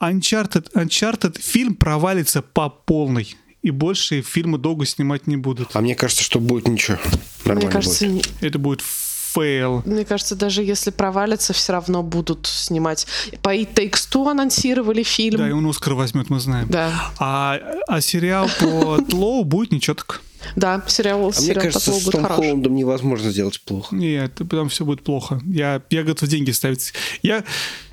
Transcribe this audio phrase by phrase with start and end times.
[0.00, 3.34] Uncharted, Uncharted фильм провалится по полной.
[3.62, 5.70] И больше фильмы долго снимать не будут.
[5.74, 6.98] А мне кажется, что будет ничего.
[7.44, 8.26] Нормально Мне кажется, будет.
[8.42, 9.82] не- Это будет фейл.
[9.84, 13.06] Мне кажется, даже если провалится, все равно будут снимать.
[13.42, 15.38] По It Takes Two анонсировали фильм.
[15.38, 16.68] Да, и он Оскар возьмет, мы знаем.
[16.68, 17.58] Да, А,
[17.88, 20.20] а сериал по TLOU будет ничего так.
[20.54, 22.24] Да, сериал, А мне сериал кажется, по с Том.
[22.24, 23.94] Холландом невозможно сделать плохо.
[23.94, 25.40] Нет, там все будет плохо.
[25.46, 26.92] Я, я готов деньги ставить.
[27.22, 27.44] Я,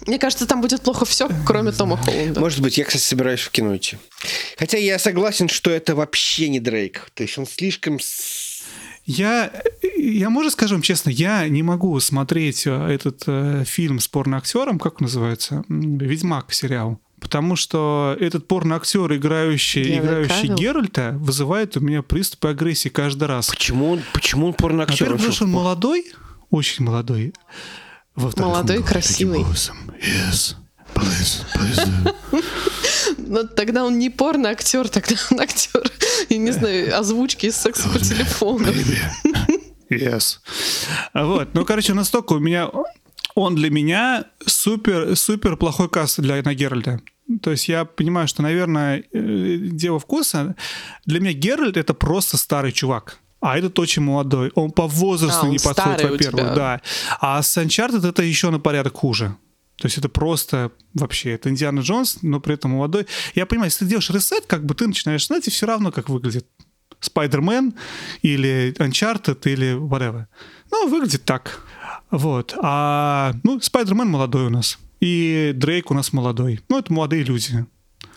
[0.08, 2.40] Мне кажется, там будет плохо все, кроме Тома Холланда.
[2.40, 3.98] Может быть, я, кстати, собираюсь в кино идти.
[4.58, 7.10] Хотя я согласен, что это вообще не Дрейк.
[7.14, 8.00] То есть он слишком...
[9.06, 9.52] я,
[9.98, 15.02] я, можно скажем честно, я не могу смотреть э, этот э, фильм с порноактером, как
[15.02, 15.64] называется?
[15.70, 17.00] Ведьмак сериал.
[17.24, 20.56] Потому что этот порноактер, играющий, играющий Кавилл?
[20.56, 23.50] Геральта, вызывает у меня приступы агрессии каждый раз.
[23.50, 25.10] Почему он, почему он порноактер?
[25.10, 26.06] Во-первых, Он потому что, он молодой,
[26.50, 27.34] очень молодой.
[28.16, 29.40] Во-вторых, он Молодой, говорит красивый.
[29.42, 30.56] Yes,
[30.94, 32.44] please, please do».
[33.18, 35.90] Но тогда он не порно-актер, тогда он актер,
[36.30, 38.68] я не знаю, озвучки из секса по телефону.
[39.90, 40.40] Yes.
[41.14, 42.70] Вот, ну, короче, настолько у меня...
[43.36, 47.02] Он для меня супер, супер плохой каст для на Геральда.
[47.42, 50.56] То есть я понимаю, что, наверное, э, дело вкуса.
[51.06, 53.20] Для меня Геральт— это просто старый чувак.
[53.40, 54.52] А этот очень молодой.
[54.56, 56.82] Он по возрасту А, он не подходит, во-первых, да.
[57.20, 59.36] А с Uncharted это еще на порядок хуже.
[59.78, 63.06] То есть это просто вообще, это Индиана Джонс, но при этом молодой.
[63.36, 66.10] Я понимаю, если ты делаешь ресет, как бы ты начинаешь знать, и все равно как
[66.10, 66.48] выглядит
[67.02, 67.74] Спайдермен
[68.22, 70.28] или Uncharted или whatever.
[70.72, 71.66] Ну, выглядит так.
[72.12, 72.56] Вот.
[72.62, 74.78] А, ну, Спайдермен молодой у нас.
[75.04, 76.62] И Дрейк у нас молодой.
[76.70, 77.66] Ну, это молодые люди.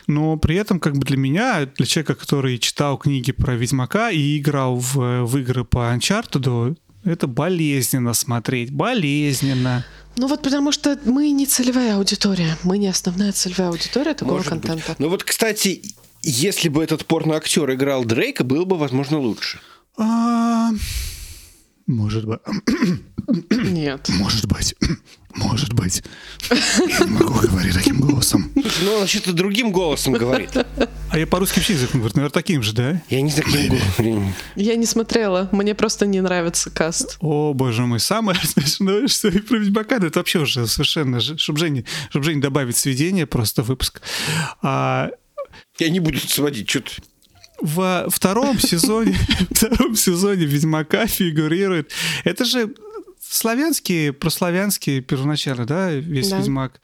[0.06, 4.39] Но при этом, как бы для меня, для человека, который читал книги про Ведьмака и
[4.39, 8.70] играл в, в игры по Uncharted, это болезненно смотреть.
[8.70, 9.84] Болезненно.
[10.17, 14.53] Ну вот потому что мы не целевая аудитория, мы не основная целевая аудитория такого может
[14.53, 14.62] быть.
[14.62, 14.95] контента.
[15.01, 15.83] Ну вот, кстати,
[16.23, 19.59] если бы этот порноактер играл Дрейка, было бы, возможно, лучше.
[19.98, 20.70] А,
[21.86, 22.39] может быть.
[23.51, 24.08] Нет.
[24.08, 24.77] Может быть.
[25.36, 26.02] Может быть.
[26.51, 28.51] Я не могу говорить таким голосом.
[28.55, 30.51] Слушай, ну он что-то другим голосом говорит.
[31.11, 33.02] А я по-русски вообще язык говорю, наверное, таким же, да?
[33.11, 34.35] Я не знаю, каким голосом.
[34.57, 37.17] Я не смотрела, мне просто не нравится каст.
[37.20, 41.58] О, боже мой, самое смешное, что и про Ведьмака, да это вообще уже совершенно, чтобы
[41.58, 44.01] Жене, чтобы Жене добавить сведения просто выпуск.
[44.63, 45.11] А,
[45.79, 46.91] Я не буду сводить, что-то...
[47.61, 49.17] во втором сезоне,
[49.51, 51.92] втором сезоне Ведьмака фигурирует.
[52.24, 52.74] Это же
[53.36, 56.39] славянский, прославянский первоначально, да, весь Да.
[56.39, 56.80] Ведьмак.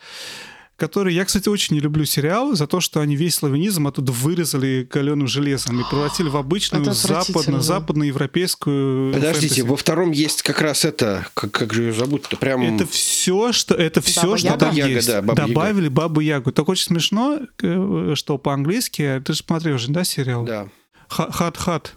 [0.77, 4.85] Который, я, кстати, очень не люблю сериал за то, что они весь славянизм оттуда вырезали
[4.91, 7.61] каленым железом и превратили в обычную Это западно, отвратительно.
[7.61, 9.61] западноевропейскую Подождите, фэнтези.
[9.69, 12.63] во втором есть как раз это, как, как же ее зовут-то, прям...
[12.63, 14.59] Это все, что это все, Баба что Яга?
[14.59, 15.07] там Яга, есть.
[15.09, 15.53] да, Баба Яга.
[15.55, 16.51] Добавили бабу Ягу.
[16.53, 19.23] Так очень смешно, э, что по-английски.
[19.25, 20.45] Ты же смотрел же, да, сериал?
[20.45, 20.69] Да,
[21.09, 21.93] Хат-хат.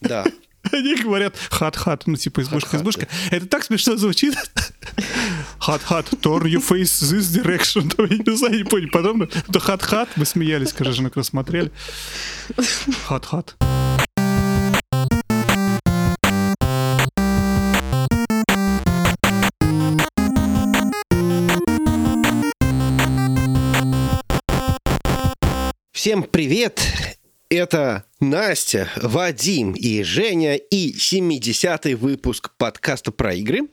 [0.00, 0.24] да.
[0.72, 3.08] Они говорят хат-хат, ну типа избушка, Хат-хат, избушка.
[3.30, 4.34] Это так смешно звучит.
[5.58, 7.90] Хат-хат, turn your face this direction.
[7.94, 9.28] Там, Я не знаю, не понял, подобно.
[9.48, 11.70] Это хат-хат, мы смеялись, когда же когда смотрели.
[13.08, 13.56] Хат-хат.
[25.92, 26.80] Всем привет!
[27.48, 33.68] Это Настя, Вадим и Женя и 70-й выпуск подкаста про игры.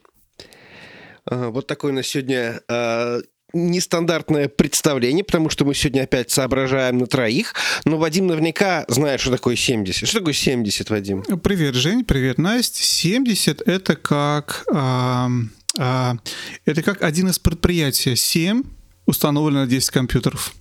[1.25, 3.19] А, Вот такое у нас сегодня а,
[3.51, 7.56] нестандартное представление, потому что мы сегодня опять соображаем на троих.
[7.84, 10.07] Но Вадим наверняка знает, что такое 70.
[10.07, 11.23] Что такое 70, Вадим?
[11.23, 12.84] Привет, Жень, привет, Настя.
[12.84, 16.17] 70 это как ам, а,
[16.66, 18.61] это как один из предприятий 7
[19.07, 20.53] установлено на 10 компьютеров.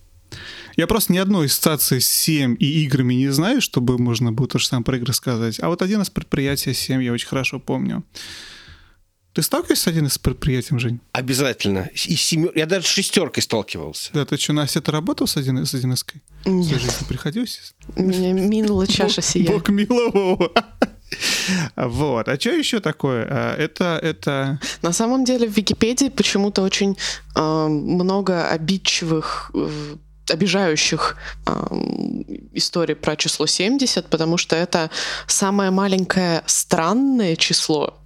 [0.76, 4.58] Я просто ни одной ассоциации с 7 и играми не знаю, чтобы можно было то
[4.58, 5.60] же самое про игры сказать.
[5.60, 8.04] А вот один из предприятий 7 я очень хорошо помню.
[9.34, 11.00] Ты сталкиваешься с одним из предприятием, Жень?
[11.12, 11.88] Обязательно.
[11.94, 12.52] И семер...
[12.54, 14.10] Я даже с шестеркой сталкивался.
[14.12, 17.74] Да, ты что, Настя, ты работал с 1 с 1 В Нет, своей жизни приходилось?
[17.96, 19.46] меня минула чаша сия.
[19.50, 20.52] Бог милового.
[21.76, 22.26] Вот.
[22.28, 23.26] А что еще такое?
[23.28, 24.58] А, Это, это...
[24.80, 26.96] На самом деле в Википедии почему-то очень
[27.34, 29.68] э, много обидчивых, э,
[30.28, 31.16] обижающих
[31.46, 31.52] э,
[32.52, 34.90] историй про число 70, потому что это
[35.26, 37.98] самое маленькое странное число,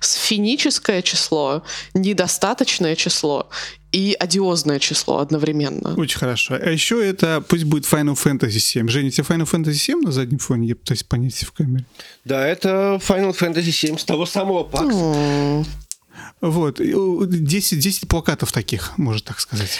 [0.00, 1.62] сфиническое число,
[1.94, 3.48] недостаточное число
[3.90, 5.94] и одиозное число одновременно.
[5.96, 6.54] Очень хорошо.
[6.54, 8.88] А еще это пусть будет Final Fantasy 7.
[8.88, 10.68] Женя, тебе Final Fantasy 7 на заднем фоне?
[10.68, 11.84] Я пытаюсь понять в камере.
[12.24, 14.98] Да, это Final Fantasy 7 с того самого пакса.
[14.98, 15.66] М,
[16.40, 16.80] Вот.
[16.80, 19.78] И, о, 10, 10 плакатов таких, можно так сказать.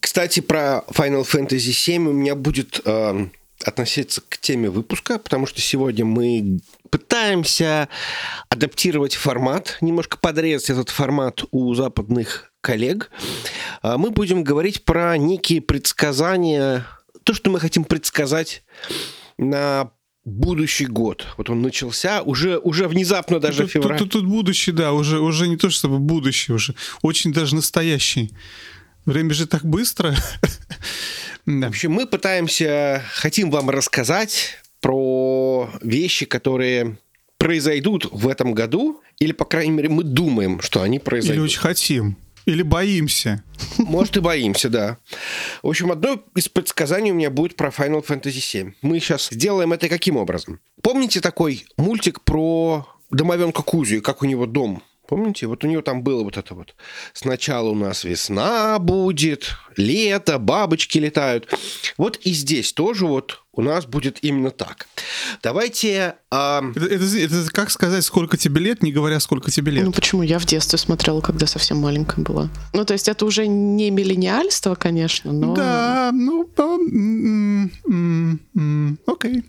[0.00, 3.26] Кстати, про Final Fantasy VII у меня будет э,
[3.64, 6.60] относиться к теме выпуска, потому что сегодня мы
[6.90, 7.88] пытаемся
[8.48, 13.10] адаптировать формат, немножко подрезать этот формат у западных коллег.
[13.82, 16.86] А мы будем говорить про некие предсказания,
[17.22, 18.62] то, что мы хотим предсказать
[19.38, 19.90] на
[20.24, 21.26] будущий год.
[21.36, 23.98] Вот он начался, уже, уже внезапно даже тут, февраль.
[23.98, 28.32] Тут, тут, тут будущий, да, уже, уже не то чтобы будущий, уже очень даже настоящий.
[29.06, 30.14] Время же так быстро.
[31.46, 36.98] В общем, мы пытаемся, хотим вам рассказать про вещи, которые
[37.38, 41.36] произойдут в этом году, или, по крайней мере, мы думаем, что они произойдут.
[41.36, 42.16] Или очень хотим.
[42.46, 43.44] Или боимся.
[43.78, 44.98] Может, и боимся, да.
[45.62, 48.74] В общем, одно из предсказаний у меня будет про Final Fantasy VII.
[48.82, 50.60] Мы сейчас сделаем это каким образом?
[50.82, 55.46] Помните такой мультик про домовенка Кузю, как у него дом Помните?
[55.46, 56.74] Вот у нее там было вот это вот.
[57.12, 61.52] Сначала у нас весна будет, лето, бабочки летают.
[61.96, 64.86] Вот и здесь тоже вот у нас будет именно так.
[65.42, 66.16] Давайте...
[66.30, 66.62] А...
[66.74, 69.84] Это, это, это как сказать, сколько тебе лет, не говоря, сколько тебе лет?
[69.84, 70.22] Ну почему?
[70.22, 72.50] Я в детстве смотрела, когда совсем маленькая была.
[72.74, 75.54] Ну то есть это уже не миллениальство, конечно, но...
[75.54, 76.46] Да, ну...
[79.06, 79.38] Окей.
[79.38, 79.44] Okay.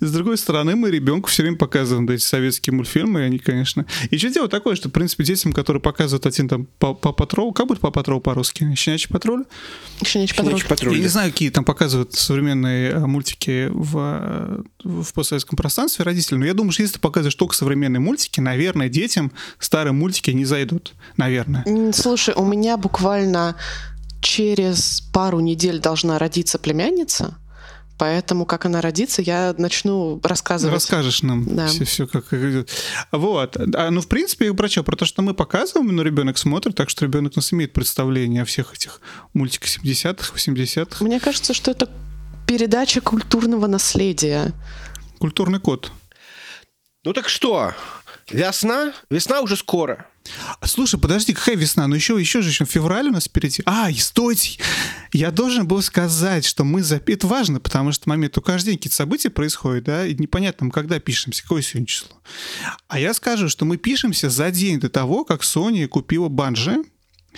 [0.00, 3.86] С другой стороны, мы ребенку все время показываем эти советские мультфильмы, и они, конечно...
[4.10, 7.66] И что дело такое, что, в принципе, детям, которые показывают один там по, патрол, как
[7.66, 8.74] будет по патрол по-русски?
[8.74, 9.44] Щенячий патруль?
[10.04, 10.52] Щенячий патруль.
[10.52, 10.96] Щенячий патруль.
[10.96, 16.38] Я не знаю, какие там показывают современные э, мультики в, э, в постсоветском пространстве родители,
[16.38, 20.44] но я думаю, что если ты показываешь только современные мультики, наверное, детям старые мультики не
[20.44, 20.94] зайдут.
[21.16, 21.64] Наверное.
[21.92, 23.56] Слушай, у меня буквально
[24.22, 27.36] через пару недель должна родиться племянница,
[27.98, 30.74] Поэтому, как она родится, я начну рассказывать.
[30.74, 31.66] Расскажешь нам да.
[31.68, 32.70] все, все, как идет.
[33.12, 33.56] Вот.
[33.74, 34.82] А, ну, в принципе, я про что?
[34.82, 38.42] Про то, что мы показываем, но ребенок смотрит, так что ребенок у нас имеет представление
[38.42, 39.00] о всех этих
[39.34, 41.04] мультиках 70-х, 80-х.
[41.04, 41.88] Мне кажется, что это
[42.46, 44.52] передача культурного наследия.
[45.18, 45.92] Культурный код.
[47.04, 47.72] Ну так что?
[48.30, 48.92] Весна?
[49.10, 50.06] Весна уже скоро.
[50.64, 51.86] Слушай, подожди, какая весна?
[51.86, 53.62] Ну еще, еще же еще февраль у нас впереди.
[53.66, 54.58] А, и стойте!
[55.12, 56.82] Я должен был сказать, что мы...
[56.82, 57.08] Зап...
[57.08, 60.98] Это важно, потому что момент, у каждый день какие-то события происходят, да, и непонятно, когда
[61.00, 62.20] пишемся, какое сегодня число.
[62.88, 66.82] А я скажу, что мы пишемся за день до того, как Sony купила банжи,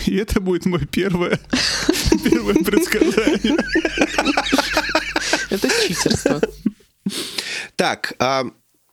[0.06, 1.40] и это будет мое первое,
[2.24, 3.56] первое предсказание.
[5.50, 6.40] Это читерство.
[7.76, 8.44] Так, а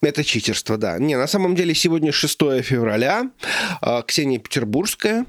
[0.01, 0.97] это читерство, да.
[0.97, 3.29] Не, на самом деле сегодня 6 февраля,
[3.81, 5.25] э, Ксения Петербургская.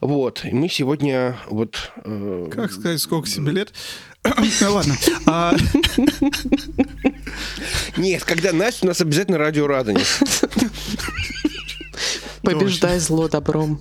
[0.00, 1.92] Вот, и мы сегодня вот...
[2.04, 2.48] Э...
[2.50, 3.72] Как сказать, сколько себе лет?
[4.60, 4.96] Ну ладно.
[5.26, 5.54] А...
[7.96, 10.02] Нет, когда Настя, у нас обязательно радио Радони.
[12.42, 13.80] Побеждай зло добром.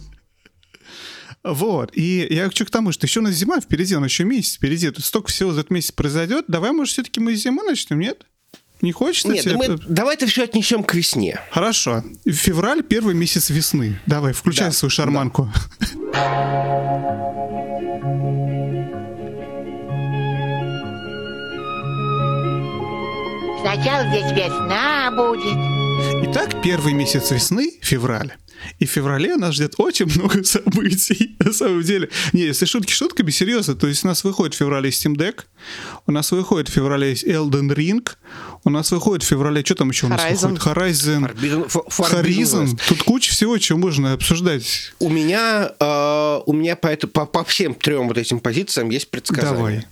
[1.43, 1.91] Вот.
[1.93, 4.55] И я хочу к тому, что еще у нас зима впереди, у нас еще месяц
[4.55, 4.89] впереди.
[4.91, 6.45] Тут столько всего за этот месяц произойдет.
[6.47, 8.25] Давай, может, все-таки мы зиму начнем, нет?
[8.81, 9.55] Не хочется Нет, тебе?
[9.57, 11.39] Мы, давай это все отнесем к весне.
[11.49, 12.03] Хорошо.
[12.25, 13.99] Февраль— первый месяц весны.
[14.05, 15.51] Давай, включай да, свою шарманку.
[23.61, 26.29] Сначала здесь весна будет.
[26.29, 28.33] Итак, первый месяц весны— февраль.
[28.79, 32.09] И в феврале нас ждет очень много событий, на самом деле.
[32.33, 33.75] Не, если шутки шутками, серьезно.
[33.75, 35.41] То есть у нас выходит в феврале Steam Deck,
[36.05, 38.07] у нас выходит в феврале Elden Ring,
[38.63, 40.49] у нас выходит в феврале, что там еще у нас Horizon.
[40.49, 40.77] выходит?
[40.77, 41.67] Horizon.
[41.89, 42.79] Horizon.
[42.87, 44.93] Тут куча всего, чего можно обсуждать.
[44.99, 49.09] У меня, э, у меня по, это, по, по всем трем вот этим позициям есть
[49.09, 49.55] предсказания.
[49.55, 49.87] Давай.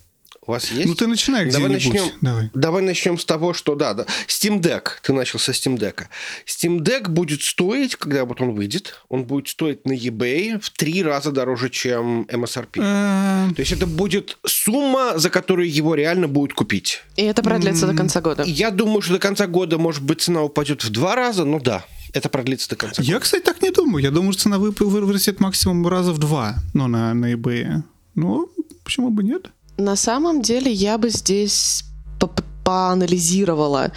[0.47, 0.87] У вас есть?
[0.87, 2.51] Ну ты начинай давай начнем, давай.
[2.53, 4.05] давай начнем с того, что да, да.
[4.27, 4.89] Steam Deck.
[5.01, 6.03] Ты начал со Steam Deck.
[6.45, 11.01] Steam Deck будет стоить, когда вот он выйдет, он будет стоить на eBay в три
[11.01, 12.79] раза дороже, чем MSRP.
[12.79, 13.55] Эм.
[13.55, 17.01] То есть это будет сумма, за которую его реально будут купить.
[17.15, 18.43] И это продлится до конца года.
[18.45, 21.85] Я думаю, что до конца года, может быть, цена упадет в два раза, но да,
[22.13, 23.01] это продлится до конца.
[23.01, 24.03] Я, кстати, так не думаю.
[24.03, 27.81] Я думаю, что цена вырастет максимум раза в два, но на, на eBay.
[28.13, 28.49] Ну,
[28.83, 29.49] почему бы нет?
[29.77, 31.83] На самом деле я бы здесь
[32.19, 32.27] по
[32.65, 33.91] поанализировала.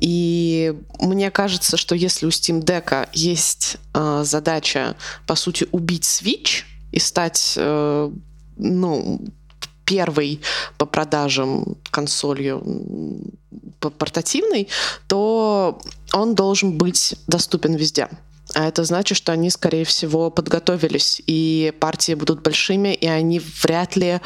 [0.00, 4.96] И мне кажется, что если у Steam Deck есть э, задача,
[5.26, 6.62] по сути, убить Switch
[6.92, 8.10] и стать, э,
[8.56, 9.20] ну,
[9.84, 10.40] первой
[10.78, 12.62] по продажам консолью
[13.80, 14.68] портативной,
[15.08, 15.80] то
[16.12, 18.08] он должен быть доступен везде.
[18.54, 23.96] А это значит, что они, скорее всего, подготовились, и партии будут большими, и они вряд
[23.96, 24.20] ли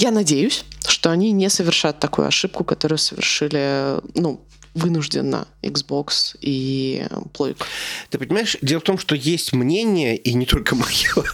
[0.00, 4.40] я надеюсь, что они не совершат такую ошибку, которую совершили, ну,
[4.72, 7.04] вынужденно Xbox и
[7.34, 7.66] плойка.
[8.08, 11.24] Ты понимаешь, дело в том, что есть мнение, и не только мое,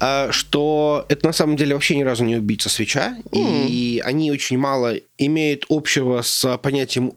[0.00, 3.66] а, что это на самом деле вообще ни разу не убийца свеча, mm.
[3.68, 7.12] и они очень мало имеют общего с понятием...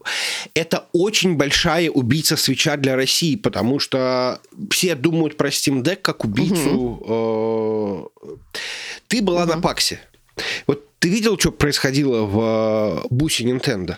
[0.54, 6.26] Это очень большая убийца свеча для России, потому что все думают про Steam Deck как
[6.26, 7.00] убийцу...
[7.08, 8.40] Mm-hmm.
[9.08, 9.56] Ты была mm-hmm.
[9.56, 10.02] на Паксе.
[10.68, 13.98] Вот ты видел, что происходило в бусе Nintendo?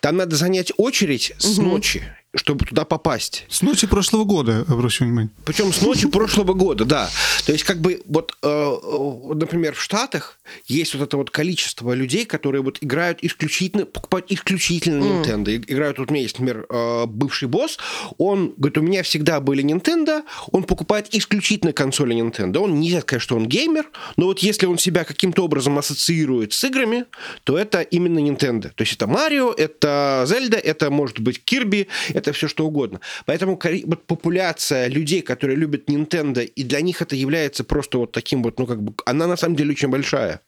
[0.00, 1.68] Там надо занять очередь с угу.
[1.68, 2.02] ночи
[2.34, 3.46] чтобы туда попасть.
[3.48, 5.30] С ночи прошлого года, обращу внимание.
[5.46, 7.10] Причем с ночи прошлого года, да.
[7.46, 11.92] То есть, как бы, вот, э, э, например, в Штатах есть вот это вот количество
[11.94, 15.46] людей, которые вот играют исключительно, покупают исключительно Nintendo.
[15.46, 15.64] Mm.
[15.68, 17.78] Играют, вот у меня есть, например, э, бывший босс,
[18.18, 22.58] он говорит, у меня всегда были Nintendo, он покупает исключительно консоли Nintendo.
[22.58, 23.86] Он нельзя сказать, что он геймер,
[24.18, 27.06] но вот если он себя каким-то образом ассоциирует с играми,
[27.44, 28.70] то это именно Nintendo.
[28.74, 33.00] То есть это Марио, это Зельда, это может быть Кирби, это все что угодно.
[33.24, 38.42] Поэтому вот популяция людей, которые любят Nintendo, и для них это является просто вот таким
[38.42, 40.40] вот, ну как бы, она на самом деле очень большая.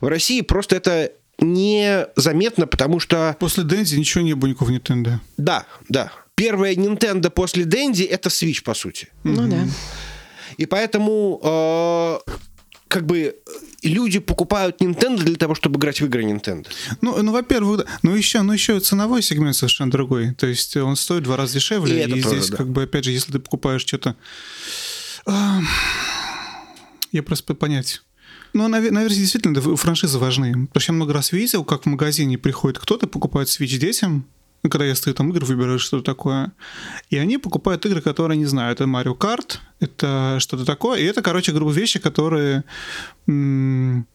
[0.00, 3.36] В России просто это незаметно, потому что...
[3.40, 5.14] После Дэнди ничего не было никакого Nintendo.
[5.36, 6.12] Да, да.
[6.34, 9.08] Первая Nintendo после Дэнди это Switch, по сути.
[9.22, 9.66] Ну да.
[10.56, 12.18] И поэтому э,
[12.88, 13.36] как бы
[13.88, 16.66] люди покупают Nintendo для того, чтобы играть в игры Nintendo.
[17.00, 20.34] Ну, ну во-первых, но еще, но еще ценовой сегмент совершенно другой.
[20.34, 22.04] То есть он стоит в два раза дешевле.
[22.04, 22.56] И, и тоже, здесь, да.
[22.56, 24.16] как бы, опять же, если ты покупаешь что-то...
[25.26, 28.02] Я просто понять.
[28.54, 30.66] Ну, наверное, действительно, франшизы важны.
[30.66, 34.26] Потому что я много раз видел, как в магазине приходит кто-то, покупает Switch детям,
[34.70, 36.52] когда я стою там игры, выбираю что-то такое.
[37.10, 38.72] И они покупают игры, которые не знаю.
[38.72, 41.00] Это Mario Kart, это что-то такое.
[41.00, 42.64] И это, короче, грубо вещи, которые...
[43.26, 44.06] М-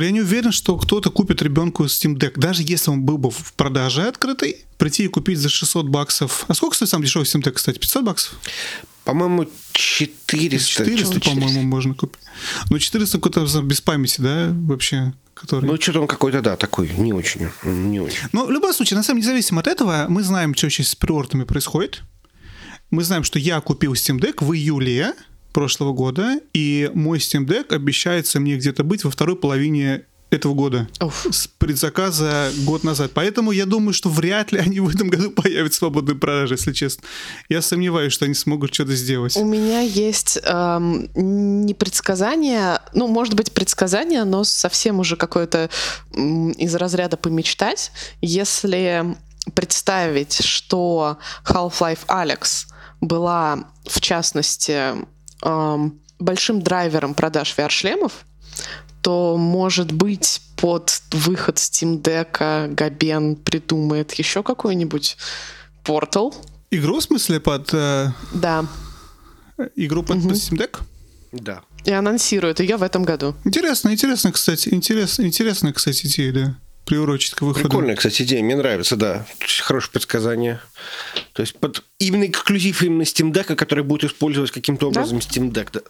[0.00, 3.52] я не уверен, что кто-то купит ребенку Steam Deck, даже если он был бы в
[3.54, 6.44] продаже открытой, прийти и купить за 600 баксов.
[6.46, 7.78] А сколько стоит сам дешевый Steam Deck, кстати?
[7.78, 8.38] 500 баксов?
[9.08, 10.84] По-моему, 400.
[10.84, 12.20] 400, по-моему, можно купить.
[12.68, 15.14] Ну, 400 какой-то без памяти, да, вообще?
[15.32, 15.64] Который...
[15.64, 18.18] Ну, что-то он какой-то, да, такой, не очень, не очень.
[18.32, 20.94] Но в любом случае, на самом деле, независимо от этого, мы знаем, что сейчас с
[20.94, 22.02] приортами происходит.
[22.90, 25.14] Мы знаем, что я купил Steam Deck в июле
[25.54, 30.88] прошлого года, и мой Steam Deck обещается мне где-то быть во второй половине этого года.
[31.00, 31.26] Уф.
[31.30, 33.12] С предзаказа год назад.
[33.14, 37.04] Поэтому я думаю, что вряд ли они в этом году появят свободные продажи, если честно.
[37.48, 39.36] Я сомневаюсь, что они смогут что-то сделать.
[39.36, 45.70] У меня есть эм, не предсказание, ну, может быть, предсказание, но совсем уже какое-то
[46.14, 47.90] эм, из разряда помечтать.
[48.20, 49.16] Если
[49.54, 52.66] представить, что Half-Life Alex
[53.00, 54.94] была, в частности,
[55.42, 58.12] эм, большим драйвером продаж VR-шлемов,
[59.02, 65.16] то, может быть, под выход Steam Deck Габен придумает еще какой-нибудь
[65.84, 66.34] портал.
[66.70, 67.70] Игру, в смысле, под...
[67.72, 68.12] Э...
[68.34, 68.66] Да.
[69.76, 70.28] Игру под, угу.
[70.28, 70.80] под Steam Deck?
[71.32, 71.62] Да.
[71.84, 73.34] И анонсирует ее в этом году.
[73.44, 74.68] Интересно, интересно, кстати.
[74.72, 76.56] Интересно, интересно, кстати, идея, да
[76.88, 77.68] приурочить к выходу.
[77.68, 78.42] Прикольная, кстати, идея.
[78.42, 79.26] Мне нравится, да.
[79.60, 80.58] Хорошее предсказание.
[81.34, 85.24] То есть под именно эксклюзив именно Steam Deck, который будет использовать каким-то образом да?
[85.24, 85.80] Steam Deck да.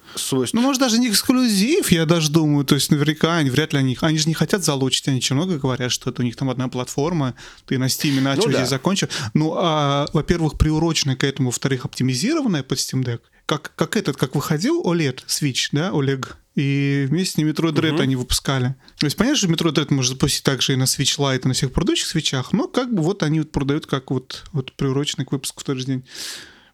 [0.53, 2.65] Ну, может, даже не эксклюзив, я даже думаю.
[2.65, 3.97] То есть наверняка они вряд ли они...
[4.01, 6.67] Они же не хотят залучить, они очень много говорят, что это у них там одна
[6.67, 7.35] платформа,
[7.67, 8.59] ты на Steam начал, ну, да.
[8.59, 9.09] здесь закончил.
[9.35, 13.21] Ну, а, во-первых, приуроченная к этому, во-вторых, оптимизированная под Steam Deck.
[13.47, 16.27] Как, как этот, как выходил OLED Switch, да, OLED
[16.59, 18.03] и вместе с ним Metroid Dread угу.
[18.03, 18.75] они выпускали.
[18.99, 21.55] То есть понятно, что Metroid Dread можно запустить также и на Switch Lite, и на
[21.55, 25.31] всех предыдущих свечах, но как бы вот они вот продают как вот, вот приуроченный к
[25.31, 26.03] выпуску в тот же день.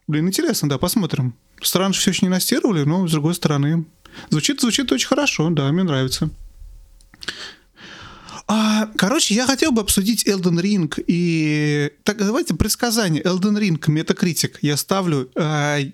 [0.06, 1.34] Блин, интересно, да, посмотрим.
[1.60, 3.84] Странно, что все еще не настировали, но с другой стороны.
[4.30, 6.30] Звучит, звучит очень хорошо, да, мне нравится.
[8.46, 11.90] А, короче, я хотел бы обсудить Elden Ring и...
[12.04, 13.22] Так, давайте предсказание.
[13.22, 14.56] Elden Ring, Metacritic.
[14.62, 15.90] Я ставлю э,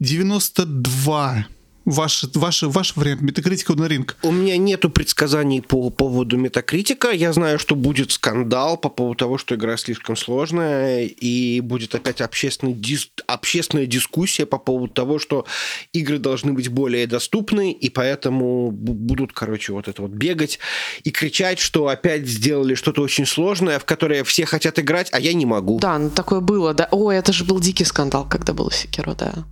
[0.00, 1.46] 92
[1.86, 4.16] ваш, ваш, ваш вариант метакритика на ринг?
[4.22, 7.10] У меня нету предсказаний по поводу метакритика.
[7.10, 12.20] Я знаю, что будет скандал по поводу того, что игра слишком сложная, и будет опять
[12.20, 13.08] общественный дис...
[13.26, 15.46] общественная дискуссия по поводу того, что
[15.92, 20.58] игры должны быть более доступны, и поэтому будут, короче, вот это вот бегать
[21.04, 25.32] и кричать, что опять сделали что-то очень сложное, в которое все хотят играть, а я
[25.32, 25.78] не могу.
[25.78, 26.88] Да, ну такое было, да.
[26.90, 29.44] Ой, это же был дикий скандал, когда было Секиро, да.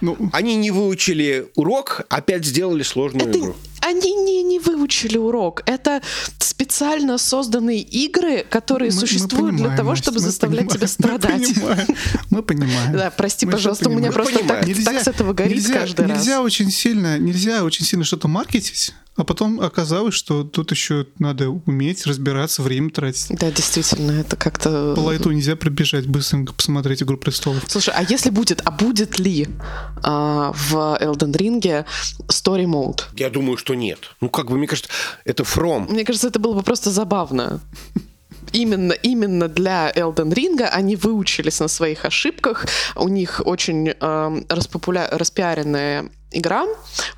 [0.00, 3.56] Ну, они не выучили урок, опять сделали сложную это, игру.
[3.80, 5.62] Они не, не выучили урок.
[5.66, 6.02] Это
[6.38, 10.78] специально созданные игры, которые Мы- мы существуют для понимаем, того, Настя, чтобы мы заставлять понимаем,
[10.78, 11.40] тебя страдать.
[11.40, 11.86] Мы понимаем,
[12.30, 12.92] мы понимаем.
[12.92, 14.84] Да, прости, Мы пожалуйста, у меня просто так, Понимаю.
[14.84, 16.18] так с этого горит нельзя, каждый раз.
[16.18, 21.50] нельзя очень сильно, нельзя очень сильно что-то маркетить, а потом оказалось, что тут еще надо
[21.50, 23.26] уметь разбираться, время тратить.
[23.30, 24.94] Да, действительно, это как-то...
[24.94, 27.62] По лайту нельзя пробежать быстренько посмотреть «Игру престолов».
[27.66, 29.48] Слушай, а если будет, а будет ли
[30.02, 31.84] а, в Elden Ring
[32.28, 33.02] Story Mode?
[33.16, 33.98] Я думаю, что нет.
[34.20, 34.90] Ну, как бы, мне кажется,
[35.24, 35.90] это From.
[35.90, 37.60] Мне кажется, это было бы просто забавно.
[38.52, 42.66] Именно, именно для Elden Ring они выучились на своих ошибках.
[42.96, 45.08] У них очень эм, распопуля...
[45.10, 46.66] распиаренная игра.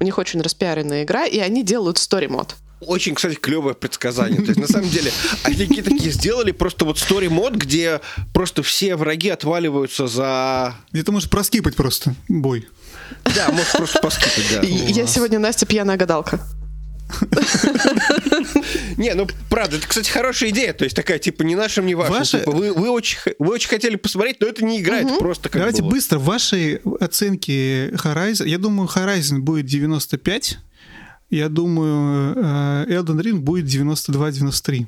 [0.00, 2.56] У них очень распиаренная игра, и они делают story мод.
[2.80, 4.40] Очень, кстати, клевое предсказание.
[4.40, 5.12] То есть, на самом деле,
[5.44, 8.00] они какие-то такие сделали просто вот story мод, где
[8.32, 10.74] просто все враги отваливаются за...
[10.90, 12.66] Где ты можешь проскипать просто бой.
[13.36, 14.60] Да, может просто поскипать, да.
[14.62, 16.40] Я сегодня Настя пьяная гадалка.
[18.96, 20.72] Не, ну правда, это, кстати, хорошая идея.
[20.72, 22.14] То есть такая, типа, не нашим, не вашим.
[22.14, 25.48] Ваша- Типа, вы, вы, очень, вы очень хотели посмотреть, но это не игра, это просто
[25.48, 26.18] как Давайте быстро.
[26.18, 28.48] Ваши оценки Horizon.
[28.48, 30.58] Я думаю, Horizon будет 95.
[31.32, 34.86] Я думаю, э, Elden Ring будет 92-93.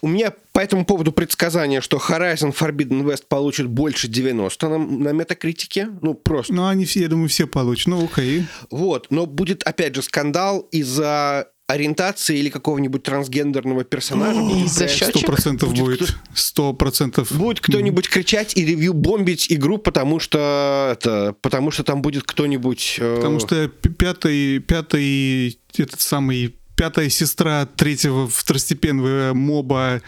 [0.00, 5.08] У меня по этому поводу предсказание, что Horizon Forbidden West получит больше 90 на, на
[5.10, 5.88] метакритике.
[6.02, 6.52] Ну, просто.
[6.52, 7.86] Ну, они все, я думаю, все получат.
[7.86, 8.46] Ну, окей.
[8.68, 9.06] Вот.
[9.10, 14.40] Но будет, опять же, скандал из-за ориентации или какого-нибудь трансгендерного персонажа.
[14.68, 16.14] Сто процентов Будет.
[16.34, 17.32] Сто процентов.
[17.32, 22.96] Будет кто-нибудь кричать и ревью бомбить игру, потому что это, потому что там будет кто-нибудь.
[23.00, 30.02] э, Потому что пятый, пятый, этот самый, пятая сестра третьего второстепенного моба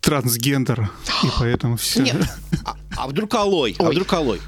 [0.00, 0.90] трансгендер.
[1.22, 2.02] И поэтому все.
[2.02, 2.16] Нет.
[2.64, 3.76] А, а вдруг алой?
[3.78, 4.40] А вдруг алой?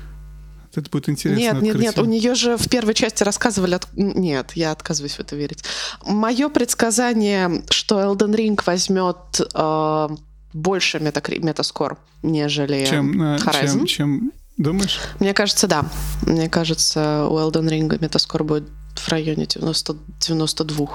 [0.76, 1.38] Это будет интересно.
[1.40, 2.02] Нет, нет, нет, открытие.
[2.04, 3.74] у нее же в первой части рассказывали...
[3.74, 5.64] от- Нет, я отказываюсь в это верить.
[6.04, 9.16] Мое предсказание, что Elden Ring возьмет
[9.54, 10.08] э,
[10.52, 11.38] больше метакри...
[11.38, 13.70] метаскор, нежели чем, э, Horizon.
[13.70, 15.00] чем, чем думаешь?
[15.20, 15.84] Мне кажется, да.
[16.22, 20.86] Мне кажется, у Elden Ring метаскор будет в районе 90, 92.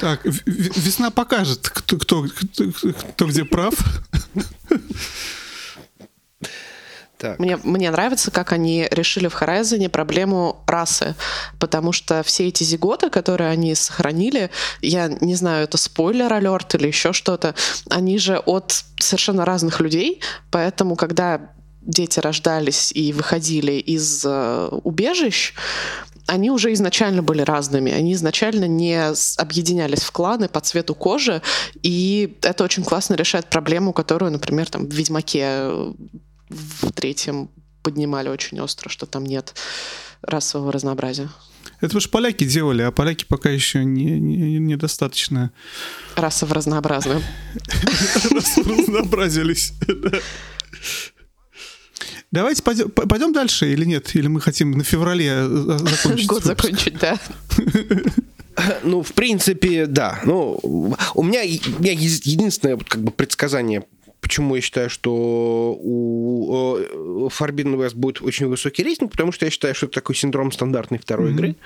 [0.00, 3.74] Так, весна покажет, кто, кто, кто, кто где прав.
[7.18, 7.38] Так.
[7.38, 11.14] Мне, мне нравится, как они решили в Horizon проблему расы,
[11.58, 14.50] потому что все эти зиготы, которые они сохранили,
[14.82, 17.54] я не знаю, это спойлер алерт или еще что-то,
[17.88, 21.50] они же от совершенно разных людей, поэтому когда
[21.80, 25.54] дети рождались и выходили из э, убежищ,
[26.26, 27.92] они уже изначально были разными.
[27.92, 29.00] Они изначально не
[29.36, 31.40] объединялись в кланы по цвету кожи,
[31.82, 35.92] и это очень классно решает проблему, которую, например, там в Ведьмаке э,
[36.48, 37.50] в третьем
[37.82, 39.54] поднимали очень остро, что там нет
[40.22, 41.28] расового разнообразия.
[41.80, 45.50] Это уж поляки делали, а поляки пока еще не, не- недостаточно
[46.16, 47.22] Расово разнообразное.
[48.30, 49.72] разнообразились.
[49.86, 50.18] Да.
[52.32, 54.14] Давайте пойдем, пойдем дальше или нет?
[54.16, 56.26] Или мы хотим на феврале э, закончить?
[56.26, 57.18] Год закончить, да.
[58.82, 60.20] Ну, в принципе, да.
[60.24, 61.40] Ну, у меня,
[61.78, 63.84] у меня единственное вот как бы предсказание,
[64.20, 69.50] почему я считаю, что у э, Forbidden West будет очень высокий рейтинг, потому что я
[69.50, 71.38] считаю, что это такой синдром стандартной второй Мгм.
[71.38, 71.56] игры.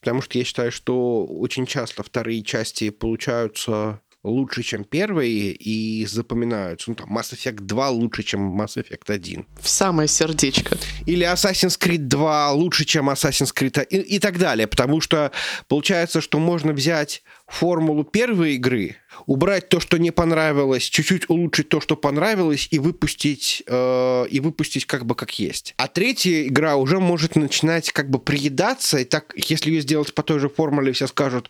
[0.00, 6.90] Потому что я считаю, что очень часто вторые части получаются лучше, чем первые, и запоминаются.
[6.90, 9.46] Ну, там, Mass Effect 2 лучше, чем Mass Effect 1.
[9.60, 10.76] В самое сердечко.
[11.06, 14.66] Или Assassin's Creed 2 лучше, чем Assassin's Creed и, и так далее.
[14.66, 15.30] Потому что
[15.68, 21.80] получается, что можно взять формулу первой игры, убрать то, что не понравилось, чуть-чуть улучшить то,
[21.80, 25.74] что понравилось, и выпустить, э, и выпустить как бы как есть.
[25.76, 30.24] А третья игра уже может начинать как бы приедаться, и так, если ее сделать по
[30.24, 31.48] той же формуле, все скажут,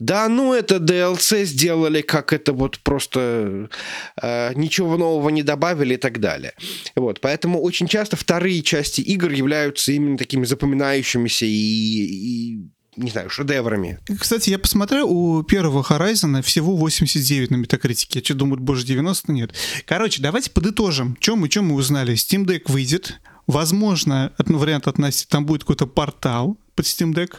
[0.00, 3.68] да, ну это DLC сделали, как это вот просто
[4.20, 6.54] э, ничего нового не добавили и так далее.
[6.96, 12.58] Вот, поэтому очень часто вторые части игр являются именно такими запоминающимися и, и
[12.98, 13.98] не знаю, шедеврами.
[14.18, 18.18] Кстати, я посмотрел, у первого Horizon всего 89 на метакритике.
[18.18, 19.32] Я что, думаю, больше 90?
[19.32, 19.52] Нет.
[19.86, 21.16] Короче, давайте подытожим.
[21.20, 22.14] Чем мы, чем мы узнали?
[22.14, 23.20] Steam Deck выйдет.
[23.46, 27.32] Возможно, от- ну, вариант от Насти, там будет какой-то портал под Steam Deck.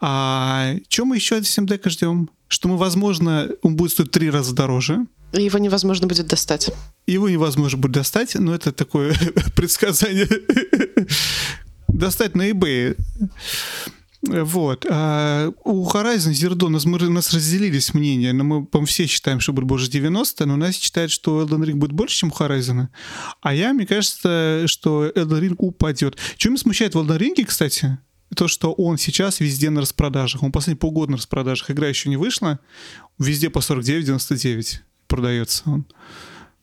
[0.00, 2.28] А что мы еще от Steam Deck ждем?
[2.48, 5.06] Что мы, возможно, он будет стоить три раза дороже.
[5.32, 6.70] И Его невозможно будет достать.
[7.06, 9.14] Его невозможно будет достать, но это такое
[9.56, 10.26] предсказание.
[11.88, 12.96] Достать на eBay.
[14.22, 14.84] Вот.
[14.90, 18.84] А у Horizon Zero Dawn у нас, мы, у нас разделились мнения, но мы, по
[18.84, 22.32] все считаем, что будет больше 90, но Настя считает, что Elden Ring будет больше, чем
[22.32, 22.88] у Horizon.
[23.40, 26.18] А я, мне кажется, что Elden Ring упадет.
[26.36, 27.98] Что меня смущает в Elden Ring, кстати,
[28.34, 30.42] то, что он сейчас везде на распродажах.
[30.42, 31.70] Он последние полгода на распродажах.
[31.70, 32.58] Игра еще не вышла.
[33.18, 35.86] Везде по 49,99 продается он.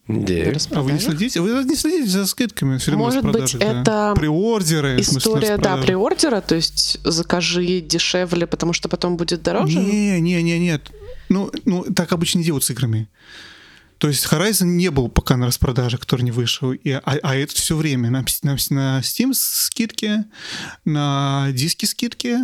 [0.07, 0.53] Да.
[0.71, 1.41] А вы не следите?
[1.41, 2.77] Вы не следите за скидками?
[2.77, 4.99] Все время Может быть, распродажи, это Приордеры.
[4.99, 9.79] История, да, приордера, то есть закажи дешевле, потому что потом будет дороже.
[9.79, 10.91] Не, не, не, нет.
[11.29, 13.09] Ну, ну, так обычно делают с играми.
[13.97, 16.71] То есть Horizon не был пока на распродаже, который не вышел.
[16.73, 18.11] И, а, а это все время.
[18.11, 20.25] На, на, на Steam скидки,
[20.83, 22.37] на диски скидки.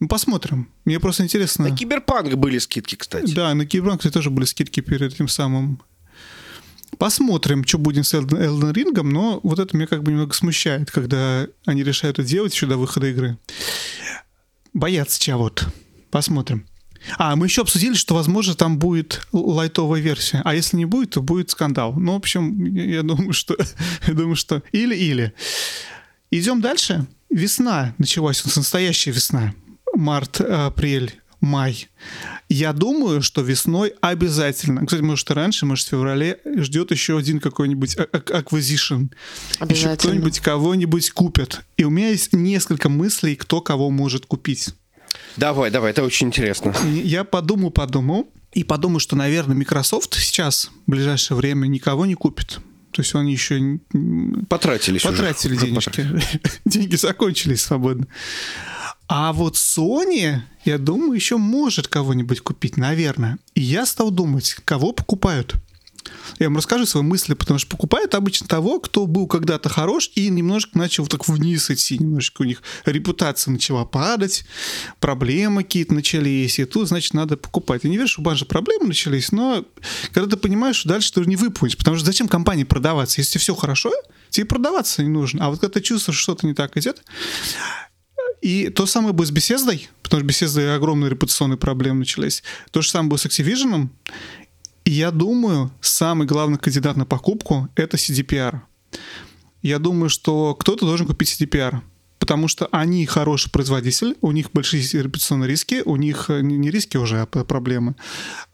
[0.00, 0.70] Ну, посмотрим.
[0.84, 1.68] Мне просто интересно.
[1.68, 3.32] На Киберпанк были скидки, кстати.
[3.32, 5.82] Да, на Киберпанк тоже были скидки перед этим самым.
[6.98, 11.46] Посмотрим, что будет с Elden Ring, но вот это меня как бы немного смущает, когда
[11.64, 13.38] они решают это делать еще до выхода игры.
[14.72, 15.66] Боятся чего вот.
[16.10, 16.66] Посмотрим.
[17.18, 20.42] А, мы еще обсудили, что, возможно, там будет лайтовая версия.
[20.44, 21.94] А если не будет, то будет скандал.
[21.94, 23.56] Ну, в общем, я, я думаю, что...
[24.06, 24.62] Я думаю, что...
[24.72, 25.32] Или-или.
[26.30, 27.06] Идем дальше.
[27.30, 28.44] Весна началась.
[28.56, 29.54] Настоящая весна.
[29.94, 31.88] Март, апрель, май.
[32.48, 37.40] Я думаю, что весной обязательно, кстати, может, и раньше, может, в феврале ждет еще один
[37.40, 39.08] какой-нибудь а- а- acquisition.
[39.68, 41.62] Еще кто-нибудь кого-нибудь купит.
[41.76, 44.74] И у меня есть несколько мыслей, кто кого может купить.
[45.36, 46.74] Давай, давай, это очень интересно.
[46.84, 52.58] Я подумал, подумал, и подумал, что, наверное, Microsoft сейчас, в ближайшее время, никого не купит.
[52.92, 53.78] То есть они еще
[54.48, 56.08] Потратились потратили Уже денежки.
[56.64, 58.06] Деньги закончились свободно.
[59.08, 63.38] А вот Sony, я думаю, еще может кого-нибудь купить, наверное.
[63.54, 65.54] И я стал думать, кого покупают.
[66.38, 70.28] Я вам расскажу свои мысли, потому что покупают обычно того, кто был когда-то хорош и
[70.28, 74.44] немножко начал так вниз идти, немножко у них репутация начала падать,
[75.00, 77.84] проблемы какие-то начались, и тут, значит, надо покупать.
[77.84, 79.64] Я не верю, что у Банжа проблемы начались, но
[80.12, 83.20] когда ты понимаешь, что дальше ты уже не выполнишь, потому что зачем компании продаваться?
[83.20, 83.92] Если все хорошо,
[84.30, 85.46] тебе продаваться не нужно.
[85.46, 87.02] А вот когда ты чувствуешь, что что-то не так идет,
[88.40, 92.42] и то самое было с Беседой, потому что Bethesda огромные репутационные проблемы начались.
[92.70, 93.88] То же самое было с Activision.
[94.84, 98.60] И я думаю, самый главный кандидат на покупку— это CDPR.
[99.62, 101.80] Я думаю, что кто-то должен купить CDPR,
[102.20, 106.96] потому что они хороший производитель, у них большие репутационные риски, у них э, не риски
[106.96, 107.96] уже, а проблемы.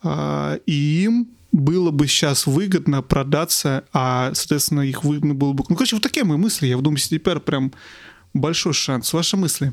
[0.02, 5.64] А, И им было бы сейчас выгодно продаться, а, соответственно, их выгодно было бы...
[5.68, 6.66] Ну, короче, вот такие мои мысли.
[6.66, 7.72] Я думаю, CDPR прям
[8.34, 9.12] большой шанс.
[9.12, 9.72] Ваши мысли?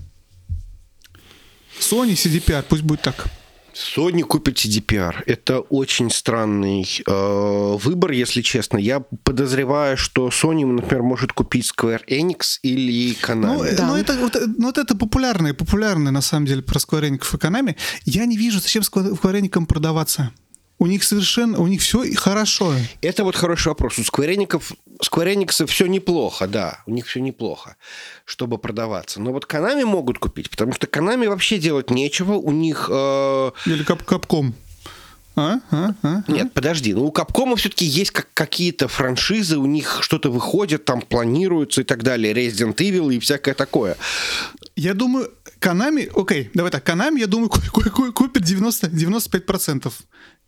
[1.79, 3.27] Sony, CDPR, пусть будет так.
[3.73, 5.23] Sony купит CDPR.
[5.25, 8.77] Это очень странный э, выбор, если честно.
[8.77, 13.57] Я подозреваю, что Sony, например, может купить Square Enix или Konami.
[13.57, 13.87] Ну, э, Да.
[13.87, 17.33] ну, это, вот, э, ну, вот это популярное, популярное, на самом деле, про Square Enix
[17.33, 17.75] и Konami.
[18.05, 20.31] Я не вижу, зачем Square Square Enix продаваться.
[20.79, 22.73] У них совершенно, у них все хорошо.
[23.01, 23.99] Это вот хороший вопрос.
[23.99, 24.47] У Square
[25.35, 27.75] Enix все неплохо, да, у них все неплохо,
[28.25, 29.19] чтобы продаваться.
[29.21, 32.33] Но вот Konami могут купить, потому что Konami вообще делать нечего.
[32.33, 32.87] У них...
[32.91, 34.53] э, Или кап капком.
[35.35, 35.59] А?
[35.71, 35.93] А?
[36.03, 36.23] А?
[36.27, 41.01] Нет, подожди, ну у Капкома все-таки есть как какие-то франшизы, у них что-то выходит, там
[41.01, 43.95] планируется и так далее, Resident Evil и всякое такое.
[44.75, 49.93] Я думаю, Konami, окей, давай так, Konami, я думаю, ку- ку- ку- купит 90, 95%.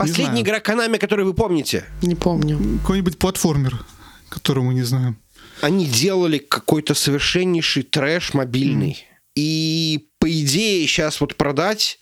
[0.07, 2.59] Последняя игра Konami, которую вы помните, Не помню.
[2.81, 3.83] Какой-нибудь платформер,
[4.29, 5.17] который мы не знаем.
[5.61, 9.05] они делали какой-то совершеннейший трэш мобильный.
[9.35, 11.99] И по идее сейчас вот продать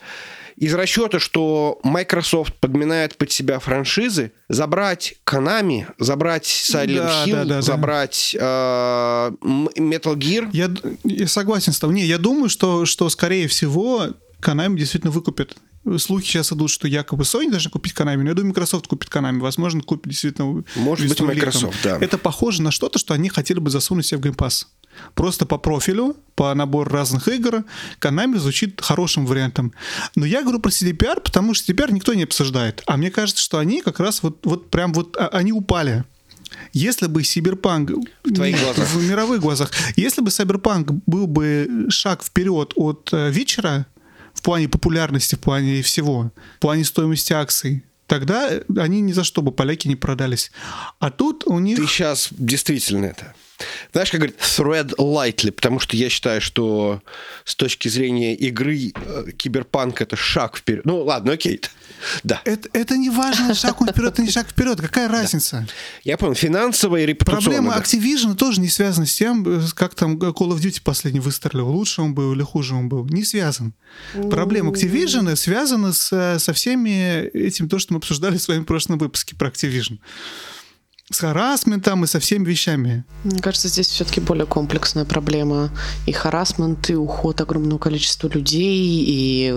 [0.56, 7.44] из расчета, что Microsoft подминает под себя франшизы, забрать Konami, забрать Silent Да, Hill, да,
[7.46, 7.62] да, да.
[7.62, 10.50] забрать э, Metal Gear.
[10.52, 10.70] Я,
[11.06, 11.96] я согласен с тобой.
[11.96, 14.08] Не, я думаю, что, что скорее всего
[14.42, 15.56] Konami действительно выкупит.
[15.98, 19.40] Слухи сейчас идут, что якобы Sony должна купить Konami, но я думаю, Microsoft купит Konami.
[19.40, 21.28] Возможно, купит действительно Может быть, летом.
[21.28, 21.98] Microsoft, да.
[22.00, 24.66] Это похоже на что-то, что они хотели бы засунуть себе в Game Pass.
[25.16, 27.64] Просто по профилю, по набору разных игр,
[28.02, 29.72] Konami звучит хорошим вариантом.
[30.16, 32.84] Но я говорю про CDPR, потому что CDPR никто не обсуждает.
[32.86, 36.04] А мне кажется, что они как раз вот, вот прям вот, а- они упали.
[36.74, 37.92] Если бы Сиберпанк
[38.24, 38.88] в твоих глазах.
[38.90, 43.86] в мировых глазах, если бы Cyberpunk был бы шаг вперед от э, вечера
[44.34, 49.42] в плане популярности, в плане всего, в плане стоимости акций, тогда они ни за что
[49.42, 50.52] бы поляки не продались.
[51.00, 51.78] А тут у них...
[51.78, 53.34] Ты сейчас действительно это...
[53.92, 57.02] Знаешь, как говорит, thread lightly, потому что я считаю, что
[57.46, 60.86] с точки зрения игры э, киберпанк это шаг вперед.
[60.86, 61.62] Ну ладно, окей.
[62.24, 62.42] Да.
[62.46, 64.80] Это, это не важно, шаг он вперед, это не шаг вперед.
[64.80, 65.68] Какая разница?
[66.04, 67.44] Я понял, финансовая и репутационная.
[67.44, 67.82] Проблема да.
[67.82, 71.68] Activision тоже не связана с тем, э, как там Call of Duty последний выстрелил.
[71.68, 73.06] Лучше он был или хуже он был.
[73.08, 73.74] Не связан.
[74.30, 78.98] Проблема Activision связана с, э, со всеми этим, то, что мы обсуждали в своем прошлом
[78.98, 80.00] выпуске про Activision.
[81.12, 83.04] С харасментом и со всеми вещами.
[83.24, 85.72] Мне кажется, здесь все-таки более комплексная проблема.
[86.06, 89.54] И харасмент, и уход огромного количества людей, и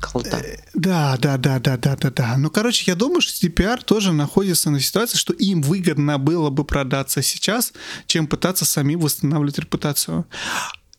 [0.00, 0.42] колда.
[0.74, 2.36] Да, да, да, да, да, да, да.
[2.38, 6.64] Ну, короче, я думаю, что CDPR тоже находится на ситуации, что им выгодно было бы
[6.64, 7.72] продаться сейчас,
[8.06, 10.26] чем пытаться самим восстанавливать репутацию.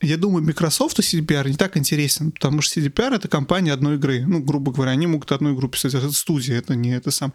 [0.01, 4.25] Я думаю, Microsoft и CDPR не так интересен, потому что CDPR— это компания одной игры.
[4.25, 7.33] Ну, грубо говоря, они могут одну игру писать, это студия, это не это сам.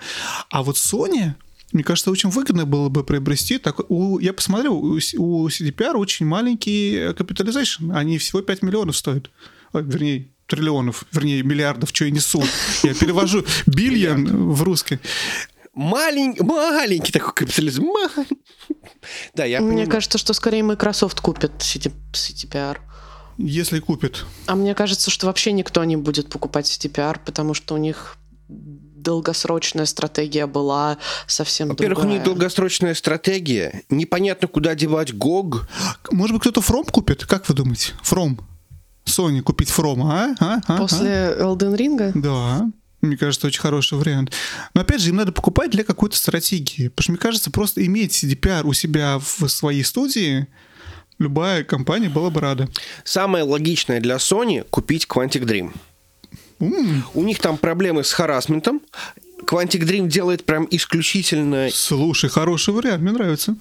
[0.51, 1.35] А вот Sony,
[1.75, 3.59] мне кажется, очень выгодно было бы приобрести.
[3.59, 7.93] Так, у, я посмотрел, у, у CDPR очень маленький капитализация.
[7.93, 9.31] Они всего 5 миллионов стоят.
[9.73, 12.43] Ой, вернее, триллионов, вернее, миллиардов, что я несу.
[12.85, 15.01] Я перевожу бильон в русский.
[15.75, 17.85] Маленький, маленький такой капитализм.
[19.35, 19.91] Да, я Мне понимаю.
[19.91, 22.79] кажется, что скорее Microsoft купит CDPR.
[23.37, 24.25] Если купит.
[24.47, 28.17] А мне кажется, что вообще никто не будет покупать CDPR, потому что у них
[29.05, 32.13] долгосрочная стратегия была совсем Во-первых, другая.
[32.13, 33.83] у них долгосрочная стратегия.
[33.91, 35.61] Непонятно, куда девать GOG.
[36.11, 37.25] Может быть, кто-то From купит?
[37.25, 37.93] Как вы думаете?
[38.03, 38.41] From?
[39.05, 40.35] Sony купить From, а?
[40.41, 40.61] а?
[40.67, 40.79] а?
[40.79, 41.37] После?
[41.39, 42.13] Elden Ring?
[42.15, 42.69] Да.
[43.01, 44.33] Мне кажется, очень хороший вариант.
[44.73, 46.89] Но опять же, им надо покупать для какой-то стратегии.
[46.89, 50.47] Потому что, мне кажется, просто иметь CDPR у себя в своей студии
[51.19, 52.69] любая компания была бы рада.
[53.05, 55.73] Самое логичное для Sony купить Quantic Dream.
[56.71, 57.03] Mm.
[57.15, 58.81] У них там проблемы с харасментом.
[59.45, 61.69] Quantic Dream делает прям исключительно...
[61.71, 63.57] Слушай, хороший вариант, мне нравится.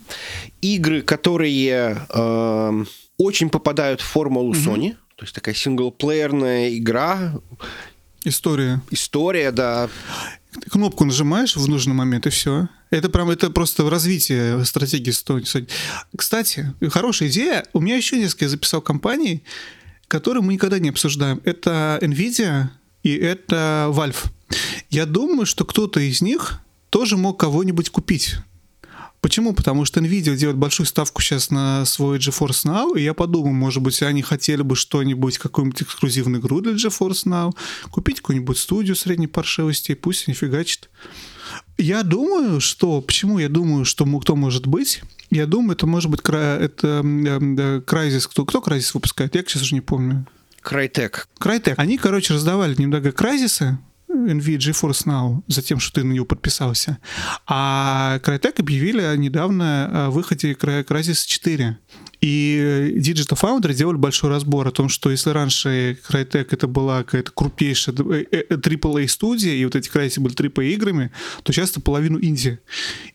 [0.61, 2.85] Игры, которые э,
[3.17, 4.65] очень попадают в формулу mm-hmm.
[4.65, 4.95] Sony.
[5.15, 7.33] То есть такая синглплеерная игра.
[8.23, 8.81] История.
[8.89, 9.89] История, да.
[10.71, 12.69] Кнопку нажимаешь в нужный момент, и все.
[12.89, 15.67] Это прям это просто развитие стратегии Sony.
[16.15, 17.65] Кстати, хорошая идея.
[17.73, 19.43] У меня еще несколько записал компаний,
[20.07, 21.41] которые мы никогда не обсуждаем.
[21.43, 22.69] Это Nvidia
[23.03, 24.31] и это Valve.
[24.89, 28.37] Я думаю, что кто-то из них тоже мог кого-нибудь купить.
[29.21, 29.53] Почему?
[29.53, 33.81] Потому что Nvidia делает большую ставку сейчас на свой GeForce Now, и я подумал, может
[33.81, 37.55] быть, они хотели бы что-нибудь, какую-нибудь эксклюзивную игру для GeForce Now,
[37.89, 40.89] купить какую-нибудь студию средней паршивости, и пусть не фигачит.
[41.77, 42.99] Я думаю, что...
[43.01, 45.01] Почему я думаю, что кто может быть?
[45.29, 47.01] Я думаю, это может быть это
[47.87, 48.27] Crysis.
[48.29, 49.35] Кто, кто Crysis выпускает?
[49.35, 50.27] Я сейчас уже не помню.
[50.63, 51.27] Crytek.
[51.39, 51.75] Crytek.
[51.77, 53.77] Они, короче, раздавали немного Crysis,
[54.13, 56.99] NVIDIA GeForce Now за тем, что ты на нее подписался.
[57.47, 61.77] А Crytek объявили недавно о выходе Crysis 4.
[62.21, 67.31] И Digital Foundry делали большой разбор о том, что если раньше Crytek это была какая-то
[67.31, 71.11] крупнейшая AAA студия, и вот эти Crysis были AAA играми,
[71.43, 72.59] то сейчас это половину инди.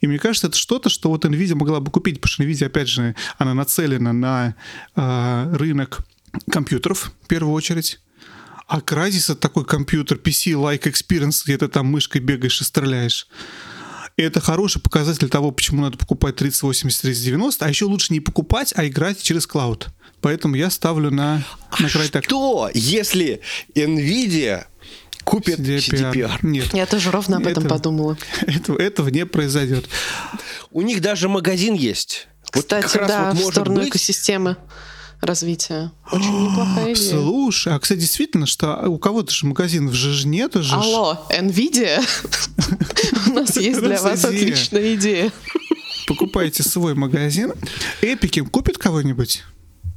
[0.00, 2.88] И мне кажется, это что-то, что вот NVIDIA могла бы купить, потому что NVIDIA, опять
[2.88, 4.54] же, она нацелена на
[4.94, 6.04] э, рынок
[6.50, 8.00] компьютеров в первую очередь.
[8.66, 13.26] А Crysis— это такой компьютер, PC-like experience, где ты там мышкой бегаешь и стреляешь.
[14.18, 18.74] И это хороший показатель того, почему надо покупать 3080, 3090, а еще лучше не покупать,
[18.76, 19.88] а играть через клауд.
[20.20, 21.44] Поэтому я ставлю на,
[21.78, 22.24] на Crytek.
[22.24, 23.40] Что, если
[23.74, 24.66] NVIDIA
[25.24, 26.12] купит CDPR.
[26.12, 26.38] CDPR.
[26.42, 26.74] Нет.
[26.74, 28.18] Я тоже ровно об этом подумала.
[28.46, 29.88] Этого, этого не произойдет.
[30.72, 32.28] У них даже магазин есть.
[32.50, 33.88] Кстати, вот да, вот в сторону быть...
[33.90, 34.56] экосистемы
[35.20, 35.92] развития.
[36.10, 37.10] Очень неплохая идея.
[37.10, 40.74] Слушай, а, кстати, действительно, что у кого-то же магазинов же нету же.
[40.74, 42.02] Алло, NVIDIA?
[43.30, 45.32] У нас есть для вас отличная идея.
[46.06, 47.52] Покупайте свой магазин.
[48.00, 49.44] Эпики купит кого-нибудь?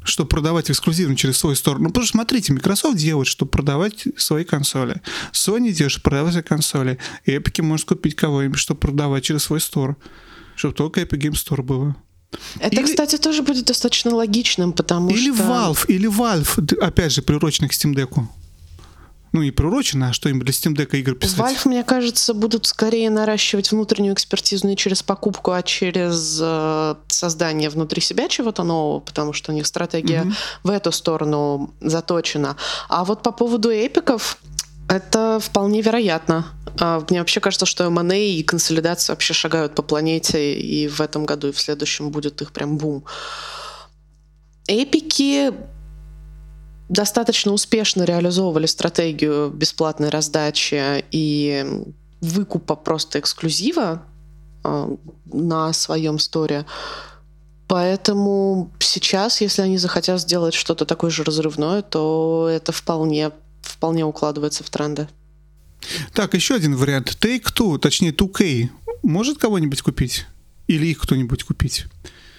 [0.04, 1.80] чтобы продавать эксклюзивно через свой стор.
[1.80, 5.02] Ну, потому что смотрите, Microsoft делает, чтобы продавать свои консоли.
[5.32, 6.98] Sony делает, чтобы продавать свои консоли.
[7.28, 9.98] Epic может купить кого-нибудь, чтобы продавать через свой стор.
[10.56, 11.96] Чтобы только Epic Game Store было.
[12.60, 12.84] Это, или...
[12.84, 15.44] кстати, тоже будет достаточно логичным, потому или что...
[15.44, 18.24] Или Valve, или Valve, опять же, приуроченный к Steam Deck.
[19.34, 21.40] Ну, не приурочено, а что-нибудь для Steam Deck игр писать.
[21.40, 27.70] Valve, мне кажется, будут скорее наращивать внутреннюю экспертизу не через покупку, а через э, создание
[27.70, 30.36] внутри себя чего-то нового, потому что у них стратегия mm-hmm.
[30.64, 32.58] в эту сторону заточена.
[32.90, 34.38] А вот по поводу эпиков,
[34.92, 36.48] это вполне вероятно.
[36.80, 41.26] А, мне вообще кажется, что M&A и консолидация вообще шагают по планете, и в этом
[41.26, 43.06] году, и в следующем будет их прям бум.
[44.68, 45.54] Эпики
[46.90, 51.66] достаточно успешно реализовывали стратегию бесплатной раздачи и
[52.20, 54.04] выкупа просто эксклюзива
[54.64, 54.90] а,
[55.26, 56.66] на своем сторе.
[57.68, 63.32] Поэтому сейчас, если они захотят сделать что-то такое же разрывное, то это вполне
[63.82, 65.08] вполне укладывается в тренды.
[66.14, 67.18] Так, еще один вариант.
[67.20, 68.70] Take-Two, точнее 2K,
[69.02, 70.28] может кого-нибудь купить?
[70.68, 71.86] Или их кто-нибудь купить?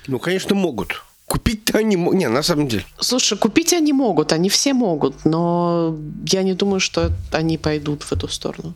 [0.07, 1.03] Ну, конечно, могут.
[1.27, 2.21] Купить-то они могут.
[2.21, 2.85] Не, на самом деле.
[3.01, 5.99] Слушай, купить они могут, они все могут, но
[6.31, 8.75] я не думаю, что они пойдут в эту сторону.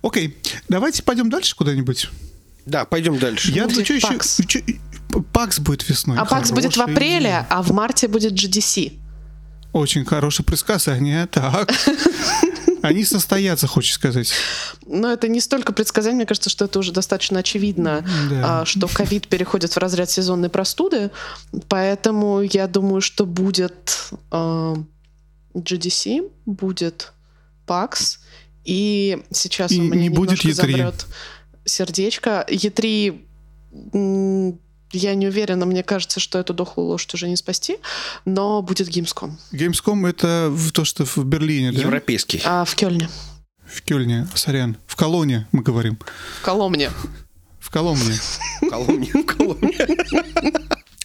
[0.00, 0.36] Окей,
[0.68, 2.10] давайте пойдем дальше куда-нибудь.
[2.64, 3.50] Да, пойдем дальше.
[3.50, 4.62] Я Где что еще...
[5.32, 6.16] Пакс будет весной.
[6.18, 7.46] А PAX будет в апреле, идея.
[7.50, 8.92] а в марте будет GDC.
[9.74, 11.26] Очень хорошее предсказание.
[11.26, 11.68] Так.
[12.82, 14.30] Они состоятся, хочешь сказать.
[14.86, 18.60] Но это не столько предсказание, мне кажется, что это уже достаточно очевидно, Да.
[18.60, 21.10] а, что ковид переходит в разряд сезонной простуды.
[21.68, 24.74] Поэтому я думаю, что будет а,
[25.54, 27.12] GDC, будет
[27.66, 28.18] PAX,
[28.64, 30.54] и сейчас И у меня не будет немножко E3.
[30.54, 31.06] замрет
[31.64, 32.46] сердечко.
[32.48, 33.20] E3
[33.94, 34.58] м,
[34.92, 37.78] я не уверена, мне кажется, что эту дохлую лошадь уже не спасти,
[38.24, 39.32] но будет Gamescom.
[39.52, 41.80] Gamescom это в- то, что в Берлине, да?
[41.80, 42.40] Европейский.
[42.44, 43.08] А в Кёльне,
[43.66, 44.76] В Кёльне, сорян.
[44.86, 45.98] В Колоне мы говорим.
[46.40, 46.90] в Коломне.
[47.60, 48.14] В Коломне.
[48.60, 49.78] В Коломне, в Коломне.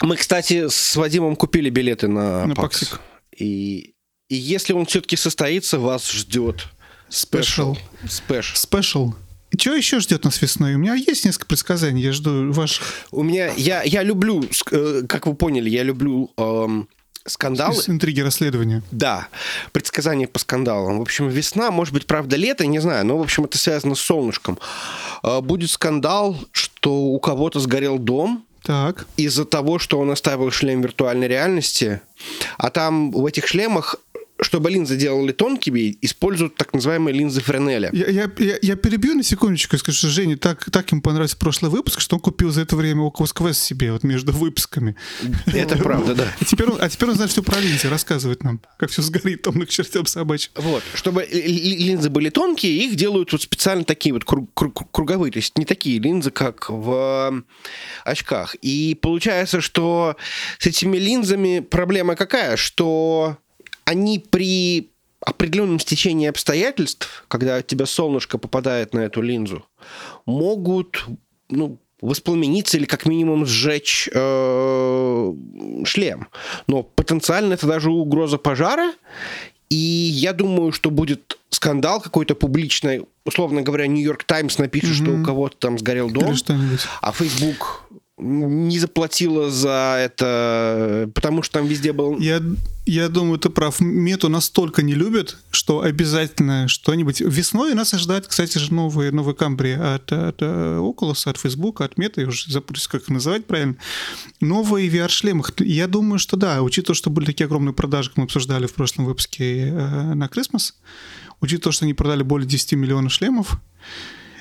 [0.02, 2.80] Мы, кстати, с Вадимом купили билеты на, На ПАКС.
[2.80, 3.02] Паксик.
[3.36, 3.94] И,
[4.30, 6.68] и если он все-таки состоится, вас ждет
[7.10, 7.76] спешл.
[8.08, 8.54] Спеш.
[8.56, 9.14] Спешл.
[9.58, 10.76] Что еще ждет нас весной?
[10.76, 12.02] У меня есть несколько предсказаний.
[12.02, 16.88] Я жду ваших У меня, я, я люблю, э, как вы поняли, я люблю эм,
[17.26, 17.82] скандалы.
[17.88, 18.84] интриги расследования.
[18.92, 19.28] Да,
[19.72, 21.00] предсказания по скандалам.
[21.00, 24.00] В общем, весна, может быть, правда, лето, не знаю, но, в общем, это связано с
[24.02, 24.60] солнышком.
[25.24, 29.08] Э, Будет скандал, что у кого-то сгорел дом, Так.
[29.18, 32.02] из-за того, что он оставил шлем виртуальной реальности,
[32.58, 33.96] а там в этих шлемах,
[34.42, 37.90] чтобы линзы делали тонкими, используют так называемые линзы Френеля.
[37.94, 41.38] Я, я, я, я перебью на секундочку и скажу, что Жене так, так ему понравился
[41.38, 44.96] прошлый выпуск, что он купил за это время Oculus Quest себе вот между выпусками.
[45.46, 46.28] Это правда, да.
[46.40, 49.42] А теперь, он, а теперь он знает все про линзы, рассказывает нам, как все сгорит
[49.42, 50.52] там к чертям собачьим.
[50.56, 54.90] Вот, чтобы ли- ли- линзы были тонкие, их делают вот специально такие вот круг- круг-
[54.92, 56.92] круговые, то есть не такие линзы, как в
[57.34, 57.42] э,
[58.06, 58.56] очках.
[58.62, 60.16] И получается, что
[60.58, 63.38] с этими линзами проблема какая, что
[63.90, 69.66] они при определенном стечении обстоятельств, когда у тебя солнышко попадает на эту линзу,
[70.28, 71.06] могут
[71.50, 75.34] ну, воспламениться или как минимум сжечь э,
[75.86, 76.28] шлем.
[76.68, 78.94] Но потенциально это даже угроза пожара.
[79.70, 83.06] И я думаю, что будет скандал какой-то публичный.
[83.26, 86.36] Условно говоря, Нью-Йорк Таймс напишет, что у кого-то там сгорел дом,
[87.02, 92.20] а Facebook не заплатила за это, потому что там везде был...
[92.20, 92.42] Я,
[92.90, 93.80] я думаю, ты прав.
[93.80, 97.22] Мету настолько не любят, что обязательно что-нибудь...
[97.22, 102.00] Весной нас ожидает, кстати же, новые, новые камбри от, от э, Oculus, от Facebook, от
[102.00, 103.76] Meta, я уже запутаюсь, как их называть правильно.
[104.42, 105.44] Новые VR-шлемы.
[105.60, 109.06] Я думаю, что да, учитывая, что были такие огромные продажи, как мы обсуждали в прошлом
[109.06, 110.74] выпуске э, на Christmas,
[111.42, 113.60] учитывая то, что они продали более 10 миллионов шлемов,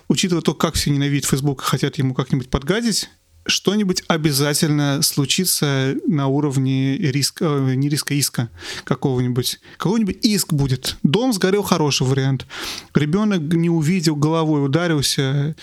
[0.09, 3.11] учитывая то, как все ненавидят Facebook и хотят ему как-нибудь подгадить,
[3.49, 8.51] что-нибудь обязательно случится на уровне риска, э, не риска, иска
[8.85, 9.59] какого-нибудь.
[9.79, 10.97] Какой-нибудь иск будет.
[11.03, 12.47] Дом сгорел, хороший вариант.
[12.95, 15.57] Ребенок не увидел, головой ударился,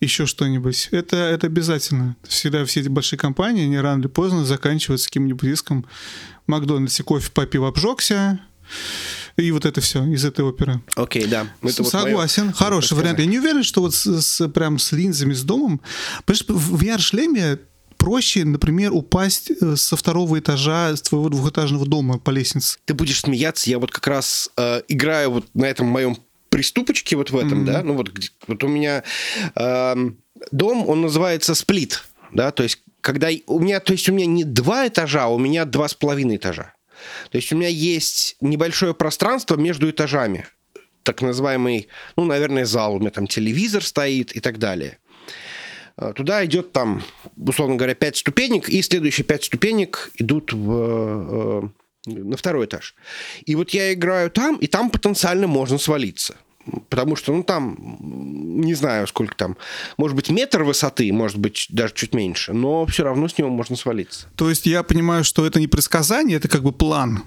[0.00, 0.88] еще что-нибудь.
[0.90, 2.16] Это, это обязательно.
[2.26, 5.86] Всегда все эти большие компании, они рано или поздно заканчиваются каким-нибудь иском.
[6.46, 8.40] В Макдональдсе кофе попил, обжегся.
[9.36, 10.80] И вот это все из этой оперы.
[10.96, 11.46] Окей, да.
[11.62, 13.18] Это вот Согласен, моё- хороший вариант.
[13.18, 15.80] Я не уверен, что вот с, с- прям с линзами, с домом.
[16.24, 17.58] Понимаешь, в VR-шлеме
[17.96, 22.78] проще, например, упасть э, со второго этажа твоего двухэтажного дома по лестнице.
[22.86, 26.16] Ты будешь смеяться, я вот как раз э, играю вот на этом моем
[26.48, 28.10] приступочке вот в этом, да, ну вот,
[28.48, 29.04] вот у меня
[29.54, 30.18] эм,
[30.50, 34.44] дом, он называется сплит, да, то есть когда у меня, то есть у меня не
[34.44, 36.74] два этажа, а у меня два с половиной этажа.
[37.30, 40.46] То есть у меня есть небольшое пространство между этажами,
[41.02, 44.98] так называемый, ну, наверное, зал, у меня там телевизор стоит и так далее.
[45.96, 47.02] Э, Туда идет там,
[47.36, 51.68] условно говоря, пять ступенек, и следующие пять ступенек идут в, э,
[52.06, 52.94] на второй этаж.
[53.44, 56.36] И вот я играю там, и там потенциально можно свалиться.
[56.88, 59.56] Потому что, ну, там, не знаю, сколько там,
[59.96, 63.76] может быть, метр высоты, может быть, даже чуть меньше, но все равно с него можно
[63.76, 64.26] свалиться.
[64.36, 67.24] То есть я понимаю, что это не предсказание, это как бы план.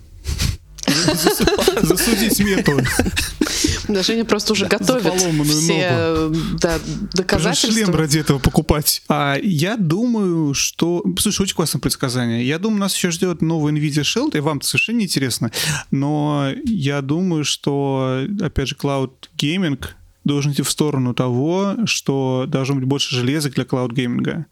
[1.82, 2.80] Засудить мету.
[3.88, 6.80] Да, Женя просто уже готовит поломанную все э, да,
[7.14, 7.72] доказательства.
[7.72, 9.02] шлем ради этого покупать.
[9.10, 11.04] А я думаю, что...
[11.20, 12.46] Слушай, очень классное предсказание.
[12.48, 15.52] Я думаю, нас еще ждет новый NVIDIA Shield, и вам совершенно не интересно.
[15.92, 19.84] Но я думаю, что, опять же, Cloud Gaming
[20.24, 24.46] должен идти в сторону того, что должно быть больше железа для клауд-гейминга.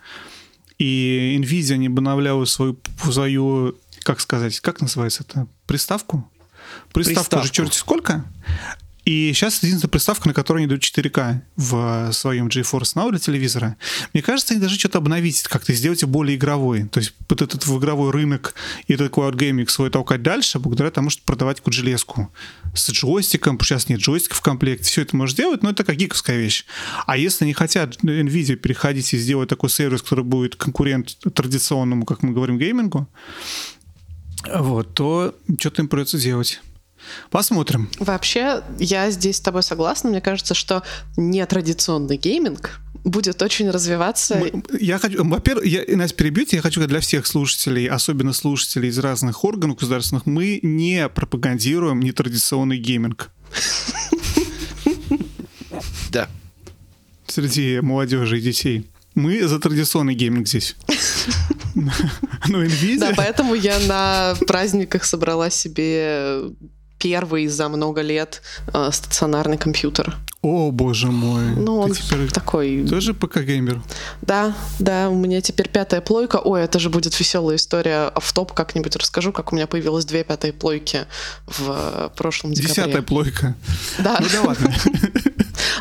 [0.77, 2.77] И NVIDIA не обновляла свою,
[3.09, 6.29] свою, как сказать, как называется это, приставку?
[6.93, 7.43] Приставку, Приставку.
[7.43, 8.25] уже черти сколько.
[9.03, 13.75] И сейчас единственная приставка, на которой они дают 4К в своем GeForce Now для телевизора.
[14.13, 16.87] Мне кажется, они даже что-то обновить, как-то сделать более игровой.
[16.87, 18.53] То есть вот этот игровой рынок
[18.87, 22.32] и этот Cloud Gaming свой толкать дальше, благодаря тому, что продавать какую-то железку
[22.76, 26.38] с джойстиком, сейчас нет джойстика в комплекте, все это можно сделать, но это как гиковская
[26.38, 26.65] вещь.
[27.07, 32.21] А если они хотят NVIDIA переходить и сделать такой сервис, который будет конкурент традиционному, как
[32.21, 33.07] мы говорим, геймингу,
[34.53, 36.61] вот, то что-то им придется делать.
[37.30, 37.89] Посмотрим.
[37.99, 40.10] Вообще, я здесь с тобой согласна.
[40.10, 40.84] Мне кажется, что
[41.18, 44.36] нетрадиционный гейминг будет очень развиваться.
[44.36, 48.99] Мы, я хочу, во-первых, я, Настя, перебьете, я хочу для всех слушателей, особенно слушателей из
[48.99, 53.32] разных органов государственных, мы не пропагандируем нетрадиционный гейминг.
[56.12, 56.30] Да.
[57.28, 58.88] Среди молодежи и детей.
[59.16, 60.76] Мы за традиционный гейминг здесь.
[62.47, 62.99] Ну, Nvidia...
[62.99, 66.41] Да, поэтому я на праздниках собрала себе
[67.02, 68.41] первый за много лет
[68.74, 70.18] э, стационарный компьютер.
[70.43, 71.43] О, боже мой.
[71.56, 72.84] Ну, он теперь такой...
[72.88, 73.80] Тоже ПК-геймер?
[74.22, 76.38] Да, да, у меня теперь пятая плойка.
[76.38, 78.12] Ой, это же будет веселая история.
[78.16, 81.06] В топ как-нибудь расскажу, как у меня появилось две пятые плойки
[81.45, 82.74] в прошлом декабре.
[82.74, 83.56] Десятая плойка.
[83.99, 84.18] Да.
[84.20, 84.74] Ну да ладно.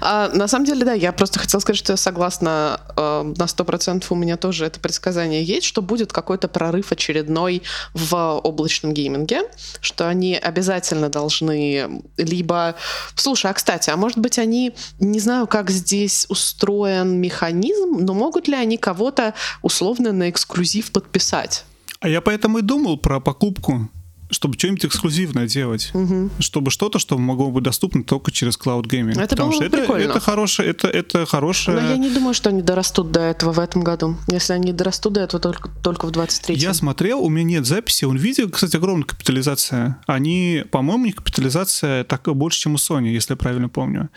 [0.01, 3.65] А, на самом деле, да, я просто хотела сказать, что я согласна э, на сто
[3.65, 4.11] процентов.
[4.13, 7.63] У меня тоже это предсказание есть, что будет какой-то прорыв очередной
[7.95, 9.43] в облачном гейминге,
[9.81, 12.75] что они обязательно должны либо...
[13.15, 18.49] Слушай, а кстати, а может быть они, не знаю, как здесь устроен механизм, но могут
[18.49, 21.65] ли они кого-то условно на эксклюзив подписать?
[22.01, 23.91] А я поэтому и думал про покупку
[24.31, 26.31] чтобы что-нибудь эксклюзивное делать, угу.
[26.39, 29.13] чтобы что-то, что могло быть доступно только через Cloud Gaming.
[29.13, 30.11] Это Потому было что бы это, прикольно.
[30.11, 31.81] это хорошее, это, это хорошее.
[31.81, 34.17] Но я не думаю, что они дорастут до этого в этом году.
[34.29, 38.05] Если они дорастут до этого только, только в 23 Я смотрел, у меня нет записи.
[38.05, 40.01] У Nvidia, кстати, огромная капитализация.
[40.07, 44.11] Они, по-моему, не капитализация так больше, чем у Sony, если я правильно помню.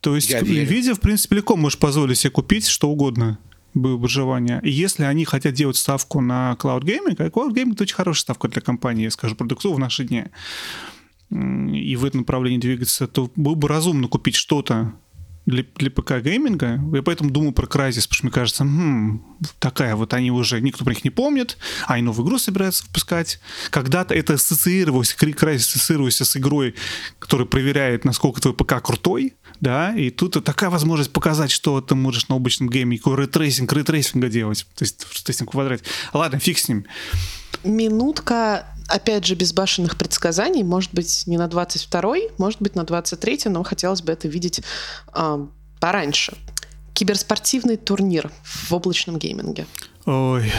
[0.00, 3.38] То есть я Nvidia, в принципе, легко можешь позволить себе купить что угодно
[3.76, 4.60] выживания.
[4.62, 8.22] И если они хотят делать ставку на Cloud Gaming, а Cloud Gaming это очень хорошая
[8.22, 10.24] ставка для компании, я скажу, продуктов в наши дни,
[11.30, 14.94] и в этом направлении двигаться, то было бы разумно купить что-то
[15.46, 16.80] для, для ПК-гейминга.
[16.94, 19.22] Я поэтому думаю про Crysis, потому что мне кажется, хм,
[19.58, 23.40] такая вот они уже, никто про них не помнит, а они новую игру собираются выпускать.
[23.70, 26.74] Когда-то это ассоциировалось, Crysis ассоциировался с игрой,
[27.18, 32.28] которая проверяет, насколько твой ПК крутой, да, и тут такая возможность показать, что ты можешь
[32.28, 35.52] на обычном гейме, какой ray tracing, ray tracing а делать, то есть ray tracing в
[35.52, 35.84] квадрате.
[36.12, 36.86] Ладно, фиг с ним.
[37.64, 43.62] Минутка опять же, безбашенных предсказаний, может быть, не на 22-й, может быть, на 23-й, но
[43.62, 44.62] хотелось бы это видеть
[45.14, 45.46] э,
[45.80, 46.36] пораньше.
[46.94, 49.66] Киберспортивный турнир в облачном гейминге.
[50.06, 50.52] Ой,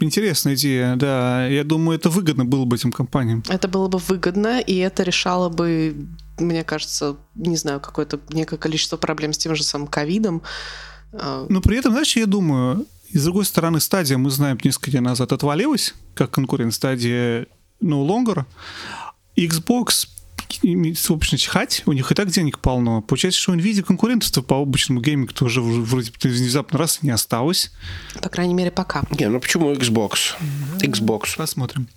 [0.00, 1.46] интересная идея, да.
[1.46, 3.42] Я думаю, это выгодно было бы этим компаниям.
[3.48, 5.96] Это было бы выгодно, и это решало бы,
[6.38, 10.42] мне кажется, не знаю, какое-то некое количество проблем с тем же самым ковидом.
[11.12, 14.90] А, но при этом, знаешь, я думаю, и с другой стороны, стадия, мы знаем, несколько
[14.90, 17.46] дней назад отвалилась, как конкурент стадия
[17.80, 18.44] no longer.
[19.36, 20.08] Xbox
[20.96, 23.02] собственно, чихать, у них и так денег полно.
[23.02, 27.72] Получается, что у NVIDIA конкурентов по обычному геймингу тоже вроде бы внезапно раз не осталось.
[28.20, 29.04] По крайней мере, пока.
[29.16, 30.34] Не, ну почему Xbox?
[30.80, 31.36] Xbox.
[31.36, 31.88] Посмотрим.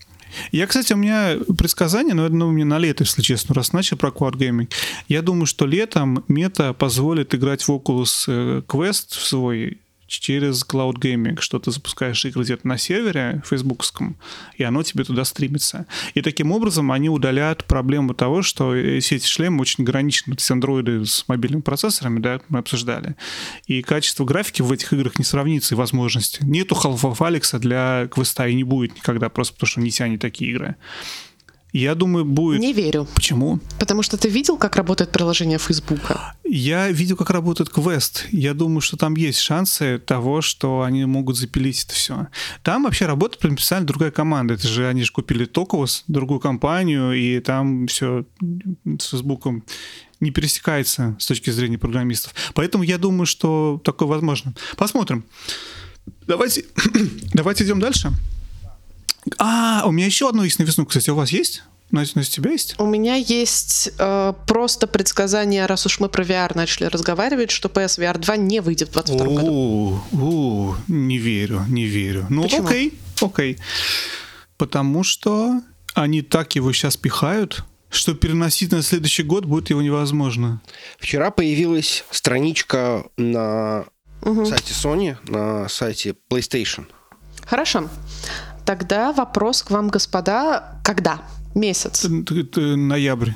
[0.52, 3.98] Я, кстати, у меня предсказание, но это ну, мне на лето, если честно, раз начал
[3.98, 4.72] про Quad Gaming.
[5.08, 10.96] Я думаю, что летом мета позволит играть в Oculus э, Quest в свой через Cloud
[10.96, 14.18] Gaming, что ты запускаешь игры где-то на сервере фейсбуковском,
[14.56, 15.86] и оно тебе туда стримится.
[16.14, 20.36] И таким образом они удаляют проблему того, что все эти шлемы очень ограничены.
[20.36, 23.16] То есть андроиды с мобильными процессорами, да, мы обсуждали.
[23.68, 26.40] И качество графики в этих играх не сравнится, и возможности.
[26.44, 30.52] Нету Half-Life Алекса для квеста и не будет никогда, просто потому что не тянет такие
[30.52, 30.76] игры.
[31.74, 32.60] Я думаю, будет...
[32.60, 33.08] Не верю.
[33.14, 33.60] Почему?
[33.80, 36.34] Потому что ты видел, как работает приложение Фейсбука?
[36.44, 38.26] Я видел, как работает квест.
[38.32, 42.28] Я думаю, что там есть шансы того, что они могут запилить это все.
[42.64, 44.54] Там вообще работает специально другая команда.
[44.54, 48.26] Это же они же купили Tokovos, другую компанию, и там все
[49.00, 49.64] с Фейсбуком
[50.20, 52.34] не пересекается с точки зрения программистов.
[52.54, 54.54] Поэтому я думаю, что такое возможно.
[54.78, 55.26] Посмотрим.
[56.26, 56.66] Давайте,
[57.34, 58.12] давайте идем дальше.
[59.38, 61.10] А, у меня еще одно есть на весну, кстати.
[61.10, 61.64] У вас есть?
[61.92, 62.76] Настя, у тебя есть?
[62.80, 68.18] У меня есть э, просто предсказание, раз уж мы про VR начали разговаривать, что PSVR
[68.18, 70.02] 2 не выйдет в 2022 году.
[70.12, 72.28] У, не верю, не верю.
[72.30, 72.68] Ну, Почему?
[72.68, 73.58] окей, окей.
[74.58, 75.62] Потому что
[75.94, 80.62] они так его сейчас пихают, что переносить на следующий год будет его невозможно.
[81.00, 83.86] Вчера появилась страничка на
[84.22, 84.46] угу.
[84.46, 86.86] сайте Sony, на сайте PlayStation.
[87.46, 87.90] Хорошо.
[88.68, 91.22] Тогда вопрос к вам, господа, когда?
[91.56, 92.06] Месяц?
[92.06, 93.32] Ноябрь.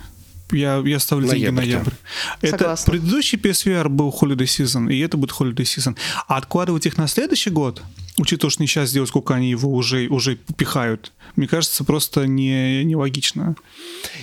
[0.51, 1.77] Я, я ставлю деньги Ноябрь, да.
[1.77, 1.93] ноябрь.
[2.41, 2.91] Это Согласна.
[2.91, 5.95] предыдущий PSVR был Holiday Season, и это будет Holiday Season.
[6.27, 7.81] А откладывать их на следующий год,
[8.17, 12.83] учитывая, что не сейчас сделать, сколько они его уже, уже пихают, мне кажется, просто не,
[12.83, 13.55] нелогично.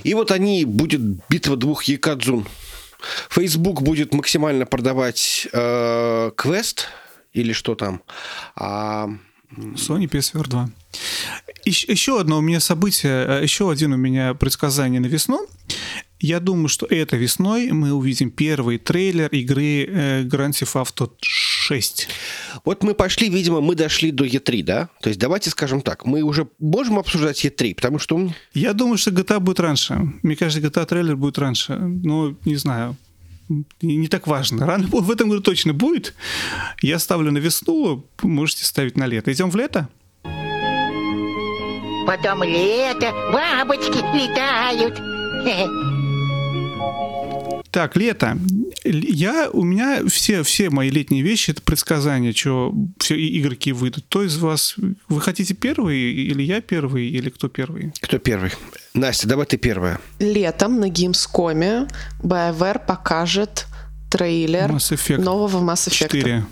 [0.05, 1.01] И вот они, будет
[1.31, 2.47] битва двух Якадзун.
[3.31, 6.89] Facebook будет максимально продавать э, квест
[7.33, 8.03] или что там.
[8.57, 9.09] А
[9.57, 10.71] Sony PSVR 2.
[11.65, 15.47] Ещ- Еще одно у меня событие, э, еще один у меня предсказание на весну.
[16.21, 22.09] Я думаю, что это весной мы увидим первый трейлер игры э, Grand Theft Auto 6.
[22.65, 24.89] вот мы пошли, видимо, мы дошли до Е3, да?
[25.01, 29.11] То есть давайте скажем так, мы уже можем обсуждать Е3, потому что Я думаю, что
[29.13, 29.95] GTA будет раньше.
[30.23, 31.75] Мне кажется, GTA трейлер будет раньше.
[31.79, 32.97] Но не знаю.
[33.81, 34.67] Не, так важно.
[34.67, 36.15] Рано в этом году точно будет.
[36.83, 39.33] Я ставлю на весну, можете ставить на лето.
[39.33, 39.89] Идем в лето?
[42.07, 44.99] Потом лето, бабочки летают.
[47.71, 48.39] Так, лето.
[48.85, 54.05] Я, у меня все, все мои летние вещи это предсказания, что все и- игроки выйдут.
[54.09, 54.75] Кто из вас,
[55.09, 57.93] вы хотите первый, или я первый, или кто первый?
[58.01, 58.53] кто первый?
[58.95, 60.01] Настя, давай ты первая.
[60.19, 61.91] Летом на Gamescom
[62.23, 63.67] BioWare покажет
[64.11, 66.09] трейлер Mass Effect нового Mass Effect.
[66.13, 66.47] 4.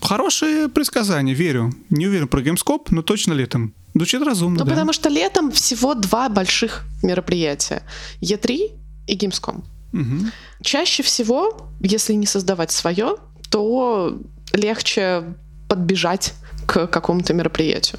[0.00, 1.72] Хорошее предсказание, верю.
[1.90, 3.72] Не уверен про Gamescom, но точно летом.
[3.94, 4.70] Звучит разумно, Ну, да.
[4.70, 7.82] потому что летом всего два больших мероприятия.
[8.20, 8.70] E3
[9.06, 9.62] и Gamescom.
[9.92, 10.32] Мгм.
[10.62, 13.16] Чаще всего, если не создавать свое,
[13.50, 14.18] то
[14.52, 15.34] легче
[15.68, 16.34] подбежать
[16.66, 17.98] к какому-то мероприятию.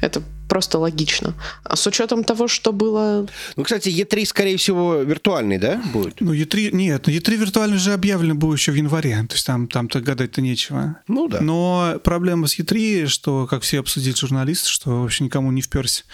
[0.00, 1.34] Это просто логично.
[1.64, 3.26] А с учетом того, что было...
[3.56, 6.20] Ну, кстати, Е3, скорее всего, виртуальный, да, будет?
[6.20, 9.66] Ну, E3, нет, ну, E3 виртуально же объявлено было еще в январе, то есть там,
[9.68, 10.96] там-то гадать-то нечего.
[11.08, 11.40] Ну да.
[11.40, 16.04] Но проблема с E3, что, как все обсудили журналисты, что вообще никому не вперся.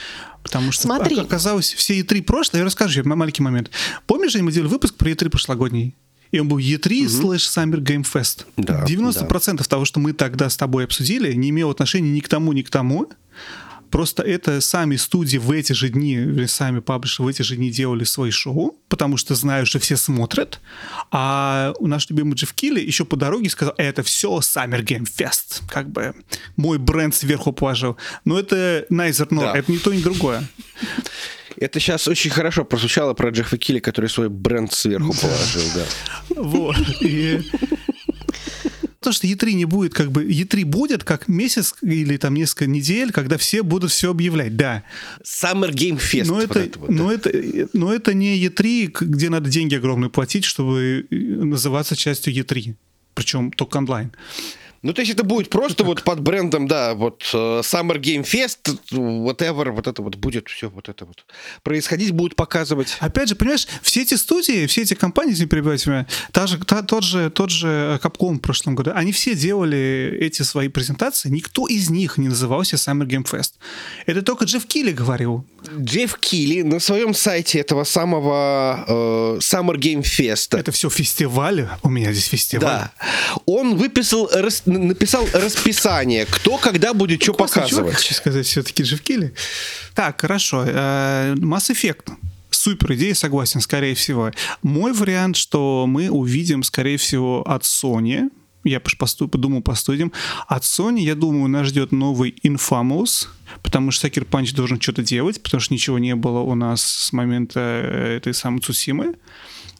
[0.42, 1.16] Потому что Смотри.
[1.16, 3.70] ока- оказалось, все E3 прошлое, я расскажу тебе маленький момент.
[4.06, 5.96] Помнишь, мы делали выпуск про E3 прошлогодний?
[6.32, 8.44] И он был E3 слэш Summer Game Fest.
[8.56, 12.52] Да, 90% того, что мы тогда с тобой обсудили, не имело отношения ни к тому,
[12.52, 13.08] ни к тому.
[13.90, 17.70] Просто это сами студии в эти же дни, или сами паблишеры в эти же дни
[17.72, 20.60] делали свои шоу, потому что знают, что все смотрят.
[21.10, 25.62] А наш любимый Джефф Килли еще по дороге сказал, это все Summer Game Fest.
[25.68, 26.14] Как бы
[26.54, 27.96] мой бренд сверху положил.
[28.24, 29.56] Но это neither nor, Да.
[29.58, 30.46] это ни то, ни другое.
[31.60, 35.84] Это сейчас очень хорошо прозвучало про Джеффа Килли, который свой бренд сверху положил, да.
[36.42, 36.76] Вот.
[39.00, 43.12] То, что E3 не будет, как бы, E3 будет как месяц или там несколько недель,
[43.12, 44.84] когда все будут все объявлять, да.
[45.24, 46.26] Summer Game Fest.
[46.26, 46.94] Но это, это вот, да.
[46.94, 51.96] но, это, но это не E3, к- где надо деньги огромные платить, чтобы э, называться
[51.96, 52.74] частью E3.
[53.14, 54.12] Причем только онлайн.
[54.82, 58.78] Ну, то есть это будет просто вот под брендом, да, вот э, Summer Game Fest,
[58.90, 61.26] whatever, вот это вот будет все вот это вот
[61.62, 62.96] происходить, будут показывать.
[63.00, 66.82] Опять же, понимаешь, все эти студии, все эти компании, если перебивать меня, та же, та-
[66.82, 71.66] тот, же, тот же Capcom в прошлом году, они все делали эти свои презентации, никто
[71.66, 73.54] из них не назывался Summer Game Fest.
[74.06, 75.44] Это только Джефф Килли говорил.
[75.78, 81.68] Джефф Килли на своем сайте этого самого э, Summer Game Fest, Это все фестивали.
[81.82, 82.64] У меня здесь фестиваль.
[82.66, 82.92] да,
[83.46, 87.94] он выписал, рас- написал расписание, кто когда будет что показывать.
[87.94, 89.34] хочу сказать, все-таки Джефф Килли.
[89.94, 90.64] Так, хорошо.
[90.66, 92.12] э, Mass Effect.
[92.50, 94.32] Супер идея, согласен, скорее всего.
[94.62, 98.28] Мой вариант, что мы увидим, скорее всего, от Sony.
[98.64, 100.12] Я посту- подумал, постудим.
[100.46, 103.28] От Sony, я думаю, нас ждет новый Infamous,
[103.62, 107.12] потому что Sucker Punch должен что-то делать, потому что ничего не было у нас с
[107.12, 109.14] момента э, этой самой Цусимы.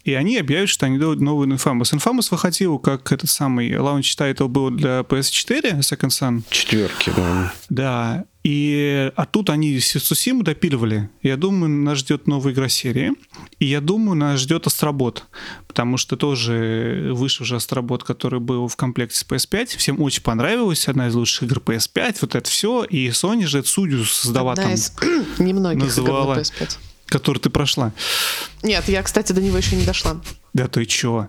[0.05, 1.93] И они объявят, что они делают новый Infamous.
[1.95, 6.43] Infamous выходил как этот самый launch title был для PS4, Second Son.
[6.51, 7.53] Четверки, да.
[7.69, 11.11] Да, и а тут они Цусиму допиливали.
[11.23, 13.13] Я думаю, нас ждет новая игра серии.
[13.59, 15.25] И я думаю, нас ждет Астробот.
[15.67, 19.77] Потому что тоже вышел уже Астробот, который был в комплекте с PS5.
[19.77, 20.89] Всем очень понравилось.
[20.89, 22.17] Одна из лучших игр PS5.
[22.23, 22.85] Вот это все.
[22.85, 24.93] И Sony же Судью создала Одна там, из
[25.39, 26.35] немногих игр называла.
[26.37, 26.79] на PS5.
[27.11, 27.93] Который ты прошла.
[28.63, 30.17] Нет, я, кстати, до него еще не дошла.
[30.53, 31.27] Да ты чё?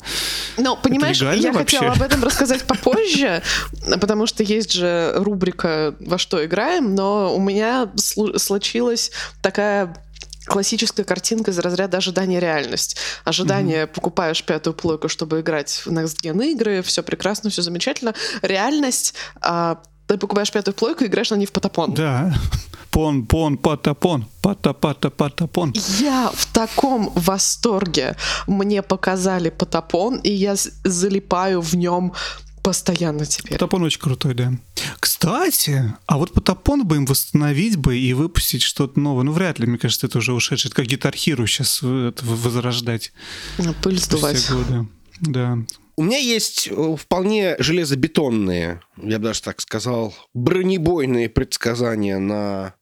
[0.58, 1.78] Ну, понимаешь, я вообще?
[1.78, 3.44] хотела об этом рассказать попозже,
[4.00, 9.12] потому что есть же рубрика «Во что играем», но у меня слу- случилась
[9.42, 9.96] такая
[10.46, 12.98] классическая картинка из разряда ожидания реальность.
[13.24, 18.16] Ожидание, покупаешь пятую плойку, чтобы играть в Next Gen игры, все прекрасно, все замечательно.
[18.42, 19.82] Реальность, а,
[20.12, 21.94] ты покупаешь пятую плойку и играешь на ней в потапон.
[21.94, 22.34] Да.
[22.90, 24.26] Пон, пон, патапон.
[24.42, 25.74] Пата, пата, патапон.
[26.00, 28.18] Я в таком восторге.
[28.48, 32.12] Мне показали потапон, и я залипаю в нем
[32.62, 33.54] постоянно теперь.
[33.54, 34.52] Патапон очень крутой, да.
[35.00, 39.24] Кстати, а вот Потапон бы им восстановить бы и выпустить что-то новое.
[39.24, 40.70] Ну, вряд ли, мне кажется, это уже ушедшее.
[40.70, 43.14] Это как Гитар Hero сейчас э, возрождать.
[43.58, 44.50] На пыль сдувать.
[44.50, 44.88] Годы.
[45.22, 45.58] Да.
[45.96, 52.74] У меня есть э, вполне железобетонные, я бы даже так сказал, бронебойные предсказания на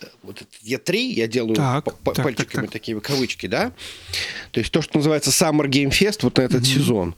[0.00, 2.70] э, вот это Е3, я делаю Так, так, пальчиками так, так.
[2.70, 3.72] такие кавычки, да?
[4.50, 7.14] То есть то, что называется Summer Game Fest вот на этот сезон.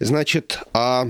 [0.00, 1.08] Значит, а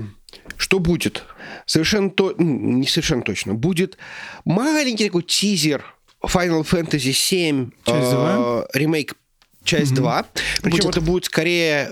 [0.57, 1.23] что будет?
[1.65, 3.53] Совершенно то, не совершенно точно.
[3.53, 3.97] Будет
[4.45, 5.83] маленький такой тизер
[6.21, 9.15] Final Fantasy VII э, ремейк
[9.63, 10.25] часть 2.
[10.61, 10.89] Причем Будет.
[10.89, 11.89] это будет скорее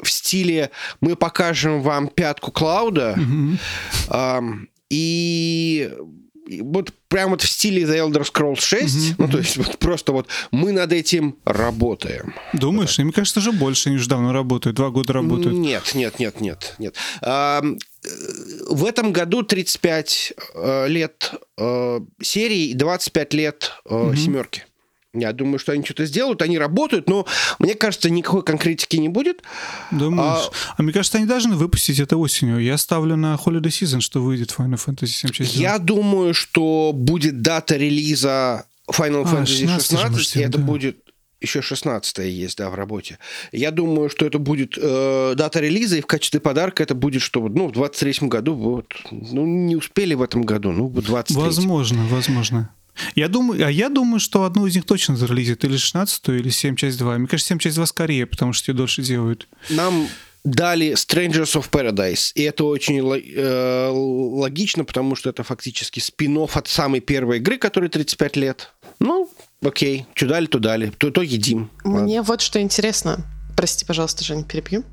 [0.00, 0.70] в, стиле
[1.00, 3.18] мы покажем вам пятку Клауда.
[4.08, 5.90] Ам, и
[6.46, 10.12] и вот прям вот в стиле The Elder Scrolls 6, ну то есть вот просто
[10.12, 12.34] вот мы над этим работаем.
[12.52, 12.98] Думаешь?
[12.98, 13.88] Мне кажется, уже больше.
[13.88, 14.76] Они уже давно работают.
[14.76, 15.56] Два года работают.
[15.56, 16.94] Нет, нет, нет, нет, нет.
[17.22, 17.62] Э,
[18.70, 24.65] В этом году 35 э, лет э, серии и 25 лет э, семерки.
[25.18, 27.26] Я думаю, что они что-то сделают, они работают, но
[27.58, 29.42] мне кажется, никакой конкретики не будет.
[29.90, 30.50] Думаешь?
[30.76, 30.82] А...
[30.82, 32.58] мне кажется, они должны выпустить это осенью.
[32.58, 35.56] Я ставлю на Holiday Season, что выйдет Final Fantasy 7 часть.
[35.56, 40.58] Я думаю, что будет дата релиза Final А, Fantasy 16 же 16, мы и это
[40.58, 40.64] да.
[40.64, 40.96] будет
[41.40, 43.18] еще 16 есть, да, в работе.
[43.52, 47.46] Я думаю, что это будет э, дата релиза, и в качестве подарка это будет, что
[47.48, 52.06] ну, в 23 году, вот, ну, не успели в этом году, ну, в 23 Возможно,
[52.06, 52.70] возможно.
[53.14, 56.76] Я думаю, а я думаю, что одну из них точно зарелизит, или 16 или 7
[56.76, 57.18] часть 2.
[57.18, 59.48] Мне кажется, 7 часть 2 скорее, потому что ее дольше делают.
[59.70, 60.08] Нам
[60.46, 66.68] дали Strangers of Paradise, и это очень э, логично, потому что это фактически спин от
[66.68, 68.72] самой первой игры, которой 35 лет.
[69.00, 69.30] Ну,
[69.62, 71.70] окей, что дали, то дали, то, то едим.
[71.84, 72.02] Ладно.
[72.02, 73.18] Мне вот что интересно.
[73.56, 74.84] Прости, пожалуйста, Женя, перебью.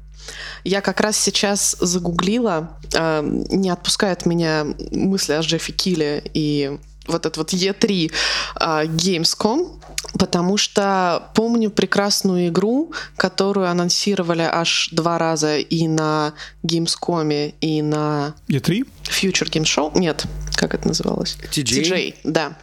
[0.63, 7.25] Я как раз сейчас загуглила, э, не отпускает меня мысли о Джеффе Килле и вот
[7.25, 8.11] этот вот E3
[8.59, 9.79] э, Gamescom,
[10.17, 16.33] потому что помню прекрасную игру, которую анонсировали аж два раза и на
[16.63, 18.87] Gamescom, и на E3?
[19.03, 19.97] Future Game Show.
[19.97, 20.25] Нет,
[20.55, 21.37] как это называлось?
[21.51, 21.83] TJ?
[21.83, 22.57] TJ, да.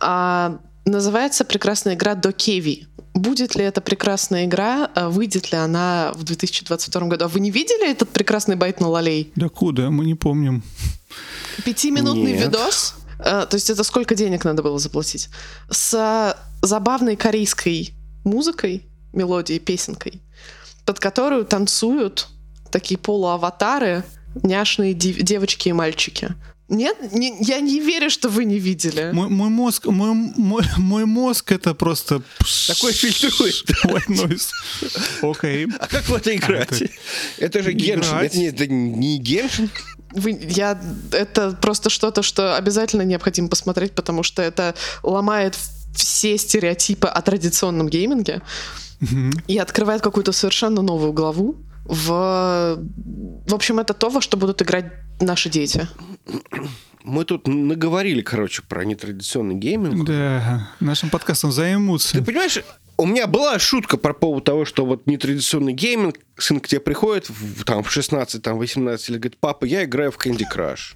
[0.00, 2.86] А, называется прекрасная игра Докеви.
[3.14, 7.24] Будет ли эта прекрасная игра, а выйдет ли она в 2022 году?
[7.24, 9.32] А вы не видели этот прекрасный байт на лолей?
[9.36, 9.90] Да куда?
[9.90, 10.62] Мы не помним.
[11.64, 12.42] Пятиминутный Нет.
[12.42, 12.94] видос.
[13.18, 15.28] А, то есть это сколько денег надо было заплатить?
[15.70, 17.94] С забавной корейской
[18.24, 20.20] музыкой, мелодией, песенкой,
[20.84, 22.28] под которую танцуют
[22.70, 24.04] такие полуаватары,
[24.42, 26.34] няшные дев- девочки и мальчики.
[26.68, 29.10] Нет, Не- я не верю, что вы не видели.
[29.12, 32.22] Мой, мой мозг, мой, мой, мой мозг это просто...
[32.66, 33.54] Такой фильтрует.
[33.84, 34.50] White noise.
[35.22, 35.68] Окей.
[35.78, 36.82] А как в это играть?
[37.38, 38.10] Это же Геншин.
[38.10, 38.32] Играть?
[38.34, 39.70] Это не, это не Геншин.
[40.16, 40.80] Вы, я,
[41.12, 45.56] это просто что-то, что обязательно необходимо посмотреть, потому что это ломает
[45.94, 48.42] все стереотипы о традиционном гейминге
[49.46, 51.56] и открывает какую-то совершенно новую главу.
[51.84, 52.78] В,
[53.46, 55.86] в общем, это то, во что будут играть наши дети.
[57.04, 60.04] Мы тут наговорили, короче, про нетрадиционный гейминг.
[60.04, 62.18] Да, нашим подкастом займутся.
[62.18, 62.58] Ты понимаешь,
[62.98, 67.28] у меня была шутка по поводу того, что вот нетрадиционный гейминг, сын к тебе приходит
[67.28, 70.94] в, там, в 16, там, 18 лет, говорит, папа, я играю в Candy Crush.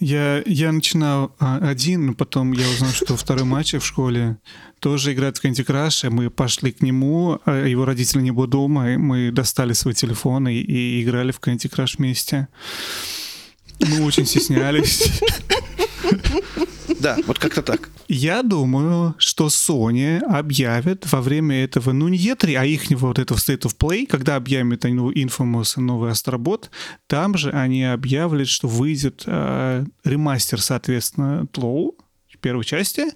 [0.00, 4.38] Я, я начинал а, один, но потом я узнал, что второй мальчик в школе
[4.80, 8.46] тоже играет в Candy Crush, и мы пошли к нему, а его родители не было
[8.46, 12.48] дома, и мы достали свой телефон и, и играли в Candy Crush вместе.
[13.88, 15.20] Мы очень стеснялись.
[17.00, 17.90] Да, вот как-то так.
[18.08, 23.36] Я думаю, что Sony объявит во время этого, ну не E3, а их вот этого
[23.36, 26.70] State of Play, когда объявят они новый Infamous и новый Астробот,
[27.06, 31.96] там же они объявят, что выйдет э, ремастер, соответственно, Тлоу,
[32.44, 33.06] первой части,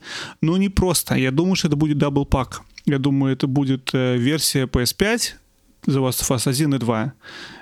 [0.40, 1.14] но не просто.
[1.14, 2.62] Я думаю, что это будет double pack.
[2.86, 5.34] Я думаю, это будет э, версия PS5,
[5.88, 7.12] The Last of Us 1 и 2,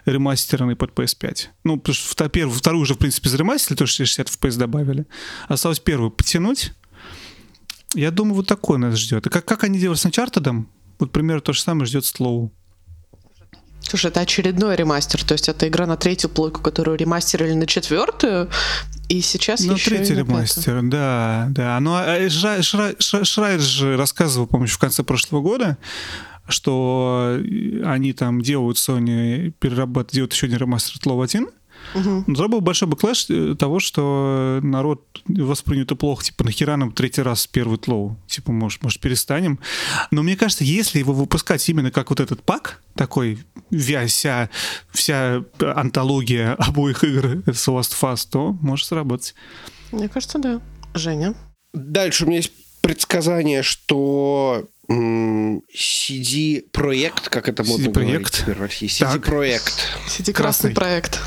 [0.06, 1.46] ремастеренный под PS5.
[1.64, 5.06] Ну, потому что первую, вторую уже, в принципе, заремастерили, тоже 60 FPS добавили.
[5.48, 6.72] Осталось первую потянуть.
[7.94, 9.26] Я думаю, вот такое нас ждет.
[9.26, 10.66] И как, как они делали с Uncharted,
[10.98, 12.50] вот примерно то же самое ждет TLOU.
[13.80, 18.50] Слушай, это очередной ремастер, то есть это игра на третью плойку, которую ремастерили на четвертую,
[19.08, 20.36] и сейчас Ну, еще третий и на пятую.
[20.38, 21.78] ремастер, да, да.
[21.78, 25.78] Ну, а Шра- Шрайер же рассказывал, помню, в конце прошлого года,
[26.48, 27.38] что
[27.84, 31.48] они там делают, Sony перерабатывают, делают еще один ремастер TLOU 1,
[31.94, 32.24] Мгм.
[32.26, 36.24] Но тогда был большой backlash э, того, что народ воспринял это плохо.
[36.24, 38.18] Типа, нахера нам третий раз первый TLOU?
[38.26, 39.58] Типа, может, может, перестанем?
[40.10, 43.38] Но мне кажется, если его выпускать именно как вот этот pack, такой
[43.70, 44.50] вя- вся,
[44.90, 49.34] вся антология обоих игр с Last of Us, то может сработать.
[49.92, 50.60] Мне кажется, да.
[50.94, 51.34] Женя.
[51.72, 54.68] Дальше у меня есть предсказание, что
[55.72, 58.12] CD-проект, как это модно CD-проект.
[58.12, 58.88] говорить теперь в России.
[58.88, 59.88] CD-проект.
[60.08, 60.72] Сиди Красный.
[60.72, 61.20] красный проект.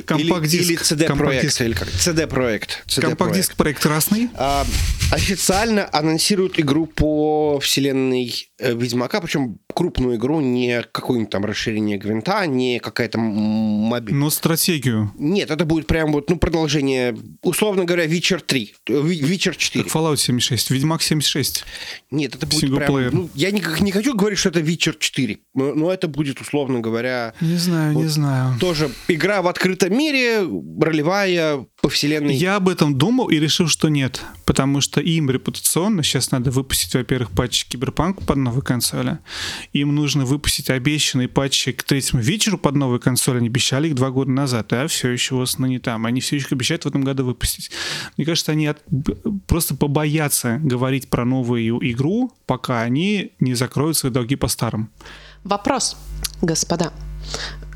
[0.00, 0.92] Компакт-диск.
[0.92, 1.60] или Компакт-диск.
[1.60, 1.88] или как?
[1.88, 2.84] CD-проект.
[2.86, 3.00] CD-проект.
[3.00, 4.28] Компакт-диск проект красный.
[4.34, 4.64] А,
[5.10, 12.46] официально анонсируют игру по вселенной э, Ведьмака, причем крупную игру, не какое-нибудь там расширение Гвинта,
[12.46, 14.14] не какая-то мобиль.
[14.14, 15.12] Но стратегию.
[15.18, 19.84] Нет, это будет прям вот, ну, продолжение, условно говоря, Witcher 3, э, Witcher 4.
[19.84, 21.64] Как Fallout 76, Ведьмак 76.
[22.10, 23.10] Нет, это будет Синглплеер.
[23.10, 23.22] прям...
[23.22, 26.80] Ну, я не, не хочу говорить, что это Witcher 4, но, но это будет, условно
[26.80, 28.10] говоря, Не знаю, не Вот.
[28.10, 28.58] знаю.
[28.60, 30.46] тоже игра в открытом мире,
[30.80, 32.34] ролевая, по вселенной.
[32.34, 34.22] Я об этом думал и решил, что нет.
[34.44, 39.18] Потому что им репутационно сейчас надо выпустить, во-первых, патч Киберпанк под новой консоли.
[39.72, 43.38] Им нужно выпустить обещанные патчи к третьему вечеру под новой консоли.
[43.38, 46.06] Они обещали их два года назад, а все еще в основном не там.
[46.06, 47.70] Они все еще обещают в этом году выпустить.
[48.16, 48.84] Мне кажется, они от-
[49.46, 54.90] просто побоятся говорить про новую игру, пока они не закроют свои долги по старым.
[55.44, 55.96] Вопрос,
[56.40, 56.92] господа.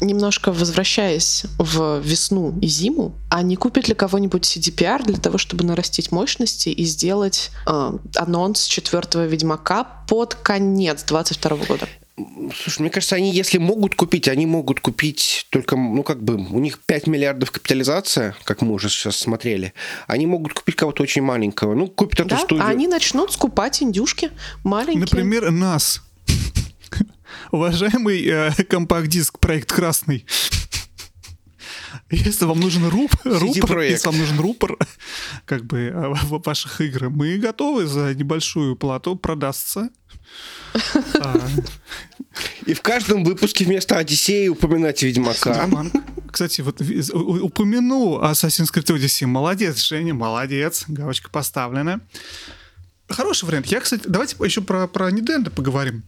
[0.01, 5.65] Немножко возвращаясь в весну и зиму, а не купит ли кого-нибудь CDPR для того, чтобы
[5.65, 11.89] нарастить мощности и сделать э, анонс четвертого Ведьмака под конец 22 года?
[12.63, 16.59] Слушай, мне кажется, они, если могут купить, они могут купить только, ну, как бы, у
[16.61, 19.75] них 5 миллиардов капитализация, как мы уже сейчас смотрели.
[20.07, 21.75] Они могут купить кого-то очень маленького.
[21.75, 22.39] Ну, купят эту Да?
[22.39, 22.65] студию.
[22.65, 24.31] А они начнут скупать индюшки
[24.65, 25.01] маленькие.
[25.01, 26.03] Например, нас.
[27.51, 30.25] Уважаемый э, компакт-диск проект красный.
[32.11, 33.93] Если вам нужен руп, рупор, проект.
[33.93, 34.77] если вам нужен рупор,
[35.45, 39.89] как бы э, в- ваших игр, мы готовы за небольшую плату продастся.
[41.21, 41.49] А,
[42.67, 45.67] И в каждом выпуске вместо Одиссеи упоминать Ведьмака.
[46.31, 49.27] Кстати, вот упомянул Assassin's Creed Odyssey.
[49.27, 50.85] Молодец, Женя, молодец.
[50.89, 52.01] Галочка поставлена.
[53.09, 53.67] Хороший вариант.
[53.69, 56.03] Я, кстати, давайте еще про, про Nintendo поговорим.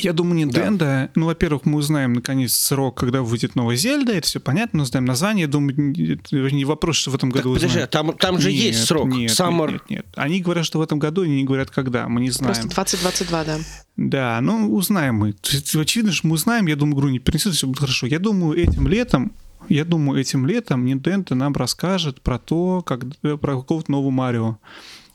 [0.00, 4.40] Я думаю, Nintendo, ну, во-первых, мы узнаем, наконец, срок, когда выйдет новая Зельда, это все
[4.40, 7.66] понятно, узнаем название, я думаю, не- это не вопрос, что в этом Так, году подожди,
[7.68, 7.84] узнаем.
[7.84, 9.08] а там, там же Нет, есть срок.
[9.08, 9.72] Нет, Summer.
[9.72, 10.06] нет, нет, нет.
[10.16, 12.54] Они говорят, что в этом году, они не говорят, когда, мы не знаем.
[12.54, 13.58] Просто 2022, да.
[13.96, 15.32] Да, ну узнаем мы.
[15.32, 18.06] То есть, очевидно, что мы узнаем, я думаю, игру не перенесет, все будет хорошо.
[18.06, 19.32] Я думаю, этим летом,
[19.68, 24.58] я думаю, этим летом Nintendo нам расскажет про то, как, э, про какого-то нового Марио.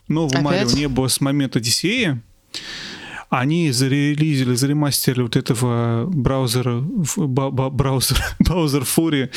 [0.06, 0.42] Нового Опять?
[0.44, 2.20] Марио не было с момента Одиссеи.
[3.30, 9.30] Они зарелизили, заремастерили вот этого браузера, браузер, браузер Фури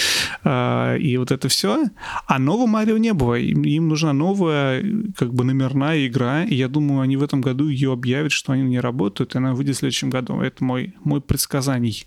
[0.45, 1.85] и вот это все.
[2.25, 3.35] А нового Марио не было.
[3.35, 4.83] Им, им нужна новая,
[5.17, 6.43] как бы, номерная игра.
[6.43, 9.53] И я думаю, они в этом году ее объявят, что они не работают, и она
[9.53, 10.41] выйдет в следующем году.
[10.41, 12.05] Это мой, мой предсказаний.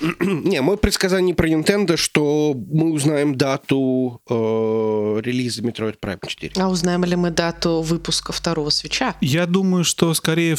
[0.20, 6.52] Не, мое предсказание про Nintendo, что мы узнаем дату э, релиза Metroid Prime 4.
[6.56, 9.14] А узнаем ли мы дату выпуска второго свеча?
[9.20, 10.56] Я думаю, что скорее...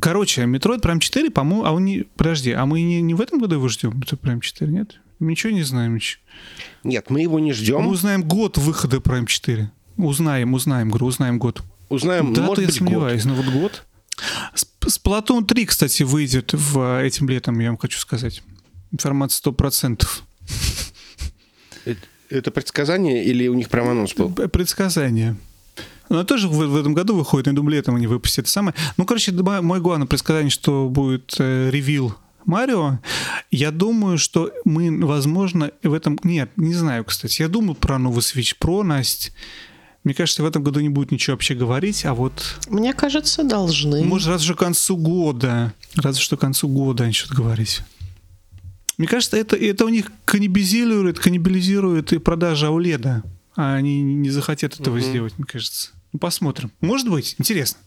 [0.00, 1.64] Короче, Metroid Prime 4, по-моему...
[1.64, 2.02] А он не...
[2.16, 5.00] Подожди, а мы не, не в этом году его ждем, Metroid Prime 4, нет?
[5.18, 6.18] Мы ничего не знаем еще.
[6.84, 7.86] Нет, мы его не Мы ждем.
[7.86, 9.70] узнаем год выхода Prime 4.
[9.98, 11.62] Узнаем, узнаем, говорю, узнаем год.
[11.90, 12.88] Узнаем, Дату может я быть, год.
[12.88, 13.84] сомневаюсь, но вот год.
[14.54, 18.42] Сп- Splatoon 3, кстати, выйдет в, этим летом, я вам хочу сказать.
[18.92, 20.06] Информация 100%.
[21.84, 24.30] Это, это предсказание или у них прям анонс был?
[24.32, 25.36] П- Предсказание.
[26.10, 28.74] Но тоже в, в этом году выходит, я думаю, летом они выпустят это самое.
[28.96, 32.98] Ну, короче, мое главное предсказание, что будет э, ревил Марио.
[33.52, 36.18] Я думаю, что мы, возможно, в этом...
[36.24, 37.42] Нет, не знаю, кстати.
[37.42, 39.30] Я думаю про новый Switch Pro, Настя.
[40.02, 44.02] Мне кажется, в этом году не будет ничего вообще говорить, а вот Мне кажется, должны.
[44.02, 45.74] Может, разве что к концу года.
[45.94, 47.82] Разве что к концу года они что-то говорить.
[48.98, 53.22] Мне кажется, это, это у них каннибализирует, каннибализирует и продажа ауледа.
[53.54, 55.90] А они не захотят этого сделать, мне кажется.
[56.12, 56.72] Ну, посмотрим.
[56.80, 57.78] Может быть, интересно.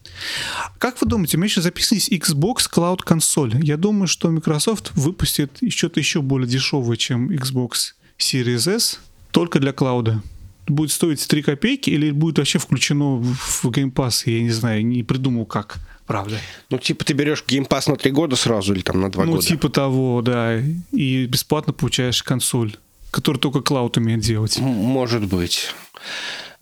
[0.78, 3.54] Как вы думаете, у меня еще записан есть Xbox Cloud консоль.
[3.62, 9.00] Я думаю, что Microsoft выпустит что-то еще более дешевое, чем Xbox Series S,
[9.30, 10.22] только для клауда.
[10.66, 14.22] Будет стоить 3 копейки или будет вообще включено в Game Pass?
[14.24, 16.38] Я не знаю, не придумал как, правда.
[16.70, 19.32] Ну, типа, ты берешь Game Pass на три года сразу или там на два ну,
[19.32, 19.46] года?
[19.46, 20.58] типа того, да.
[20.92, 22.76] И бесплатно получаешь консоль,
[23.10, 24.58] которую только клауд умеет делать.
[24.58, 25.74] Может быть.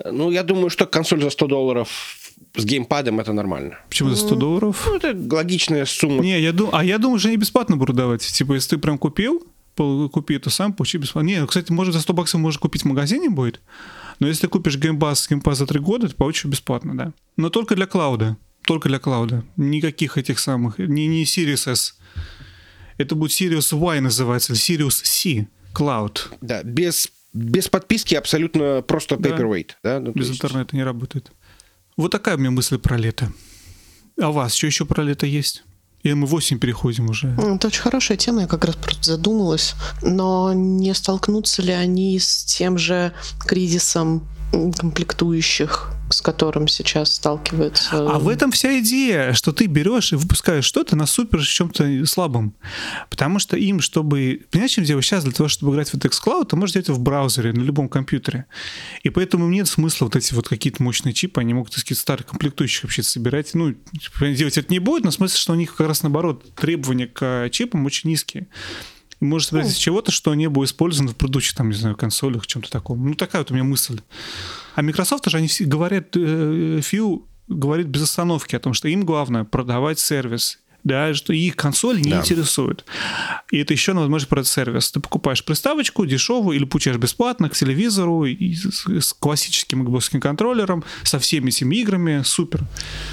[0.05, 2.19] Ну, я думаю, что консоль за 100 долларов
[2.55, 3.79] с геймпадом это нормально.
[3.89, 4.85] Почему за 100 долларов?
[4.87, 6.23] Ну, это логичная сумма.
[6.23, 8.23] Не, я думаю, а я думаю, что они бесплатно будут давать.
[8.23, 9.47] Типа, если ты прям купил,
[9.77, 11.29] купи это сам, получи бесплатно.
[11.29, 13.61] Не, кстати, может, за 100 баксов можно купить в магазине будет,
[14.19, 17.13] но если ты купишь Game Pass, Game Pass за 3 года, ты получишь бесплатно, да.
[17.37, 18.37] Но только для cloud а.
[18.65, 19.45] Только для cloud а.
[19.57, 21.99] Никаких этих самых, не, не Series S.
[22.99, 26.19] Это будет Series Y называется, или Series C Cloud.
[26.41, 29.31] Да, без, без подписки абсолютно просто Да.
[29.31, 29.71] paperweight.
[29.83, 30.01] Да?
[30.01, 31.31] Ну, то Без есть- интернета не работает.
[31.97, 33.33] Вот такая у меня мысль про лето.
[34.21, 35.65] А у вас что еще про лето есть?
[36.03, 37.29] Или мы 8 переходим уже?
[37.39, 39.75] Это очень хорошая тема, я как раз просто задумалась.
[40.03, 47.89] Но не столкнутся ли они с тем же кризисом комплектующих, с которым сейчас сталкиваются?
[47.93, 52.55] А в этом вся идея, что ты берешь и выпускаешь что-то на супер чем-то слабом.
[53.11, 54.43] Потому что им, чтобы...
[54.51, 55.01] Понимаешь, чем дело?
[55.03, 57.63] Сейчас для того, чтобы играть в это xCloud, ты можешь делать это в браузере, на
[57.63, 58.47] любом компьютере.
[59.03, 62.27] И поэтому нет смысла вот эти вот какие-то мощные чипы, они могут из каких-то старых
[62.27, 63.55] комплектующих вообще собирать.
[63.55, 66.55] Ну, типа, делать это не будет, но в смысле, что у них как раз наоборот
[66.55, 68.49] требования к чипам очень низкие.
[69.23, 72.45] И может собирать из чего-то, что не было использовано в предыдущих, там, не знаю, консолях,
[72.45, 73.07] чем-то таком.
[73.07, 74.01] Ну, такая вот у меня мысль.
[74.75, 79.05] А Microsoft же они все говорят, э, Фью говорит без остановки о том, что им
[79.05, 80.59] главное продавать сервис.
[80.83, 82.19] Да, что их консоли не Да.
[82.19, 82.85] интересуют.
[83.53, 84.91] И это еще одна возможность продать сервис.
[84.91, 90.83] Ты покупаешь приставочку дешевую или получаешь бесплатно к телевизору и с, с классическим Xbox контроллером,
[91.05, 92.23] со всеми этими играми.
[92.25, 92.65] Супер.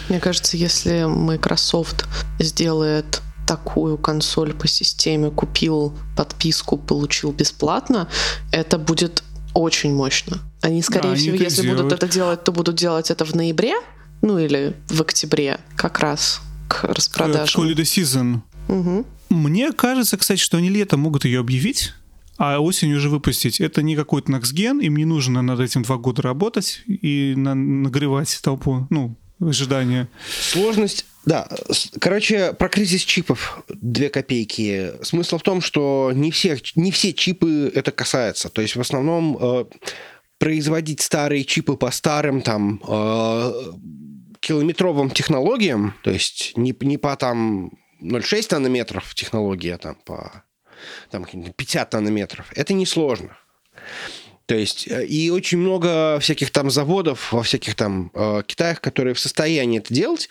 [0.10, 2.08] Мне кажется, если Microsoft
[2.40, 8.08] сделает такую консоль по системе, купил подписку, получил бесплатно,
[8.52, 9.24] это будет
[9.56, 10.38] очень мощно.
[10.62, 11.94] Они, скорее Да, они всего, это если будут сделают.
[12.04, 13.74] это делать, то будут делать это в ноябре,
[14.22, 17.64] ну или в октябре, как раз к Э, распродажам.
[17.64, 18.42] Holiday Season.
[18.68, 19.06] Мгм.
[19.30, 21.94] Мне кажется, кстати, что они летом могут ее объявить,
[22.38, 23.60] а осенью уже выпустить.
[23.60, 27.56] Это не какой-то Next Gen, им не нужно над этим два года работать и на-
[27.56, 30.10] нагревать толпу, ну, ожидания.
[30.30, 31.48] Сложность, да.
[32.00, 34.94] Короче, про кризис чипов две копейки.
[35.04, 38.50] Смысл в том, что не, всех, не все чипы это касается.
[38.50, 39.66] То есть в основном э,
[40.38, 43.54] производить старые чипы по старым там э,
[44.40, 47.72] километровым технологиям, то есть не, не по там
[48.02, 50.44] 0,6 нанометров технология, а там по
[51.12, 53.38] там, каким-то 50 нанометров, это несложно.
[54.50, 59.14] То есть, э, и очень много всяких там заводов во всяких там э, Китаях, которые
[59.14, 60.28] в состоянии это делать.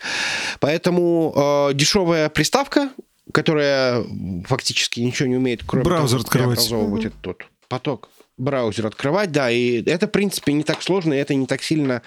[0.59, 2.89] Поэтому э, дешевая приставка,
[3.31, 4.03] которая
[4.45, 6.57] фактически ничего не умеет, кроме Браузер того, как открывать.
[6.57, 8.09] преобразовывать этот тот поток
[8.39, 12.01] браузер открывать, да, и это, в принципе, не так сложно, и это не так сильно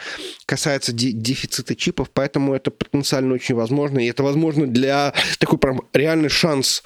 [0.47, 5.83] касается де- дефицита чипов, поэтому это потенциально очень возможно, и это возможно для такой прям
[5.93, 6.83] реальный шанс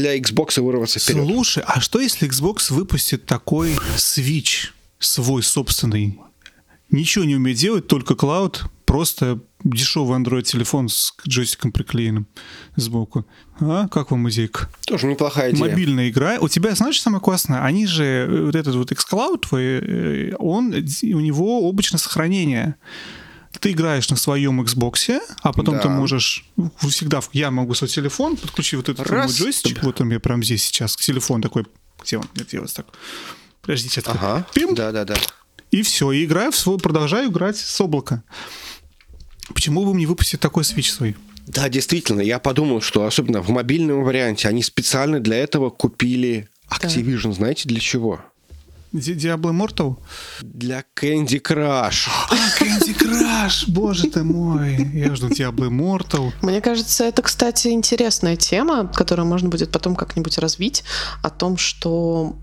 [0.00, 1.26] для Xbox вырваться вперед.
[1.26, 6.18] Слушай, а что если Xbox выпустит такой Switch свой собственный?
[6.90, 12.26] Ничего не умеет делать, только клауд, просто дешевый Android телефон с джойстиком приклеенным
[12.74, 13.26] сбоку.
[13.60, 14.68] А как вам идейка?
[14.86, 15.68] Тоже неплохая идея.
[15.68, 16.38] Мобильная игра.
[16.40, 17.62] У тебя, знаешь, самое классное?
[17.62, 22.74] Они же, э, вот этот вот xCloud твой, э, он, у него облачное сохранение.
[23.58, 25.82] Ты играешь на своем Xbox, а потом Да.
[25.82, 26.44] ты можешь
[26.88, 29.26] всегда, я могу свой телефон подключить вот этот Раз.
[29.26, 31.66] мой джойстик, вот он меня прям здесь сейчас, телефон такой,
[32.02, 32.86] где он мне делается так?
[33.60, 35.16] Подождите, это Ага, пим, да-да-да.
[35.70, 38.22] и все, и играю в свой, продолжаю играть с облака.
[39.52, 41.16] Почему бы мне выпустить такой свич свой?
[41.46, 47.32] Да, действительно, я подумал, что особенно в мобильном варианте они специально для этого купили Activision.
[47.32, 48.24] Знаете, для чего?
[48.92, 49.96] Ди- Diablo Immortal?
[50.42, 52.08] Для Candy Crush.
[52.28, 54.90] А, Candy Crush, боже ты мой.
[54.94, 56.32] Я жду Diablo Immortal.
[56.42, 60.82] Мне кажется, это, кстати, интересная тема, которую можно будет потом как-нибудь развить,
[61.22, 62.36] о том, что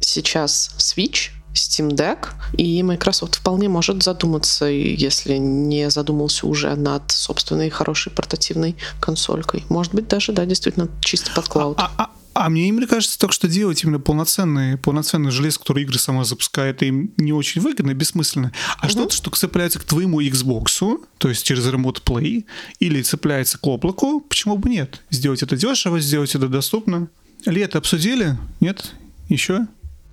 [0.00, 7.68] сейчас Switch, Steam Deck и Microsoft вполне может задуматься, если не задумался уже над собственной
[7.70, 9.64] хорошей портативной консолькой.
[9.68, 11.78] Может быть, даже, да, действительно, чисто под клауд.
[11.78, 15.98] А, а- а мне именно кажется, только что делать именно полноценные, полноценный железо, который игры
[15.98, 18.52] сама запускает, им не очень выгодно, бессмысленно.
[18.78, 22.44] А что-то, что цепляется к твоему Xbox, то есть через Remote Play,
[22.78, 25.02] или цепляется к облаку, почему бы нет?
[25.10, 27.08] Сделать это дешево, сделать это доступно.
[27.44, 28.36] Лето обсудили?
[28.60, 28.94] Нет?
[29.28, 29.66] Еще?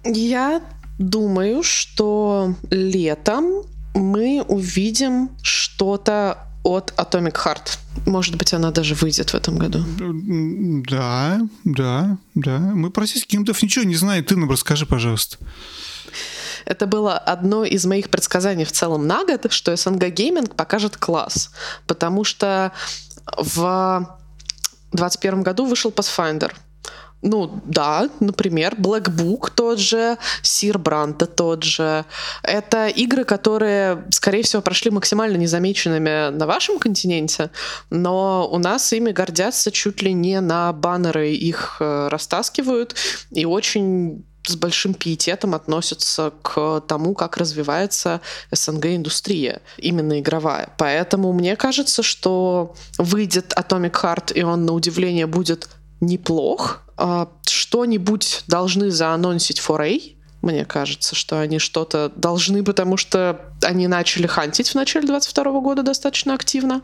[0.04, 0.62] Я
[0.98, 3.64] думаю, что летом
[3.94, 7.78] мы увидим что-то от Atomic Heart.
[8.06, 9.84] Может быть, она даже выйдет в этом году.
[10.90, 12.60] Да, да, да.
[12.60, 14.24] Мы про сиськи ничего не знаем.
[14.24, 15.38] Ты нам расскажи, пожалуйста.
[16.66, 21.52] Это было одно из моих предсказаний в целом на год, что СНГ Гейминг покажет класс.
[21.88, 22.72] Потому что
[23.38, 24.18] в
[24.92, 26.52] 2021 году вышел Pathfinder.
[27.22, 32.06] Ну, да, например, Black Book тот же, Sir Brand тот же.
[32.44, 37.50] Это игры, которые, скорее всего, прошли максимально незамеченными на вашем континенте,
[37.90, 42.96] но у нас ими гордятся чуть ли не на баннеры их э, растаскивают
[43.32, 50.70] и очень с большим пиететом относятся к тому, как развивается СНГ-индустрия, именно игровая.
[50.78, 55.70] Поэтому мне кажется, что выйдет Atomic Heart, и он, на удивление, будет
[56.02, 56.82] неплох.
[57.02, 64.28] А, что-нибудь должны заанонсить 4A, мне кажется, что они что-то должны, потому что они начали
[64.28, 66.82] хантить в начале 22 года достаточно активно,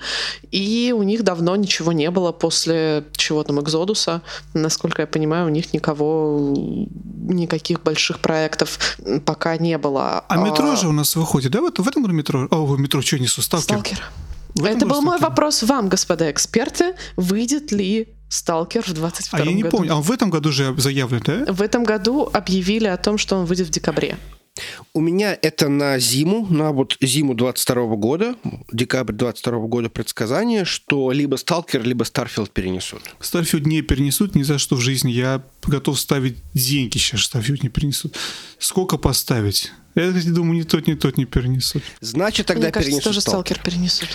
[0.51, 4.21] и у них давно ничего не было после чего там Экзодуса.
[4.53, 10.23] Насколько я понимаю, у них никого, никаких больших проектов пока не было.
[10.29, 11.59] А метро же у нас выходит, да?
[11.59, 12.47] Вот в этом году метро?
[12.51, 13.41] О, метро что несу?
[13.41, 13.65] Сталкер.
[13.65, 14.11] Сталкер.
[14.55, 16.95] В Это был мой вопрос вам, господа эксперты.
[17.17, 19.77] Выйдет ли Сталкер в 22 А я не году?
[19.77, 21.45] помню, а он в этом году же заявлен, да?
[21.53, 24.17] В этом году объявили о том, что он выйдет в декабре.
[24.93, 28.35] У меня это на зиму, на вот зиму 22 года,
[28.71, 33.01] декабрь 22 года предсказание, что либо Сталкер, либо Starfield перенесут.
[33.19, 35.11] Starfield не перенесут ни за что в жизни.
[35.11, 38.15] Я готов ставить деньги сейчас, Starfield не перенесут.
[38.57, 39.73] Сколько поставить?
[39.95, 41.83] Я кстати, думаю, ни тот, ни тот не перенесут.
[41.99, 43.55] Значит, тогда Мне кажется, перенесут тоже Сталкер.
[43.57, 44.09] Сталкер перенесут.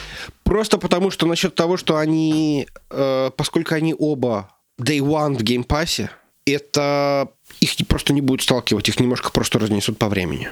[0.50, 5.71] Просто потому, что насчет того, что они, э, поскольку они оба Day One в Game
[5.71, 6.10] Pass е,
[6.44, 7.28] это
[7.60, 10.48] их не- просто не будет сталкивать, их немножко просто разнесут по времени.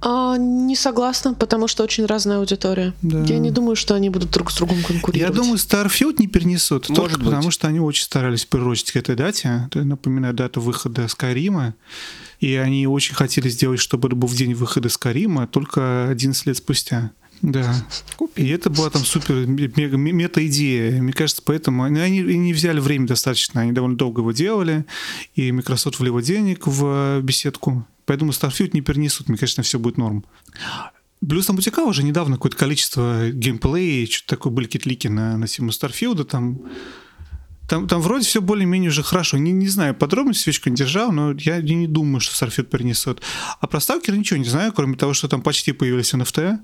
[0.00, 2.94] А, не согласна, потому что очень разная аудитория.
[3.02, 3.24] Да.
[3.24, 5.34] Я не думаю, что они будут друг с другом Я конкурировать.
[5.34, 6.88] думаю, Starfield не перенесут.
[6.88, 7.24] Может только быть.
[7.26, 9.64] потому, что они очень старались приурочить к этой дате.
[9.66, 11.74] Это, напоминаю, дату выхода Скайрима.
[12.38, 16.56] И они очень хотели сделать, чтобы это был в день выхода Скайрима, только 11 лет
[16.56, 17.10] спустя.
[17.42, 17.74] Да.
[18.36, 21.00] И это была там супер мега мета-идея.
[21.00, 23.60] Мне кажется, поэтому они, не взяли время достаточно.
[23.60, 24.84] Они довольно долго его делали.
[25.34, 27.86] И Microsoft влила денег в беседку.
[28.06, 29.28] Поэтому Starfield не перенесут.
[29.28, 30.24] Мне, конечно, все будет норм.
[31.26, 35.48] Плюс там утекало уже недавно какое-то количество геймплея, что-то такое были какие-то лики на, на
[35.48, 36.60] тему Starfield а, там,
[37.68, 39.36] там, там вроде все более-менее уже хорошо.
[39.36, 43.20] Не, не знаю, подробности свечку не держал, но я, не думаю, что Старфилд перенесет.
[43.60, 46.60] А про Сталкер ничего не знаю, кроме того, что там почти появились NFT.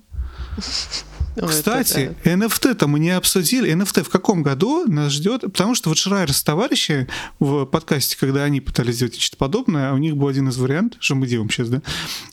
[1.36, 3.72] Кстати, это, NFT-то мы не обсудили.
[3.72, 5.40] NFT в каком году нас ждет?
[5.40, 7.08] Потому что вот Шрайер с товарищи
[7.40, 11.16] в подкасте, когда они пытались сделать нечто подобное, у них был один из вариантов, что
[11.16, 11.82] мы делаем сейчас, да,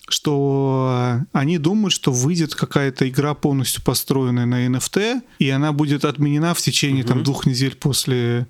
[0.08, 6.54] что они думают, что выйдет какая-то игра полностью построенная на NFT, и она будет отменена
[6.54, 8.48] в течение там двух недель после...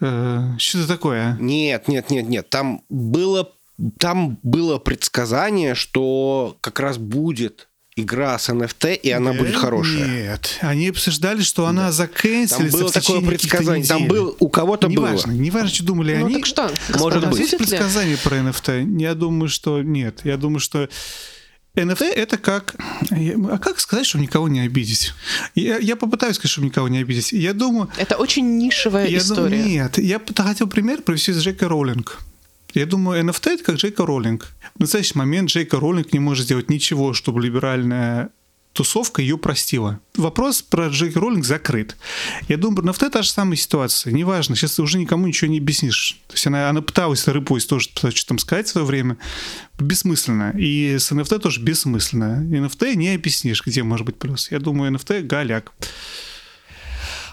[0.00, 1.36] э, что-то такое.
[1.40, 2.48] Нет, нет, нет, нет.
[2.48, 3.52] Там было,
[3.98, 10.06] там было предсказание, что как раз будет игра с NFT, и она Нет, будет хорошая.
[10.06, 13.86] Нет, они обсуждали, что она заканчивается Там было в такое предсказание.
[13.86, 15.06] Там был, у кого-то было.
[15.08, 16.34] Неважно, неважно, что думали Ну они.
[16.36, 17.56] так что, Может быть.
[17.56, 19.00] Предсказание про NFT?
[19.00, 20.20] Я думаю, что нет.
[20.24, 20.88] Я думаю, что
[21.76, 22.76] NFT это как...
[23.10, 25.12] А как сказать, чтобы никого не обидеть?
[25.54, 27.32] Я, я попытаюсь сказать, чтобы никого не обидеть.
[27.32, 27.90] Я думаю...
[27.96, 29.56] Это очень нишевая Я история.
[29.56, 32.20] думаю, нет, я хотел пример привести с Джейка Роулинг.
[32.74, 34.48] Я думаю, NFT это как Джейка Роулинг.
[34.74, 38.30] В настоящий момент Джейка Роулинг не может сделать ничего, чтобы либеральная
[38.74, 40.00] тусовка ее простила.
[40.16, 41.96] Вопрос про Джейка Роллинг закрыт.
[42.48, 44.12] Я думаю, про NFT та же самая ситуация.
[44.12, 46.18] Неважно, сейчас ты уже никому ничего не объяснишь.
[46.26, 49.16] То есть она, она пыталась рыпость тоже что там сказать в свое время.
[49.78, 50.52] Бессмысленно.
[50.58, 52.44] И с NFT тоже бессмысленно.
[52.44, 54.50] NFT не объяснишь, где может быть плюс.
[54.50, 55.72] Я думаю, NFT голяк.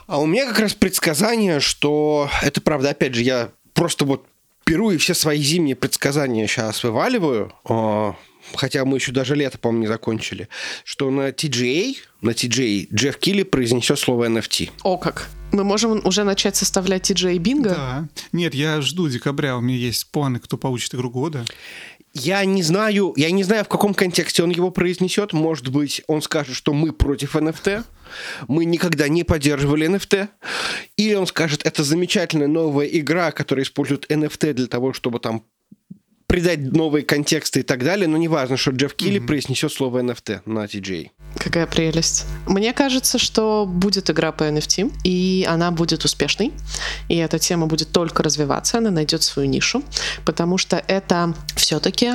[0.05, 4.27] А у меня как раз предсказание, что это правда, опять же, я просто вот
[4.71, 8.15] беру и все свои зимние предсказания сейчас вываливаю, а,
[8.55, 10.47] хотя мы еще даже лето, по-моему, не закончили,
[10.85, 14.69] что на TGA, на TGA Джефф Килли произнесет слово NFT.
[14.83, 15.29] О как.
[15.51, 17.69] Мы можем уже начать составлять TJ Бинго.
[17.71, 18.07] Да.
[18.31, 19.57] Нет, я жду декабря.
[19.57, 21.43] У меня есть планы, кто получит игру года.
[22.13, 25.33] Я не знаю, я не знаю, в каком контексте он его произнесет.
[25.33, 27.83] Может быть, он скажет, что мы против NFT,
[28.47, 30.27] мы никогда не поддерживали NFT.
[30.97, 35.43] Или он скажет, это замечательная новая игра, которая использует NFT для того, чтобы там
[36.31, 38.07] придать новые контексты и так далее.
[38.07, 41.09] Но неважно, что Джефф Килли произнесет слово NFT на TJ.
[41.37, 42.25] Какая прелесть.
[42.47, 46.53] Мне кажется, что будет игра по NFT, и она будет успешной.
[47.09, 49.83] И эта тема будет только развиваться, она найдет свою нишу,
[50.25, 52.11] потому что это все-таки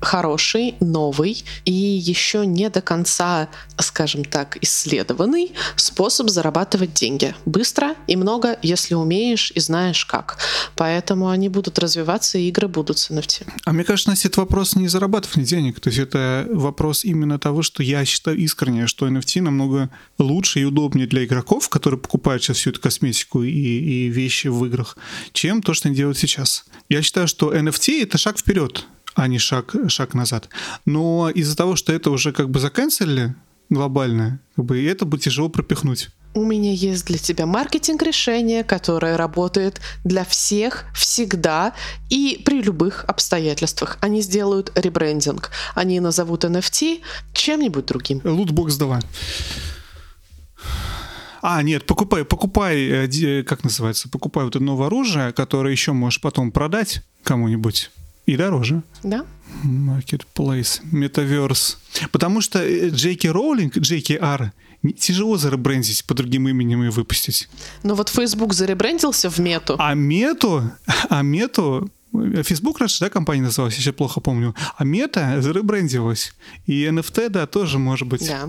[0.00, 3.48] хороший, новый и еще не до конца,
[3.78, 7.34] скажем так, исследованный способ зарабатывать деньги.
[7.44, 10.38] Быстро и много, если умеешь и знаешь как.
[10.76, 13.46] Поэтому они будут развиваться, и игры будут с NFT.
[13.64, 15.80] А мне кажется, Настя, это вопрос не зарабатывания денег.
[15.80, 20.64] То есть это вопрос именно того, что я считаю искренне, что NFT намного лучше и
[20.64, 24.96] удобнее для игроков, которые покупают сейчас всю эту косметику и, и вещи в играх,
[25.32, 26.64] чем то, что они делают сейчас.
[26.88, 30.48] Я считаю, что NFT— это шаг вперед а не шаг, шаг назад.
[30.84, 33.34] Но из-за того, что это уже как бы заканцелили
[33.68, 36.10] глобально, как бы это будет тяжело пропихнуть.
[36.32, 41.74] У меня есть для тебя маркетинг-решение, которое работает для всех всегда
[42.08, 43.98] и при любых обстоятельствах.
[44.00, 45.50] Они сделают ребрендинг.
[45.74, 47.00] Они назовут NFT
[47.32, 48.20] чем-нибудь другим.
[48.22, 49.00] Лутбокс давай.
[51.42, 56.20] А, нет, покупай, покупай, э, как называется, покупай вот это новое оружие, которое еще можешь
[56.20, 57.90] потом продать кому-нибудь.
[58.30, 58.82] И дороже.
[59.02, 59.24] Да.
[59.64, 61.78] Marketplace, Metaverse.
[62.12, 64.52] Потому что Джейки Роулинг, Джейки Ар,
[64.96, 67.48] тяжело заребрендить по другим именем и выпустить.
[67.82, 69.74] Но вот Facebook заребрендился в мету.
[69.80, 70.70] А мету,
[71.08, 71.90] а мету
[72.42, 74.54] Facebook раньше, да, компания называлась, я сейчас плохо помню.
[74.76, 76.32] А Мета заребрендилась.
[76.66, 78.26] И NFT, да, тоже может быть.
[78.26, 78.48] Да.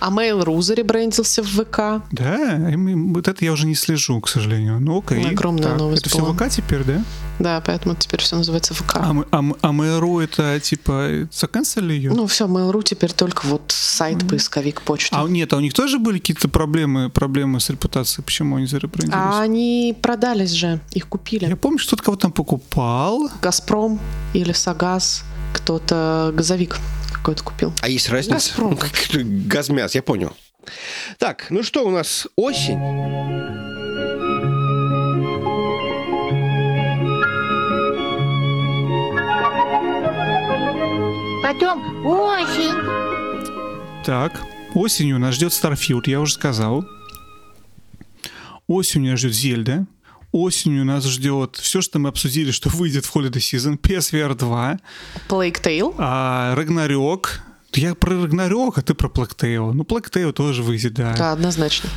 [0.00, 2.02] А Mail.ru заребрендился в ВК.
[2.10, 4.80] Да, вот это я уже не слежу, к сожалению.
[4.80, 5.30] Ну, окей.
[5.30, 6.34] Огромная так, новость Это была.
[6.34, 7.04] все ВК теперь, да?
[7.42, 8.96] Да, поэтому теперь все называется ВК.
[8.96, 12.12] А, а, а Mail.ru это, типа, заканцелили ее?
[12.12, 15.20] Ну, все, Mail.ru теперь только вот сайт, поисковик, почта.
[15.20, 18.24] А нет, а у них тоже были какие-то проблемы, проблемы с репутацией?
[18.24, 19.14] Почему они заребрендились?
[19.14, 21.46] А они продались же, их купили.
[21.46, 23.30] Я помню, что кто-то кого-то там покупал, покупал.
[23.40, 24.00] Газпром
[24.34, 26.78] или Сагаз, кто-то газовик
[27.12, 27.72] какой-то купил.
[27.80, 28.34] А есть разница?
[28.34, 28.78] Газпром.
[29.14, 30.32] Ну, газмяс, я понял.
[31.18, 32.26] Так, ну что у нас?
[32.36, 33.71] Осень.
[41.52, 44.02] Потом осень.
[44.06, 44.40] Так,
[44.74, 46.82] осенью нас ждет Starfield, я уже сказал.
[48.66, 49.86] Осенью нас ждет Зельда
[50.32, 54.80] осенью нас ждет все, что мы обсудили, что выйдет в Holiday Season, PSVR 2.
[55.28, 55.94] Plague Tale.
[55.98, 57.42] А, Рагнарёк.
[57.74, 59.72] Я про Рагнарёк, а ты про Plague Tale.
[59.74, 61.14] Ну, Plague Tale тоже выйдет, да.
[61.14, 61.90] Да, однозначно.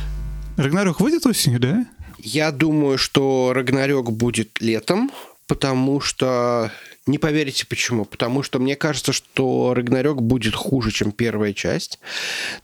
[0.58, 1.86] Рагнарёк выйдет осенью, да?
[2.18, 5.10] Я думаю, что Рагнарёк будет летом,
[5.46, 6.70] потому что
[7.06, 8.04] не поверите почему.
[8.04, 11.98] Потому что мне кажется, что Рагнарёк будет хуже, чем первая часть.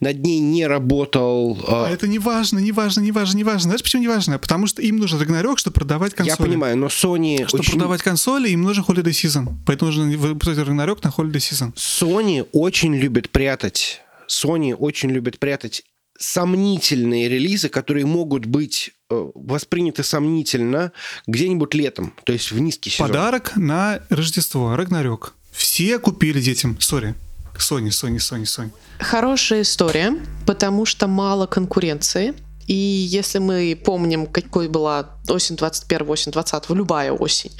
[0.00, 1.58] Над ней не работал...
[1.68, 3.60] А это не важно, не важно, не важно, не важно.
[3.62, 4.38] Знаешь, почему не важно?
[4.38, 6.38] Потому что им нужен Рагнарёк, чтобы продавать консоли.
[6.38, 7.46] Я понимаю, но Sony...
[7.46, 7.72] Чтобы очень...
[7.72, 9.48] продавать консоли, им нужен Holiday Season.
[9.66, 11.74] Поэтому нужно выпускать Рагнарёк на Holiday Season.
[11.74, 15.84] Sony очень любит прятать Sony очень любит прятать
[16.22, 20.92] сомнительные релизы, которые могут быть э, восприняты сомнительно
[21.26, 23.08] где-нибудь летом, то есть в низкий сезон.
[23.08, 25.34] Подарок на Рождество, Рагнарёк.
[25.50, 26.80] Все купили детям.
[26.80, 27.14] Сори.
[27.56, 28.70] Sony, Sony, Sony, Sony.
[28.98, 30.14] Хорошая история,
[30.46, 32.34] потому что мало конкуренции.
[32.66, 37.50] И если мы помним, какой была осень 21, осень 20, любая осень,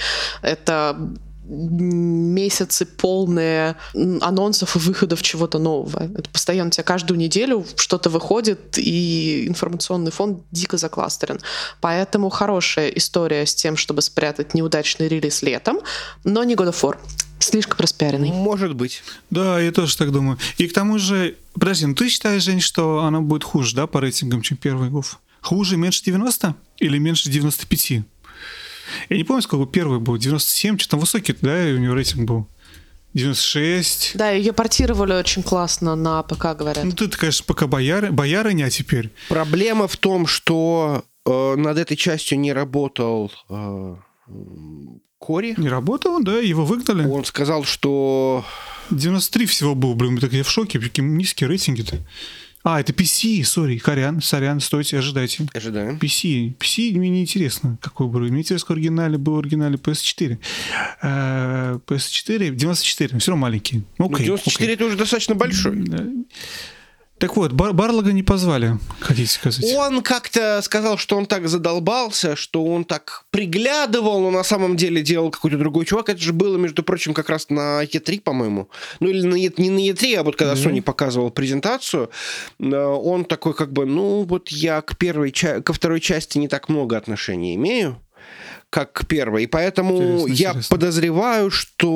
[0.40, 0.96] это
[1.45, 6.11] месяцы полные анонсов и выходов чего-то нового.
[6.16, 11.40] Это постоянно у тебя каждую неделю что-то выходит, и информационный фон дико закластерен.
[11.80, 15.80] Поэтому хорошая история с тем, чтобы спрятать неудачный релиз летом,
[16.24, 16.97] но не God of War.
[17.40, 18.30] Слишком распиаренный.
[18.30, 19.03] Может быть.
[19.30, 20.38] Да, я тоже так думаю.
[20.59, 24.01] И к тому же, подожди, ну ты считаешь, Жень, что она будет хуже, да, по
[24.01, 25.18] рейтингам, чем первый Гуф?
[25.40, 28.05] Хуже меньше 90 или меньше 95?
[29.09, 32.49] Я не помню, сколько первый был, 97, что там высокий, да, у него рейтинг был.
[33.14, 34.12] 96.
[34.14, 36.84] Да, ее портировали очень классно на ПК, говорят.
[36.84, 38.11] Ну, ты, конечно, пока бояр...
[38.11, 39.11] боярыня, теперь...
[39.28, 43.97] Проблема в том, что э, над этой частью не работал э,
[45.18, 45.55] Кори.
[45.59, 47.07] Не работал, да, его выгнали.
[47.07, 48.45] Он сказал, что...
[48.90, 51.99] 93 всего был, блин, так я в шоке, какие низкие рейтинги-то.
[52.64, 55.46] А, это PC, сори, Корян, сорян, стойте, ожидайте.
[55.52, 55.98] Ожидаем.
[55.98, 56.56] PC.
[56.56, 58.20] PC мне не интересно, какой был.
[58.20, 60.38] Мне интересно, оригинале был оригинале PS4.
[61.02, 63.82] PS4, 94, все равно маленький.
[63.98, 64.74] Ну, okay, 94 okay.
[64.74, 65.84] это уже достаточно большой.
[67.22, 69.64] Так вот, Бар Барлога не позвали, хотите сказать?
[69.76, 75.02] Он как-то сказал, что он так задолбался, что он так приглядывал, но на самом деле
[75.02, 76.08] делал какой-то другой чувак.
[76.08, 78.68] Это же было, между прочим, как раз на E3, по-моему.
[78.98, 80.72] Ну, или на, не на E3, а вот когда mm-hmm.
[80.72, 82.10] Sony показывал презентацию,
[82.58, 86.68] э, он такой как бы, ну, вот я к первой, ко второй части не так
[86.68, 88.00] много отношений имею
[88.72, 89.44] как к первой.
[89.44, 90.76] И поэтому интересно, я интересно.
[90.76, 91.90] подозреваю, что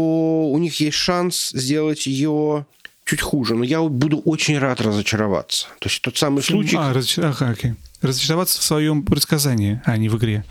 [0.50, 2.66] у них есть шанс сделать ее
[3.06, 5.68] чуть хуже, но я буду очень рад разочароваться.
[5.78, 6.76] То есть тот самый случай...
[6.76, 7.18] А, разоч...
[7.20, 7.74] ага, окей.
[8.02, 10.44] Разочароваться в своем предсказании, а не в игре.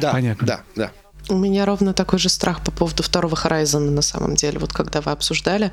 [0.00, 0.46] Да, Понятно.
[0.46, 0.90] да, да.
[1.28, 5.02] У меня ровно такой же страх по поводу второго Horizon на самом деле, вот когда
[5.02, 5.72] вы обсуждали,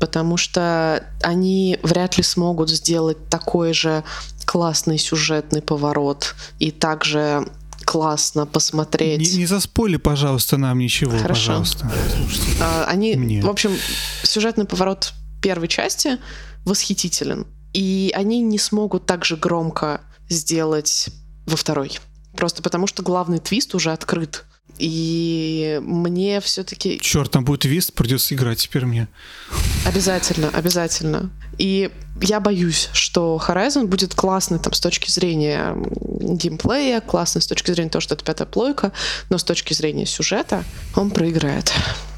[0.00, 4.02] потому что они вряд ли смогут сделать такой же
[4.46, 7.46] классный сюжетный поворот и также
[7.84, 9.20] классно посмотреть.
[9.20, 11.28] Не, не заспойли, пожалуйста, нам ничего, Хорошо.
[11.28, 11.92] пожалуйста.
[12.16, 12.56] Слушайте.
[12.60, 13.42] А, Они, Мне.
[13.42, 13.76] в общем,
[14.24, 16.18] сюжетный поворот первой части
[16.64, 17.46] восхитителен.
[17.72, 21.08] И они не смогут так же громко сделать
[21.46, 21.98] во второй.
[22.36, 24.44] Просто потому, что главный твист уже открыт.
[24.78, 29.08] И мне все-таки Черт, там будет вист, придется играть теперь мне.
[29.84, 31.30] обязательно, обязательно.
[31.58, 31.90] И
[32.22, 35.76] я боюсь, что Horizon будет классный там с точки зрения
[36.20, 38.92] геймплея, классный с точки зрения того, что это пятая плойка,
[39.28, 40.64] но с точки зрения сюжета
[40.96, 41.72] он проиграет.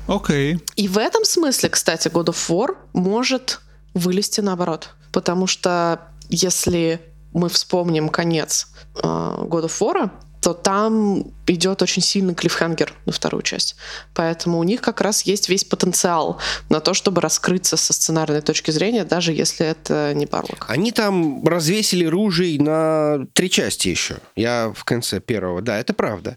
[0.07, 0.59] Окей.
[0.77, 3.61] И в этом смысле, кстати, God of War может
[3.95, 4.91] вылезти наоборот.
[5.13, 7.01] Потому что если
[7.33, 10.11] мы вспомним конец э, God of War,
[10.43, 13.77] то там идет очень сильный клиффхангер на вторую часть.
[14.13, 18.73] Поэтому у них как раз есть весь потенциал на то, чтобы раскрыться со сценарной точки
[18.73, 20.67] зрения, даже если это не Барлок.
[20.69, 24.17] Они там развесили ружей на три части еще.
[24.35, 25.63] Я в конце первого.
[25.63, 26.37] Да, это правда.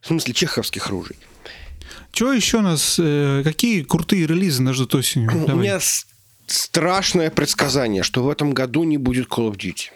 [0.00, 1.16] В смысле, чеховских ружей.
[2.18, 2.96] Что еще у нас?
[2.98, 5.30] э, какие крутые релизы нас ждут осенью?
[5.44, 5.62] У Давай.
[5.62, 6.04] меня с-
[6.48, 9.90] страшное предсказание, что в этом году не будет Call of Duty.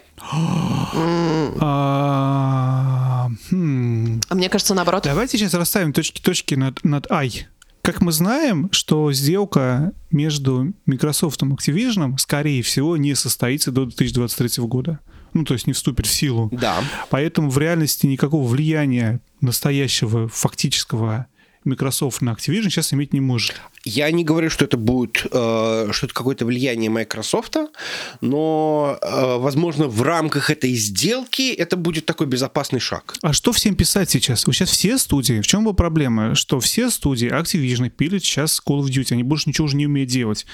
[1.59, 4.21] А, хм.
[4.29, 5.03] А мне кажется, наоборот.
[5.03, 7.45] Давайте сейчас расставим точки-точки над, над I.
[7.81, 14.63] Как мы знаем, что сделка между Microsoft и Activision, скорее всего, не состоится до 2023
[14.63, 15.01] года.
[15.33, 16.47] Ну, то есть не вступит в силу.
[16.53, 16.81] Да.
[17.09, 21.27] Поэтому в реальности никакого влияния настоящего фактического
[21.65, 23.55] Microsoft на Activision сейчас иметь не может.
[23.83, 27.57] Я не говорю, что это будет, э, что это какое-то влияние Microsoft,
[28.21, 33.15] но, э, возможно, в рамках этой сделки это будет такой безопасный шаг.
[33.21, 34.45] А что всем писать сейчас?
[34.45, 36.35] Вот сейчас все студии, в чем была проблема?
[36.35, 40.09] Что все студии Activision пилят сейчас Call of Duty, они больше ничего уже не умеют
[40.09, 40.45] делать.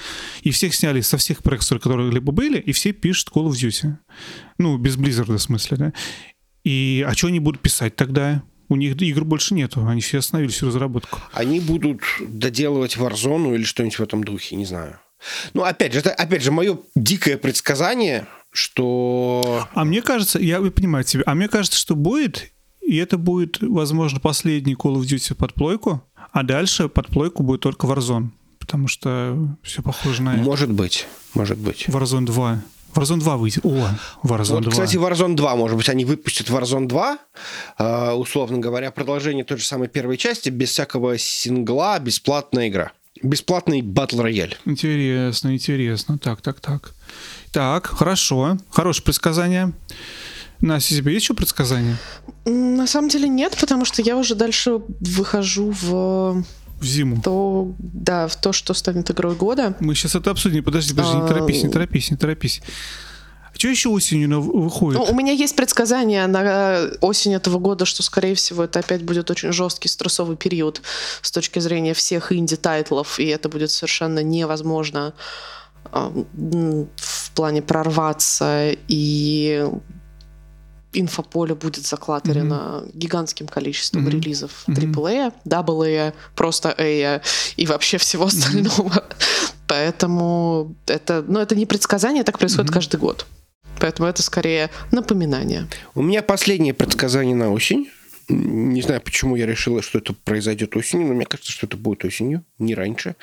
[0.42, 3.96] И всех сняли со всех проектов, которые либо были, и все пишут Call of Duty.
[4.58, 5.94] Ну, без Blizzard в смысле, да?
[6.64, 8.44] И а что они будут писать тогда?
[8.70, 11.20] У них игр больше нету, они все остановили всю разработку.
[11.34, 15.00] Они будут доделывать Warzone или что-нибудь в этом духе, не знаю.
[15.54, 19.68] Ну, опять же, это, опять же, мое дикое предсказание, что...
[19.74, 24.20] А мне кажется, я понимаю тебя, а мне кажется, что будет, и это будет, возможно,
[24.20, 28.30] последний Call of Duty под плойку, а дальше под плойку будет только Warzone,
[28.60, 30.44] потому что все похоже на это.
[30.44, 31.86] Может быть, может быть.
[31.88, 32.62] Warzone 2.
[32.96, 33.66] Warzone 2 выйдет.
[33.66, 33.90] О,
[34.24, 34.72] Warzone Вот, 2.
[34.72, 37.18] кстати, Warzone 2, может быть, они выпустят Warzone 2,
[37.78, 42.92] э, условно говоря, продолжение той же самой первой части, без всякого сингла, бесплатная игра.
[43.22, 44.56] Бесплатный батл рояль.
[44.66, 46.18] Интересно, интересно.
[46.18, 46.94] Так, так, так.
[47.52, 48.58] Так, хорошо.
[48.72, 49.74] Хорошее предсказание.
[50.62, 51.98] Настя, тебе есть еще предсказание?
[52.46, 56.44] М, На самом деле нет, потому что я уже дальше выхожу в
[56.80, 57.22] В зиму.
[57.22, 59.76] то, да, в то, что станет игрой года.
[59.80, 60.64] Мы сейчас это обсудим.
[60.64, 62.62] Подожди, подожди, не А, торопись, не торопись, не торопись.
[63.60, 65.02] Что еще осенью выходит?
[65.02, 69.30] Ну, у меня есть предсказание на осень этого года, что, скорее всего, это опять будет
[69.30, 70.82] очень жесткий стрессовый период
[71.22, 75.14] с точки зрения всех инди-тайтлов, и это будет совершенно невозможно
[75.92, 79.68] а, в плане прорваться, и
[80.94, 84.12] инфополе будет заклатерено гигантским количеством Мгм.
[84.12, 84.64] релизов.
[84.68, 87.22] AAA, AA, просто A
[87.58, 89.04] и вообще всего остального.
[89.68, 92.74] Поэтому это, ну, это не предсказание, так происходит Мгм.
[92.74, 93.26] каждый год.
[93.80, 95.68] Поэтому это скорее напоминание.
[95.96, 97.90] У меня последнее предсказание на осень.
[98.28, 102.06] Не знаю, почему я решила, что это произойдет осенью, но мне кажется, что это будет
[102.06, 103.16] осенью, не раньше.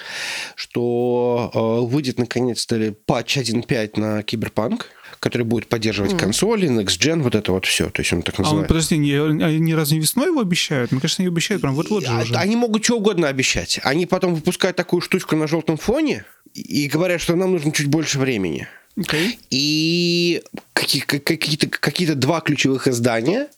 [0.56, 4.86] Что э, выйдет наконец-то патч 1.5 на Киберпанк,
[5.26, 7.90] который будет поддерживать консоли, Next Gen, вот это вот все.
[7.90, 10.92] То есть он так А он, подожди, не, они ни разу не весной его обещают?
[10.92, 12.34] Мне кажется, они обещают прям вот-вот же А- уже.
[12.34, 13.80] Они могут что угодно обещать.
[13.82, 16.24] Они потом выпускают такую штучку на желтом фоне
[16.54, 18.68] и говорят, что нам нужно чуть больше времени.
[18.98, 19.38] Окей.
[19.50, 20.42] И
[20.72, 23.48] какие- ка- какие-то какие два ключевых издания,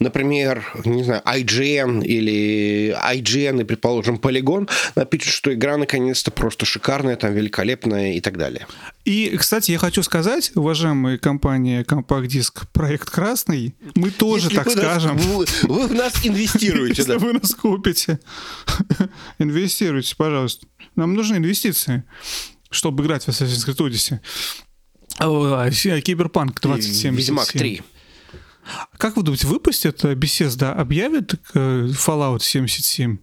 [0.00, 7.16] например, не знаю, IGN или IGN и, предположим, Polygon, напишут, что игра наконец-то просто шикарная,
[7.16, 8.66] там великолепная и так далее.
[9.06, 14.66] И, кстати, я хочу сказать, уважаемая компания Compact Disc Проект Красный, мы тоже Если так
[14.66, 15.16] вы нас- скажем.
[15.16, 17.18] вы, вы в нас инвестируете, Если да.
[17.18, 18.20] вы нас купите,
[19.38, 20.66] инвестируйте, пожалуйста.
[20.96, 22.04] Нам нужны инвестиции,
[22.70, 24.18] чтобы играть в Assassin's Creed Odyssey.
[25.26, 27.14] О, а, си- Киберпанк И 2077.
[27.16, 27.82] Ведьмак 3.
[28.96, 33.18] Как вы думаете, выпустят э, Bethesda, объявят э, Fallout 77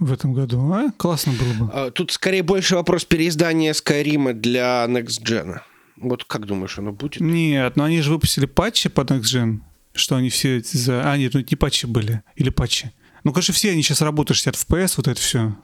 [0.00, 0.72] в этом году?
[0.72, 0.90] А?
[0.96, 1.70] Классно было бы.
[1.72, 5.60] А, Тут скорее больше вопрос переиздания Skyrim для Next Gen.
[5.96, 7.20] Вот как думаешь, оно будет?
[7.20, 9.60] Нет, но они же выпустили патчи под Next Gen,
[9.94, 11.10] что они все за...
[11.10, 12.22] А, нет, ну не патчи были.
[12.36, 12.92] Или патчи.
[13.24, 15.56] Ну, конечно, все они сейчас работают 60 FPS, вот это все.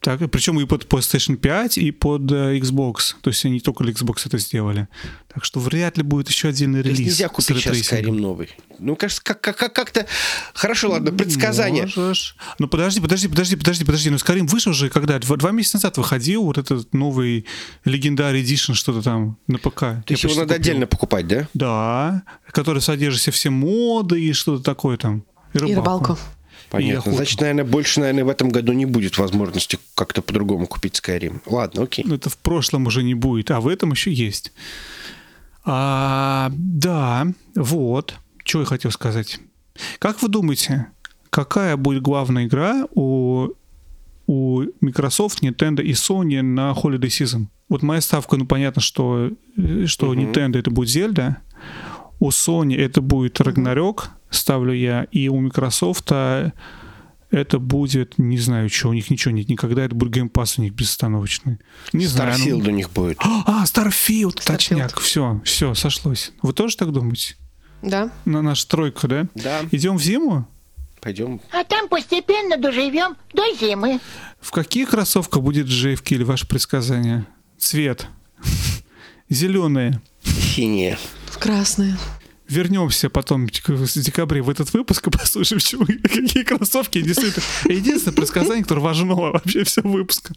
[0.00, 3.14] Так, причем и под PlayStation 5, и под э, Xbox.
[3.20, 4.86] То есть они только для Xbox это сделали.
[5.32, 7.12] Так что вряд ли будет еще отдельный То есть релиз.
[7.14, 7.76] нельзя купить сейчас.
[7.76, 8.48] Skyrim новый.
[8.78, 10.06] Ну, кажется, как- как- как- как-то...
[10.54, 11.88] Хорошо, ладно, предсказание.
[11.96, 12.36] Можешь.
[12.60, 14.10] Ну подожди, подожди, подожди, подожди, подожди.
[14.10, 15.18] Ну Skyrim вышел же когда?
[15.18, 17.44] Два, два месяца назад выходил вот этот новый
[17.84, 19.80] Legendary Edition, что-то там на ПК.
[19.80, 21.48] То есть его надо отдельно покупать, да?
[21.54, 22.22] Да,
[22.52, 25.24] который содержит все, все моды и что-то такое там.
[25.54, 26.16] И рыбалку.
[26.70, 27.12] Понятно.
[27.12, 31.40] Значит, наверное, больше, наверное, в этом году не будет возможности как-то по-другому купить Skyrim.
[31.46, 32.04] Ладно, окей.
[32.06, 34.52] Ну, это в прошлом уже не будет, а в этом еще есть.
[35.64, 38.14] А, да, вот.
[38.44, 39.40] Что я хотел сказать.
[39.98, 40.86] Как вы думаете,
[41.30, 43.48] какая будет главная игра у,
[44.26, 47.46] у Microsoft, Nintendo и Sony на Holiday Season?
[47.68, 49.30] Вот моя ставка, ну, понятно, что,
[49.86, 50.20] что Мгм.
[50.20, 51.38] Nintendo это будет Зельда,
[52.20, 56.10] у Sony это будет Рагнарёк, ставлю я, и у Microsoft
[57.30, 60.62] это будет, не знаю, что, у них ничего нет никогда, это будет Game Pass у
[60.62, 61.58] них безостановочный.
[61.92, 62.34] Не знаю.
[62.38, 63.18] ну- Starfield у них будет.
[63.20, 64.46] а, Starfield, Starfield.
[64.46, 66.32] точняк, все, все, сошлось.
[66.42, 67.36] Вы тоже так думаете?
[67.82, 68.10] Да?
[68.24, 69.26] На наша тройка, да?
[69.34, 70.48] Да, Идем в зиму?
[71.00, 71.40] пойдем.
[71.52, 74.00] А там постепенно доживем до зимы.
[74.40, 77.24] В каких кроссовках будет JFK или ваше предсказание?
[77.56, 78.08] Цвет.
[79.28, 80.00] Зеленые.
[80.24, 80.98] Синие.
[81.40, 81.96] Красные.
[82.48, 87.44] Вернемся потом в декабре в этот выпуск и послушаем, почему, какие кроссовки действительно.
[87.64, 90.34] Единственное предсказание, которое важно вообще всего выпуска.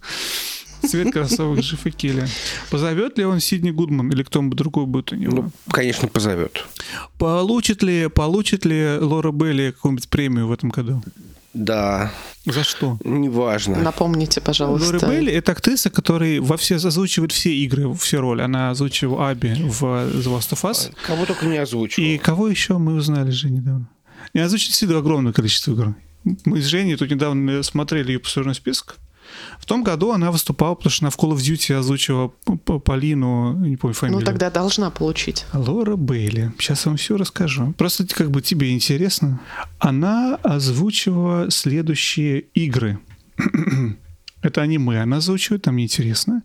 [0.86, 2.28] Цвет кроссовок Джиффа Келли.
[2.70, 5.44] Позовет ли он Сидни Гудман или кто-нибудь другой будет у него?
[5.44, 6.66] Ну, конечно, позовет.
[7.18, 11.04] Получит ли, получит ли Лора Белли какую-нибудь премию в этом году?
[11.54, 12.12] Да,
[12.46, 12.98] За что?
[13.04, 13.78] неважно.
[13.78, 15.06] Напомните, пожалуйста.
[15.06, 18.42] Белли— это актриса, которая во все озвучивает все игры, все роли.
[18.42, 20.94] Она озвучивала Аби в The Last of Us.
[21.06, 22.08] Кого только не озвучивал.
[22.08, 23.90] И кого еще мы узнали же недавно?
[24.34, 25.96] И озвучит действительно огромное количество игр.
[26.46, 28.98] Мы с Женей тут недавно смотрели ее послужной список.
[29.62, 33.54] В том году она выступала, потому что она в Call of Duty озвучивала П- Полину,
[33.64, 34.20] не помню фамилию.
[34.20, 35.46] Ну, тогда должна получить.
[35.54, 36.52] Лора Бейли.
[36.58, 37.74] Сейчас я вам все расскажу.
[37.78, 39.40] Просто как бы тебе интересно.
[39.80, 43.00] Она озвучивала следующие игры.
[44.42, 46.42] Это аниме она озвучивает, там мне интересно.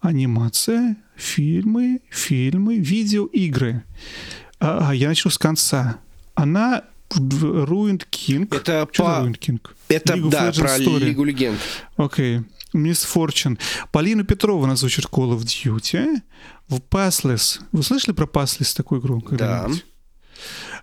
[0.00, 3.82] Анимация, фильмы, фильмы, видеоигры.
[4.60, 5.98] А, а, я начну с конца.
[6.36, 6.84] Она
[7.16, 8.46] Ruined King.
[8.54, 9.60] Это Что по- Ruined King?
[9.88, 10.98] Это, League да, про Story.
[11.04, 11.58] Лигу Легенд.
[11.96, 12.42] Окей.
[12.72, 13.58] Мисс Форчин.
[13.92, 16.20] Полина Петрова озвучит Call of Duty.
[16.68, 17.60] В Passless.
[17.72, 19.20] Вы слышали про Passless такую игру?
[19.20, 19.84] когда-нибудь?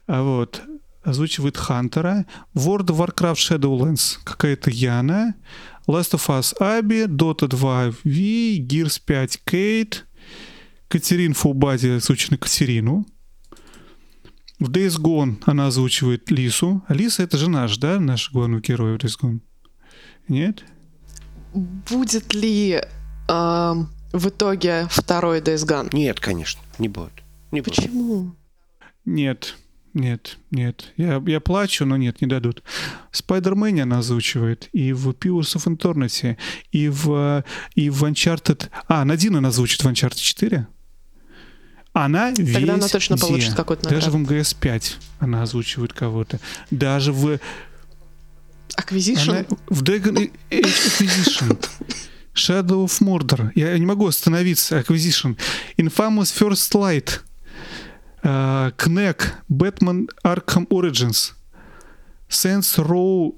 [0.08, 0.62] А вот.
[1.04, 2.26] Озвучивает Хантера.
[2.56, 4.18] World of Warcraft Shadowlands.
[4.24, 5.36] Какая-то Яна.
[5.88, 7.06] Last of Us Аби.
[7.08, 8.60] Dota 2 V.
[8.60, 10.06] Gears 5 Кейт.
[10.88, 13.06] Катерин Фулбади озвучена Катерину.
[14.62, 16.84] В Days Gone она озвучивает Лису.
[16.88, 18.00] А Лиса это же наш, да?
[18.00, 19.40] Наш главный герой в Days Gone.
[20.28, 20.64] Нет?
[21.52, 22.80] Будет ли
[23.28, 25.90] эм, в итоге второй Days Gone?
[25.94, 27.24] Нет, конечно, не будет.
[27.50, 27.76] Не будет.
[27.76, 28.36] Почему?
[29.04, 29.56] Нет,
[29.96, 30.94] нет, нет.
[30.96, 32.62] Я, я плачу, но нет, не дадут.
[33.12, 34.70] Спайдермене она озвучивает.
[34.74, 36.38] И в Pillars of Eternity,
[36.72, 37.44] и в,
[37.74, 38.70] и в Uncharted...
[38.88, 40.68] А, Надина она озвучит в Uncharted 4.
[41.94, 42.72] Она везде.
[42.72, 44.40] она точно получит какую-то Даже в награду.
[44.40, 46.40] МГС 5 она озвучивает кого-то.
[46.70, 47.40] Даже в...
[48.78, 49.30] Acquisition?
[49.30, 51.66] Она в Dragon Age Acquisition.
[52.34, 53.52] Shadow of Mordor.
[53.56, 54.80] Я не могу остановиться.
[54.80, 55.38] Acquisition.
[55.78, 57.20] Infamous First Light.
[58.24, 59.34] Uh, Knack.
[59.50, 61.34] Batman Arkham Origins.
[62.30, 63.36] Saints Row.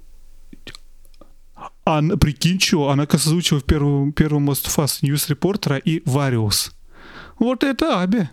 [1.85, 2.89] Она, прикинь, что?
[2.89, 6.71] Она, озвучила в первом, первом Last of Us News Reporter и Various.
[7.39, 8.29] Вот это Аби.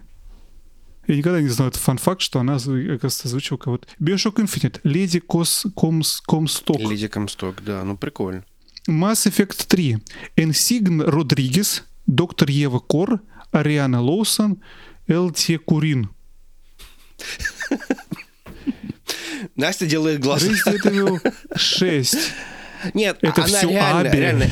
[1.06, 3.88] Я никогда не знал, это фан-факт, что она, оказывается, озвучила кого-то.
[3.98, 4.80] Bioshock Infinite.
[4.84, 6.78] Леди Кос, Комс, Комсток.
[6.78, 8.44] Леди Комсток, да, ну прикольно.
[8.88, 9.98] Mass Effect 3.
[10.36, 13.20] Ensign Rodriguez, Доктор Ева Кор,
[13.50, 14.62] Ариана Лоусон,
[15.08, 16.10] ЛТ Курин.
[19.56, 20.46] Настя делает глаза.
[20.48, 22.16] Resident Evil 6.
[22.94, 24.16] Нет, Это она всё реально, Аби.
[24.16, 24.46] реально,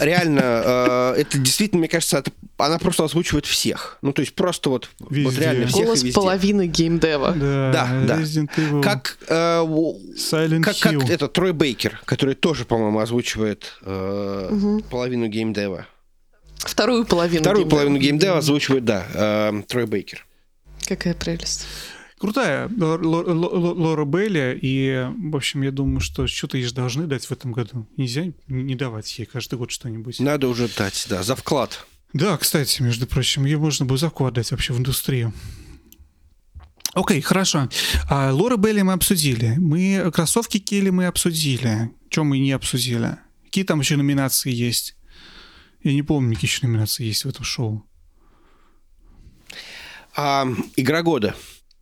[0.00, 3.98] реально, э, это действительно, мне кажется, это- она просто озвучивает всех.
[4.02, 6.14] Ну, то есть просто вот, реально всех Голос везде.
[6.14, 7.32] половины геймдева.
[7.32, 8.20] Да, Да, да.
[8.20, 8.82] Resident Evil.
[8.82, 9.34] Как, э,
[9.64, 11.00] Silent как, Hill.
[11.00, 15.86] как это Трой Бейкер, который тоже, по-моему, озвучивает э, половину геймдева.
[16.58, 17.78] Вторую половину Вторую геймдева.
[17.78, 20.24] половину геймдева озвучивает, да, э, Трой Бейкер.
[20.86, 21.66] Какая прелесть.
[22.24, 26.72] Крутая Лор- Лор- Лор- Лора Белли, и, в общем, я думаю, что что-то ей же
[26.72, 27.86] должны дать в этом году.
[27.98, 30.20] Нельзя не давать ей каждый год что-нибудь.
[30.20, 31.86] Надо уже дать, да, за вклад.
[32.14, 35.34] Да, кстати, между прочим, ее можно бы заку отдать вообще в индустрию.
[36.94, 37.68] Окей, хорошо.
[38.08, 39.56] А, Лора Белли мы обсудили.
[39.58, 41.90] Мы кроссовки Келли мы обсудили.
[42.08, 43.18] Что мы не обсудили?
[43.44, 44.96] Какие там еще номинации есть?
[45.82, 47.84] Я не помню, какие еще номинации есть в этом шоу.
[50.16, 51.34] А, игра года.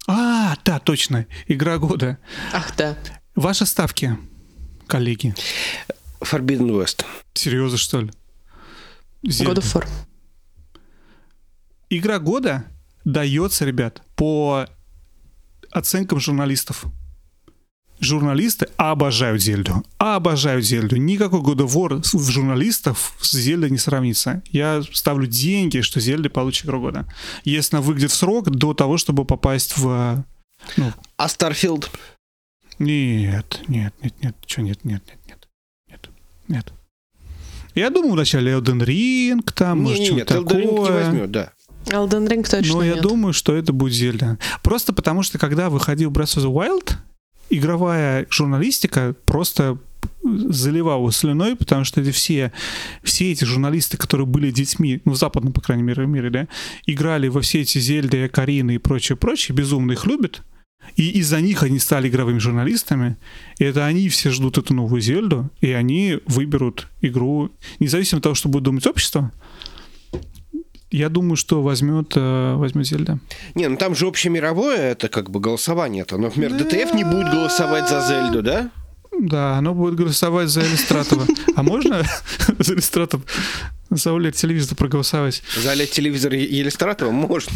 [0.08, 1.26] А, да, точно.
[1.46, 2.18] Игра года.
[2.52, 2.96] Ах, да.
[3.34, 4.16] Ваши ставки,
[4.86, 5.34] коллеги.
[6.20, 7.04] Forbidden West.
[7.34, 8.10] Серьезно, что ли?
[9.24, 9.60] God Зельда.
[9.60, 9.88] of War.
[11.88, 12.64] Игра года
[13.04, 14.66] дается, ребят, по
[15.70, 16.84] оценкам журналистов.
[18.02, 19.84] Журналисты обожают Зельду.
[19.98, 20.96] Обожают Зельду.
[20.96, 24.42] Никакой God of War в журналистов с Зельдой не сравнится.
[24.50, 27.06] Я ставлю деньги, что Зельда получит игру года.
[27.44, 30.24] Если она выйдет в срок до того, чтобы попасть в...
[30.76, 31.86] Ну, А Starfield?
[32.78, 35.48] нет, нет, нет, нет, что нет, нет, нет, нет,
[35.88, 36.10] нет,
[36.48, 36.72] нет.
[37.74, 41.04] Я думаю, вначале Elden Ring, там, может, Не-не-нет, что-то Elden Ring не такое.
[41.04, 41.52] возьмет, да.
[41.86, 43.02] Elden Ring точно Но я нет.
[43.02, 44.38] думаю, что это будет Зельда.
[44.62, 46.94] Просто потому, что когда выходил Breath of the Wild,
[47.50, 49.78] игровая журналистика просто
[50.22, 52.52] заливала слюной, потому что это все,
[53.02, 56.48] все эти журналисты, которые были детьми, ну, в западном, по крайней мере, мире, да,
[56.86, 60.42] играли во все эти Зельды, Карины и прочее, прочее, безумно их любят.
[60.96, 63.16] И из-за них они стали игровыми журналистами.
[63.58, 68.34] И это они все ждут эту новую Зельду, и они выберут игру, независимо от того,
[68.34, 69.32] что будет думать общество.
[70.92, 73.18] Я думаю, что возьмет, э, возьмет Зельда.
[73.54, 76.18] Не, ну там же общемировое, это как бы голосование-то.
[76.18, 78.70] Например, ДТФ не будет голосовать за Зельду, да?
[79.18, 81.26] Да, оно будет голосовать за Иллюстратова.
[81.56, 82.02] А можно
[82.58, 83.22] за Иллюстратов
[83.88, 85.42] за OLED телевизор проголосовать?
[85.56, 87.52] За лет телевизор Елистратова можно.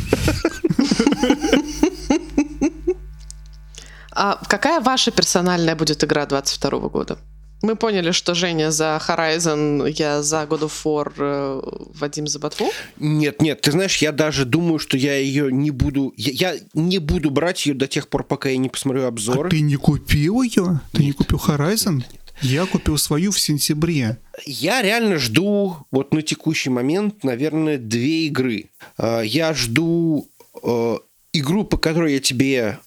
[4.12, 7.18] А какая ваша персональная будет игра 22 года?
[7.66, 11.60] Мы поняли, что Женя за Horizon, я за God of War, э,
[11.98, 12.70] Вадим за Ботву.
[13.00, 16.14] Нет, нет, ты знаешь, я даже думаю, что я ее не буду...
[16.16, 19.48] Я, я не буду брать ее до тех пор, пока я не посмотрю А обзор.
[19.48, 20.80] ты не купил ее?
[20.92, 22.04] Ты не купил Horizon?
[22.40, 24.18] Я купил свою в сентябре.
[24.44, 28.70] Я реально жду вот на текущий момент, наверное, две игры.
[28.96, 30.28] Э, Я жду
[30.62, 30.98] э,
[31.32, 32.78] игру, по которой я тебе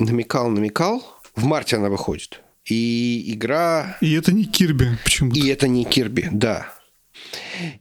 [0.00, 1.00] намекал, намекал.
[1.36, 2.40] В марте она выходит.
[2.70, 3.96] И игра...
[4.00, 5.38] И это не Кирби почему-то.
[5.38, 6.72] И это не Кирби, да.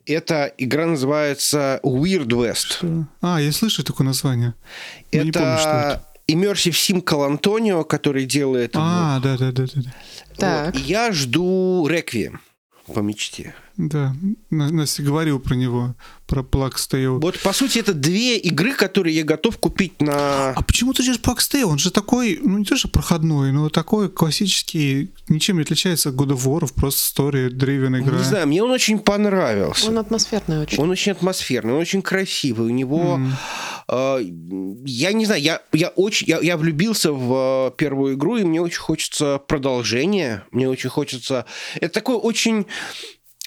[0.06, 3.06] Эта игра называется Weird West.
[3.22, 4.56] А, я слышу такое название.
[5.14, 6.02] Но не помню, что это.
[6.28, 8.72] это Immersive Sim Калантонио, который делает...
[8.74, 9.96] А, да, да, да, да, да.
[10.38, 10.76] Так.
[10.76, 10.84] Вот.
[10.84, 12.42] Я жду Реквием
[12.94, 13.54] по мечте.
[13.80, 14.14] Да,
[14.50, 15.96] На- Настя говорил про него,
[16.28, 17.18] про Plague Tale.
[17.22, 20.50] Вот, по сути, это две игры, которые я готов купить на...
[20.50, 21.70] А почему ты ждешь Plague Tale?
[21.70, 26.16] Он же такой, ну не то что проходной, но такой классический, ничем не отличается от
[26.16, 28.18] God of War, просто story driven игра.
[28.18, 29.88] Не знаю, мне он очень понравился.
[29.88, 30.78] Он атмосферный очень.
[30.78, 32.68] Он очень атмосферный, он очень красивый.
[32.68, 33.22] У него,
[33.88, 34.18] э,
[34.84, 38.60] я не знаю, я, я очень, я, я влюбился в э, первую игру, и мне
[38.60, 40.44] очень хочется продолжения.
[40.52, 41.46] Мне очень хочется.
[41.76, 42.66] Это такой очень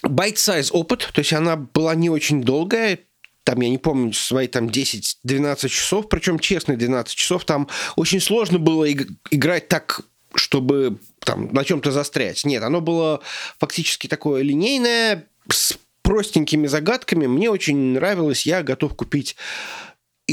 [0.04, 3.00] bite-size опыт, то есть она была не очень долгая.
[3.44, 8.58] Там, я не помню, свои там 10-12 часов, причем честные 12 часов, там очень сложно
[8.58, 10.02] было иг- играть так,
[10.34, 12.44] чтобы там на чем-то застрять.
[12.44, 13.20] Нет, оно было
[13.58, 17.26] фактически такое линейное, с простенькими загадками.
[17.26, 19.36] Мне очень нравилось, я готов купить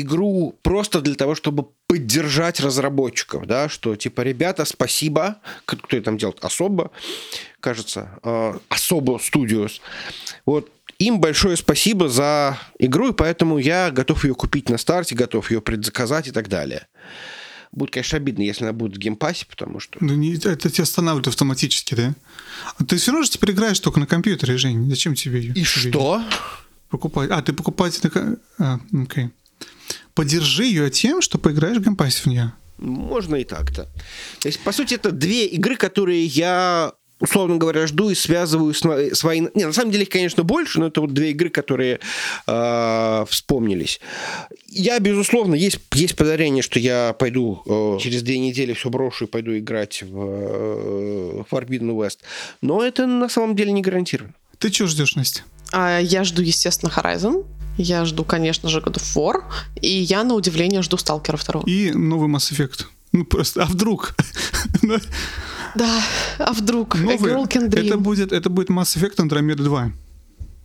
[0.02, 6.18] игру просто для того, чтобы поддержать разработчиков, да, что типа, ребята, спасибо, кто это там
[6.18, 6.92] делает, Asobo,
[7.60, 9.82] кажется, э, Asobo Studios,
[10.46, 15.50] вот, им большое спасибо за игру, и поэтому я готов ее купить на старте, готов
[15.50, 16.88] ее предзаказать и так далее.
[17.72, 19.98] Будет, конечно, обидно, если она будет в Game Pass е, потому что...
[20.02, 22.16] Ну, не, это тебя останавливает автоматически, да?
[22.78, 24.90] А ты все равно же теперь играешь только на компьютере, Жень.
[24.90, 25.54] Зачем тебе ее?
[25.54, 26.24] И что?
[26.90, 27.30] Покупать.
[27.30, 28.02] А, ты покупать
[28.58, 29.30] А, окей.
[30.14, 32.54] Поддержи ее тем, что поиграешь в Game Pass е в нее.
[32.78, 33.90] Можно и так-то.
[34.40, 38.80] То есть, по сути, это две игры, которые я, условно говоря, жду и связываю с
[39.18, 39.42] свои...
[39.54, 42.00] Не, на самом деле их, конечно, больше, но это вот две игры, которые
[42.48, 44.00] э, вспомнились.
[44.68, 49.28] Я, безусловно, есть, есть подозрение, что я пойду э, через две недели все брошу и
[49.28, 52.20] пойду играть в э, Forbidden West.
[52.62, 54.34] Но это на самом деле не гарантировано.
[54.58, 55.44] Ты чего ждешь, Настя?
[55.72, 57.46] А я жду, естественно, Horizon.
[57.78, 59.44] Я жду, конечно же, God of War.
[59.82, 61.64] И я, на удивление, жду Сталкера 2.
[61.66, 62.86] И новый Mass Effect.
[63.12, 64.16] Ну, просто, а вдруг?
[65.76, 66.02] Да,
[66.40, 66.96] а вдруг?
[66.96, 67.32] A Новый.
[67.32, 67.86] Girl Can Dream.
[67.86, 69.92] Это будет, это будет Mass Effect Andromeda 2.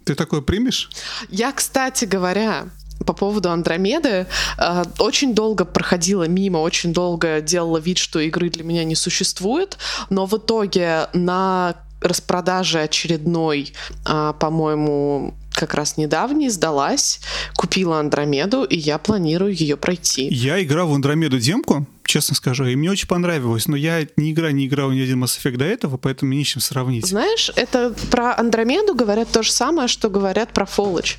[0.04, 0.90] Ты такое примешь?
[1.28, 2.68] Я, кстати говоря,
[3.06, 4.26] по поводу Андромеды,
[4.58, 9.78] э, очень долго проходила мимо, очень долго делала вид, что игры для меня не существует,
[10.10, 11.74] но в итоге на
[12.04, 13.72] распродаже очередной,
[14.04, 17.20] а, по-моему, как раз недавний, сдалась,
[17.54, 20.28] купила Андромеду, и я планирую ее пройти.
[20.30, 24.52] Я играл в Андромеду демку, честно скажу, и мне очень понравилось, но я ни игра
[24.52, 27.06] не играл ни один Mass Effect до этого, поэтому не с чем сравнить.
[27.06, 31.16] Знаешь, это про Андромеду говорят то же самое, что говорят про Fallout,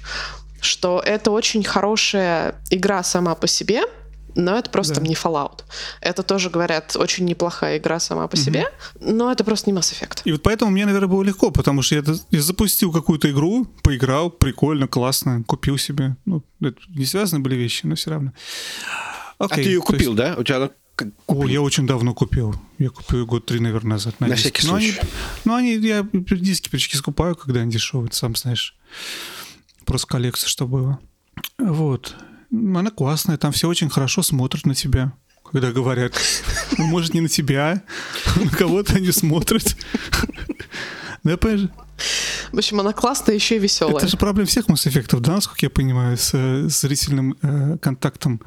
[0.62, 3.84] что это очень хорошая игра сама по себе,
[4.36, 5.02] но это просто Да.
[5.07, 5.62] не Fallout.
[6.02, 8.66] Это тоже, говорят, очень неплохая игра сама по себе,
[8.99, 10.22] но это просто не Mass Effect.
[10.26, 14.30] И вот поэтому мне, наверное, было легко, потому что я, я запустил какую-то игру, поиграл,
[14.30, 16.16] прикольно, классно, купил себе.
[16.26, 18.34] Ну, это не связаны были вещи, но все равно.
[19.38, 20.36] А Окей, ты ее то есть- купил, да?
[20.38, 22.56] У тебя как- О, я очень давно купил.
[22.78, 24.20] Я купил ее год три, наверное, назад.
[24.22, 24.44] На диске.
[24.49, 25.07] всякий Но они- случай.
[25.44, 28.78] Ну, они, я диски периодически скупаю, когда они дешевые, ты сам знаешь.
[29.86, 30.99] Просто коллекция, что было.
[31.60, 32.16] Вот.
[32.77, 35.14] Она классная, там все очень хорошо смотрят на тебя,
[35.52, 36.14] когда говорят.
[36.77, 37.84] Ну, может, не на тебя,
[38.36, 39.76] а на кого-то они смотрят.
[41.23, 41.69] Да, понимаешь,
[42.52, 43.98] В общем, она классная, еще и веселая.
[43.98, 48.41] это же проблема всех Mass Effect, да, насколько я понимаю, с э, зрительным э, контактом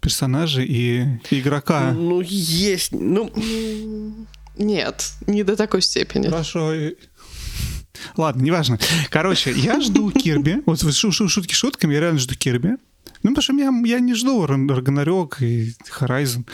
[0.00, 1.92] персонажа и игрока.
[1.92, 2.90] Ну, есть.
[2.92, 3.32] Ну,
[4.56, 6.28] Нет, не до такой степени.
[6.28, 6.74] Хорошо.
[6.74, 6.94] и-
[8.16, 8.78] Ладно, неважно.
[9.10, 10.62] Короче, я жду Кирби.
[10.66, 12.76] Вот шутки шутками, я реально жду Кирби.
[13.22, 16.44] Ну, потому что я, я не жду Рагнарёк и Horizon.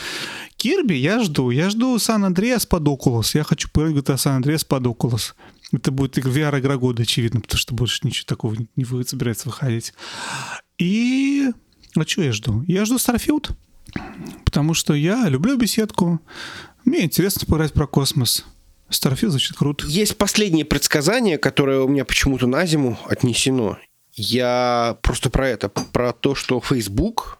[0.56, 1.50] Кирби я жду.
[1.50, 3.30] Я жду Сан-Андреас под Oculus.
[3.34, 5.34] Я хочу поиграть GTA Сан-Андреас под Oculus.
[5.72, 9.94] Это будет VR-игра года, очевидно, потому что больше ничего такого не вы- собирается выходить.
[10.78, 11.50] И...
[11.96, 12.62] А что я жду?
[12.66, 13.50] Я жду Starfield.
[14.44, 16.20] Потому что я люблю беседку.
[16.84, 18.44] Мне интересно поиграть про космос.
[18.90, 19.86] Starfield звучит круто.
[19.86, 23.78] есть последнее предсказание, которое у меня почему-то на зиму отнесено.
[24.14, 27.38] Я просто про это, про то, что Facebook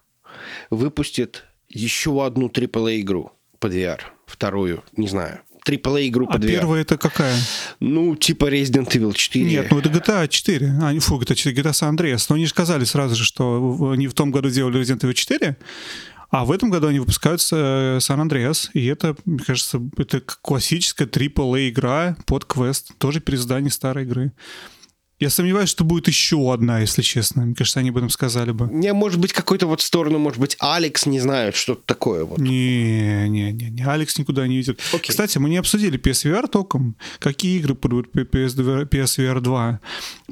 [0.70, 4.00] выпустит еще одну AAA-игру под VR.
[4.26, 5.40] Вторую, не знаю.
[5.66, 6.48] AAA-игру А под VR.
[6.48, 7.36] первая это какая?
[7.80, 9.44] Ну, типа Resident Evil 4.
[9.44, 10.78] Нет, ну это GTA 4.
[10.82, 12.26] А, не, фу, GTA 4, GTA San Andreas.
[12.28, 15.56] Но они же сказали сразу же, что они в том году делали Resident Evil 4,
[16.30, 18.70] а в этом году они выпускают э, San Andreas.
[18.72, 22.92] И это, мне кажется, это классическая AAA игра под квест.
[22.98, 24.32] Тоже переиздание старой игры.
[25.20, 27.44] Я сомневаюсь, что будет еще одна, если честно.
[27.44, 28.68] Мне кажется, они об этом сказали бы.
[28.72, 32.38] Не, может быть, какой-то вот сторону, может быть, Алекс, не знаю, что-то такое вот.
[32.38, 34.80] Не, не, не, не, Алекс никуда не идет.
[34.94, 35.10] Окей.
[35.10, 36.96] Кстати, мы не обсудили PSVR толком.
[37.18, 39.80] Какие игры будут PSVR 2?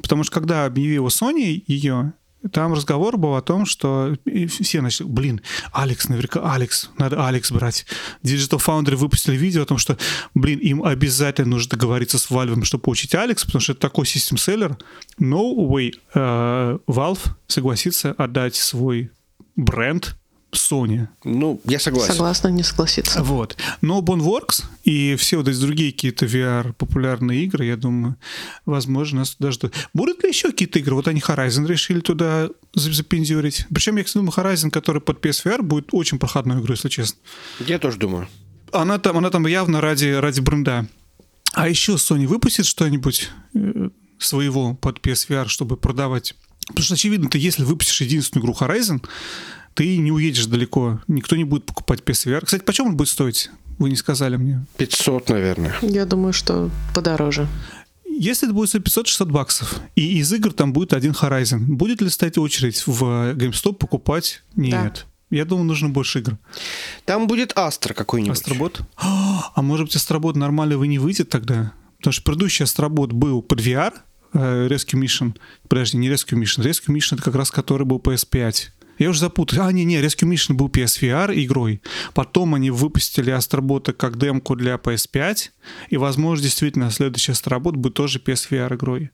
[0.01, 2.13] Потому что когда объявила Sony ее,
[2.51, 5.41] там разговор был о том, что и все начали, блин,
[5.71, 7.85] Алекс, наверняка Алекс, надо Алекс брать.
[8.23, 9.97] Digital Foundry выпустили видео о том, что,
[10.33, 14.77] блин, им обязательно нужно договориться с Valve, чтобы получить Алекс, потому что это такой систем-селлер.
[15.19, 19.11] No way э, Valve согласится отдать свой
[19.55, 20.18] бренд
[20.51, 21.07] Sony.
[21.23, 22.13] Ну, я согласен.
[22.13, 23.21] Согласна, не согласиться.
[23.23, 23.55] Вот.
[23.81, 28.15] Но Boneworks и все вот эти другие какие-то VR популярные игры, я думаю,
[28.65, 29.73] возможно, нас туда ждут.
[29.93, 30.95] Будут ли еще какие-то игры?
[30.95, 33.67] Вот они Horizon решили туда за- запензюрить.
[33.73, 37.19] Причем, я, кстати, думаю, Horizon, который под PSVR, будет очень проходной игрой, если честно.
[37.59, 38.27] Я тоже думаю.
[38.71, 40.87] Она там, она там явно ради, ради бренда.
[41.53, 43.89] А еще Sony выпустит что-нибудь э,
[44.19, 46.35] своего под PSVR, чтобы продавать.
[46.67, 49.03] Потому что, очевидно, ты если выпустишь единственную игру Horizon,
[49.79, 50.99] ты не уедешь далеко.
[51.07, 52.43] Никто не будет покупать PSVR.
[52.43, 53.49] Кстати, почем он будет стоить?
[53.77, 54.65] Вы не сказали мне.
[54.75, 55.73] 500, наверное.
[55.81, 57.47] Я думаю, что подороже.
[58.05, 62.09] Если это будет стоить 500-600 баксов, и из игр там будет один Horizon, будет ли
[62.09, 63.03] стоять очередь в
[63.35, 64.43] GameStop покупать?
[64.57, 65.05] Нет.
[65.29, 66.37] Я думаю, нужно больше игр.
[67.05, 68.37] Там будет Астра какой-нибудь.
[68.37, 68.81] Астробот?
[69.55, 71.71] А может быть, Астробот нормально вы не выйдет тогда?
[71.99, 73.93] Потому что предыдущий Астробот был под VR,
[74.33, 75.37] э, Rescue Mission.
[75.69, 76.65] Подожди, не Rescue Mission.
[76.65, 78.71] Rescue Mission это как раз который был PS5.
[78.99, 79.65] Я уже запутал.
[79.65, 81.81] А, не-не, Rescue Mission был PSVR игрой.
[82.13, 85.49] Потом они выпустили Астробота как демку для PS5.
[85.89, 89.09] И, возможно, действительно, следующий Астробот будет тоже PSVR игрой,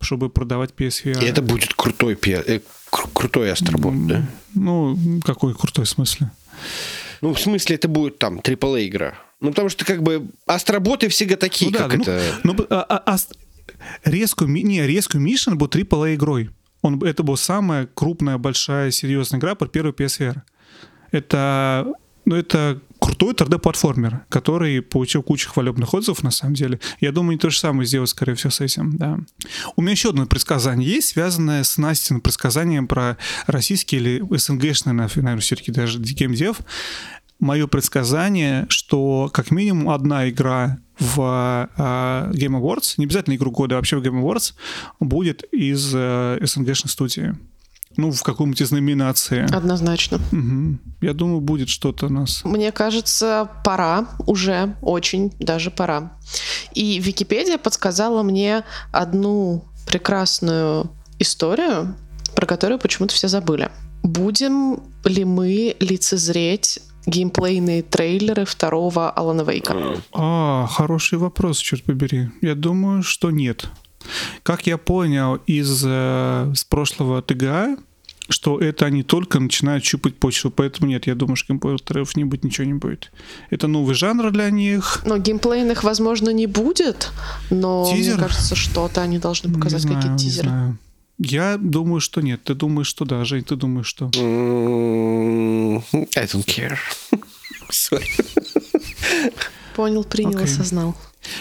[0.00, 1.22] чтобы продавать PSVR.
[1.22, 4.26] И это будет крутой, э, кру- крутой Астробот, да?
[4.54, 6.30] Ну, какой крутой смысле?
[7.20, 9.14] Ну, в смысле, это будет там AAA игра.
[9.40, 12.22] Ну, потому что, как бы, астроботы всегда такие, ну, да, как ну, это...
[12.44, 13.16] Ну, а, а, а,
[14.46, 16.50] Mi- не, Rescue Mission был AAA игрой.
[16.84, 20.42] Он, это была самая крупная, большая, серьезная игра под первый PSVR.
[21.12, 21.94] Это,
[22.26, 26.80] ну, это крутой 3D-платформер, который получил кучу хвалебных отзывов, на самом деле.
[27.00, 29.18] Я думаю, они то же самое сделают, скорее всего, с этим, да.
[29.76, 33.16] У меня еще одно предсказание есть, связанное с Настиным предсказанием про
[33.46, 36.58] российский или СНГшный, наверное, все-таки даже геймдев.
[37.40, 43.74] Мое предсказание, что как минимум одна игра в э, Game Awards, не обязательно игру года,
[43.74, 44.54] а вообще в Game Awards,
[45.00, 47.34] будет из э, СНГшной студии.
[47.96, 49.44] Ну, в каком-нибудь из номинаций.
[49.44, 50.18] Однозначно.
[50.32, 50.80] Мгм.
[51.00, 52.44] Я думаю, будет что-то у нас.
[52.44, 56.18] Мне кажется, пора, уже очень даже пора.
[56.74, 61.94] И Википедия подсказала мне одну прекрасную историю,
[62.34, 63.70] про которую почему-то все забыли.
[64.02, 69.76] Будем ли мы лицезреть геймплейные трейлеры второго Алана Вейка?
[70.12, 72.28] А, хороший вопрос, черт побери.
[72.40, 73.66] Я думаю, что нет.
[74.42, 77.76] Как я понял из э, с прошлого ТГА,
[78.28, 82.44] что это они только начинают щупать почву, поэтому нет, я думаю, что геймплеев не будет,
[82.44, 83.12] ничего не будет.
[83.50, 85.02] Это новый жанр для них.
[85.04, 87.12] Но геймплейных, возможно, не будет,
[87.50, 88.14] но Тизер?
[88.14, 90.48] мне кажется, что-то они должны показать, не какие-то не тизеры.
[90.48, 90.78] знаю.
[91.18, 92.42] Я думаю, что нет.
[92.44, 94.06] Ты думаешь, что да, Жень, ты думаешь, что?
[94.06, 94.18] I
[96.26, 96.76] don't care.
[97.70, 98.08] Sorry.
[99.76, 100.44] Понял, принял, Окей.
[100.44, 100.94] осознал.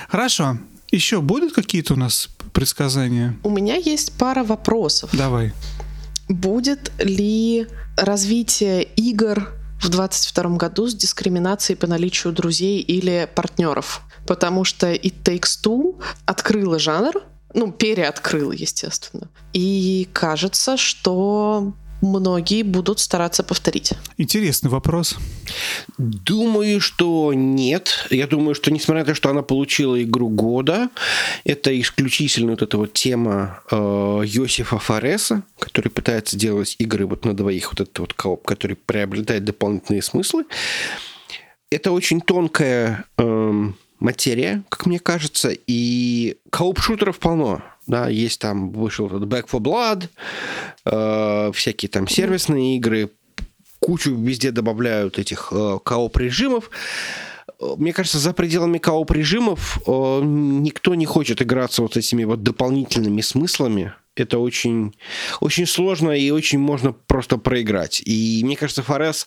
[0.07, 0.57] Хорошо.
[0.91, 3.37] Еще будут какие-то у нас предсказания?
[3.43, 5.09] У меня есть пара вопросов.
[5.13, 5.53] Давай.
[6.29, 7.67] Будет ли
[7.97, 9.49] развитие игр
[9.81, 14.01] в 2022 году с дискриминацией по наличию друзей или партнеров?
[14.27, 17.23] Потому что It Takes Two открыла жанр,
[17.53, 19.30] ну, переоткрыла, естественно.
[19.53, 21.73] И кажется, что
[22.03, 23.93] многие будут стараться повторить.
[24.17, 25.15] Интересный вопрос.
[25.97, 28.07] Думаю, что нет.
[28.09, 30.89] Я думаю, что несмотря на то, что она получила игру года,
[31.45, 37.34] это исключительно вот эта вот тема э, Йосифа Фареса, который пытается делать игры вот на
[37.34, 40.45] двоих, вот этот вот кооп, который приобретает дополнительные смыслы.
[41.71, 47.63] Это очень тонкая эм, материя, как мне кажется, и кооп-шутеров полно.
[47.88, 50.09] Да, есть там, вышел этот Back for Blood,
[50.85, 53.09] э, всякие там сервисные игры,
[53.80, 56.69] кучу везде добавляют этих э, кооп-режимов.
[57.59, 63.93] Мне кажется, за пределами кооп-режимов э, никто не хочет играться вот этими вот дополнительными смыслами.
[64.15, 64.93] Это очень,
[65.39, 68.01] очень сложно и очень можно просто проиграть.
[68.05, 69.25] И мне кажется, Форес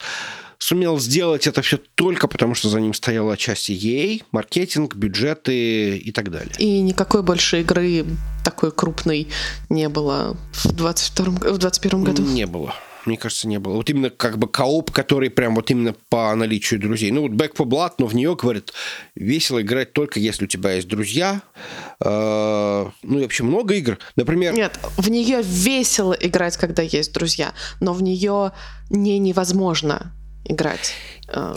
[0.58, 6.12] сумел сделать это все только потому, что за ним стояла отчасти EA, маркетинг, бюджеты и
[6.12, 6.52] так далее.
[6.58, 8.04] И никакой больше игры
[8.44, 9.28] такой крупной
[9.68, 12.22] не было в 22 г- в 21 году.
[12.22, 12.74] Не было.
[13.04, 13.74] Мне кажется, не было.
[13.74, 17.12] Вот именно как бы кооп, который прям вот именно по наличию друзей.
[17.12, 18.72] Ну вот Back for Blood, но в нее, говорят,
[19.14, 21.40] весело играть только если у тебя есть друзья.
[22.04, 23.98] Э, Ну и вообще много игр.
[24.16, 28.52] Например, Нет, в нее весело играть, когда есть друзья, но в нее
[28.90, 30.12] не невозможно
[30.48, 30.94] играть.
[31.28, 31.54] э,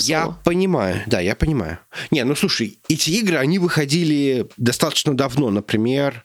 [0.00, 0.38] Я соло.
[0.44, 1.78] понимаю, да, я понимаю.
[2.10, 5.50] Не, ну слушай, эти игры, они выходили достаточно давно.
[5.50, 6.24] Например,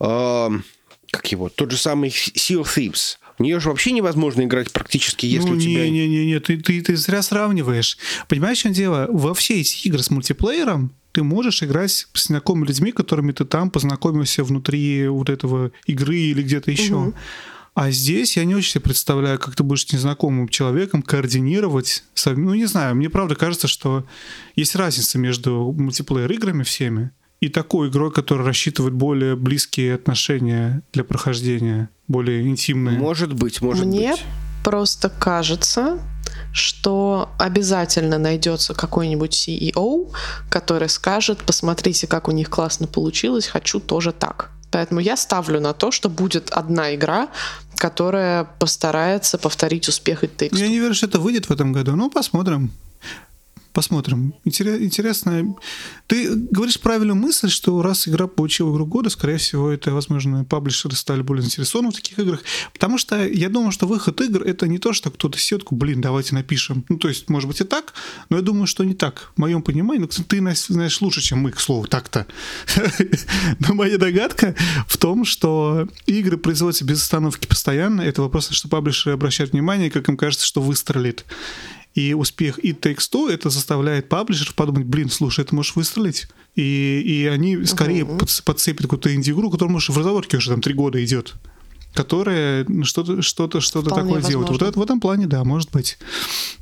[0.00, 0.64] эм,
[1.10, 3.16] как его, тот же самый Sea of Thieves.
[3.38, 5.84] В нее же вообще невозможно играть практически, если ну, у тебя...
[5.84, 7.96] не, не, не, не, ты, ты, ты зря сравниваешь.
[8.28, 9.06] Понимаешь, в чем дело?
[9.10, 13.70] Во все эти игры с мультиплеером ты можешь играть с знакомыми людьми, которыми ты там
[13.70, 16.96] познакомился внутри вот этого игры или где-то еще.
[16.96, 17.14] Мгм.
[17.80, 22.04] А здесь я не очень себе представляю, как ты будешь с незнакомым человеком координировать.
[22.26, 24.04] Ну, не знаю, мне правда кажется, что
[24.54, 31.88] есть разница между мультиплеер-играми всеми и такой игрой, которая рассчитывает более близкие отношения для прохождения,
[32.06, 32.98] более интимные.
[32.98, 34.24] Может быть, может Мне быть.
[34.62, 36.02] просто кажется,
[36.52, 40.12] что обязательно найдется какой-нибудь CEO,
[40.50, 44.50] который скажет, посмотрите, как у них классно получилось, хочу тоже так.
[44.72, 47.28] Поэтому я ставлю на то, что будет одна игра,
[47.80, 51.96] которая постарается повторить успех It Takes Я не верю, что это выйдет в этом году.
[51.96, 52.70] Ну, посмотрим.
[53.72, 54.34] Посмотрим.
[54.44, 55.54] Интере- Интересно.
[56.08, 60.96] Ты говоришь правильную мысль, что раз игра получила игру года, скорее всего, это, возможно, паблишеры
[60.96, 62.42] стали более заинтересованы в таких играх.
[62.72, 66.34] Потому что я думаю, что выход игр это не то, что кто-то такой, блин, давайте
[66.34, 66.84] напишем.
[66.88, 67.94] Ну, то есть, может быть, и так,
[68.28, 69.32] но я думаю, что не так.
[69.36, 70.38] В моем понимании, ну, ты
[70.68, 72.26] знаешь лучше, чем мы, к слову, так-то.
[73.60, 74.54] Но моя догадка
[74.86, 78.02] в том, что игры производятся без остановки постоянно.
[78.02, 81.24] Это вопрос, что паблишеры обращают внимание, как им кажется, что выстрелит.
[82.00, 86.28] И успех Takes Two это заставляет паблишеров подумать, блин, слушай, это можешь выстрелить.
[86.56, 90.74] И, и они скорее подс- подцепят какую-то инди-игру, которая, может, в разработке уже там три
[90.74, 91.34] года идет
[91.92, 94.48] которая ну, что-то что-то что-то такое делает.
[94.48, 94.64] Вот возможно.
[94.66, 95.98] это в этом плане, да, может быть.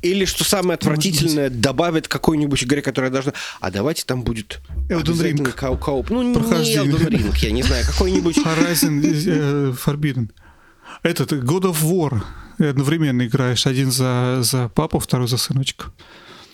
[0.01, 3.33] Или, что самое отвратительное, добавит какой-нибудь игре, которая должна...
[3.59, 4.59] А давайте там будет
[4.89, 5.51] Elden Ring.
[5.51, 6.09] кау- кооп.
[6.09, 6.33] Ну, не.
[6.33, 8.37] Elden Ring, я не знаю, какой-нибудь...
[8.43, 10.31] Horizon э, Forbidden.
[11.03, 12.23] Этот God of War.
[12.59, 13.65] Одновременно играешь.
[13.65, 15.91] Один за, за папу, второй за сыночка.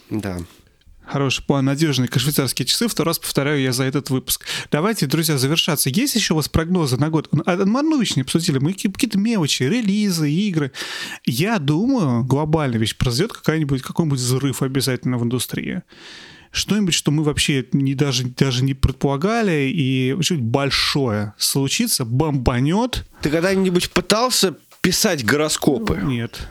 [0.10, 0.38] Да.
[1.08, 2.88] Хороший план, надежные как швейцарские часы.
[2.88, 4.44] Второй раз повторяю я за этот выпуск.
[4.72, 5.90] Давайте, друзья, завершаться.
[5.90, 7.30] Есть еще у вас прогнозы на год?
[7.46, 8.58] А, Марнович не обсудили.
[8.58, 10.72] Мы какие- какие-то мелочи, релизы, игры.
[11.26, 15.84] Я думаю, глобальная вещь произойдет какая-нибудь, какой-нибудь взрыв обязательно в индустрии.
[16.52, 23.06] Что-нибудь, что мы вообще не, даже, даже не предполагали, и что-нибудь большое случится, бомбанет.
[23.22, 24.56] Ты когда-нибудь пытался
[24.86, 26.00] писать гороскопы?
[26.04, 26.48] Нет.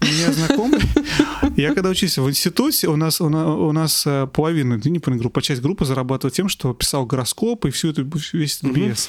[0.00, 0.80] У меня знакомый,
[1.56, 4.98] я когда учился в институте, у нас, у на- у нас э, половина, ну, не
[5.00, 8.76] половина группы, а часть группы зарабатывала тем, что писал гороскоп и всю эту, весь этот.
[8.76, 9.08] BS.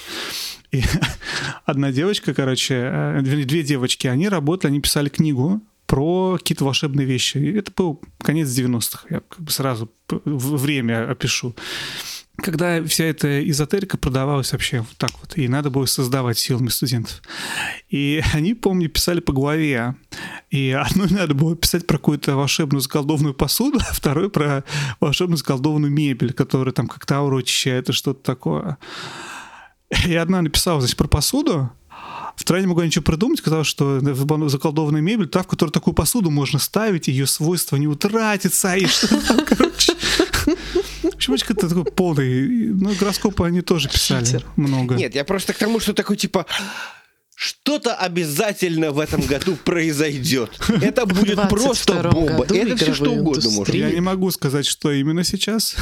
[0.72, 0.82] И
[1.66, 7.38] одна девочка, короче, э, две девочки, они работали, они писали книгу про какие-то волшебные вещи.
[7.38, 9.06] И это был конец 90-х.
[9.10, 11.56] Я как бы сразу время опишу.
[12.38, 17.22] Когда вся эта эзотерика продавалась вообще вот так вот, и надо было создавать силами студентов.
[17.90, 19.96] И они, помню, писали по главе.
[20.52, 24.64] И одной надо было писать про какую-то волшебную заколдованную посуду, а второй про
[25.00, 28.78] волшебную заколдованную мебель, которая там как-то ауру очищает и что-то такое.
[30.06, 31.72] И одна написала, значит, про посуду,
[32.36, 34.00] Вторая не могла ничего придумать, сказала, что
[34.48, 39.08] заколдованная мебель, та, в которую такую посуду можно ставить, ее свойства не утратятся, и что
[39.08, 39.94] там, короче.
[41.14, 42.68] Очень это такой полный.
[42.70, 44.46] Ну, гороскопы они тоже писали Хитер.
[44.56, 44.96] много.
[44.96, 46.46] Нет, я просто к тому, что такой типа
[47.36, 50.50] что-то обязательно в этом году произойдет.
[50.82, 52.46] Это будет просто 22-м бомба.
[52.46, 53.76] Это все что угодно может.
[53.76, 55.76] Я не могу сказать, что именно сейчас,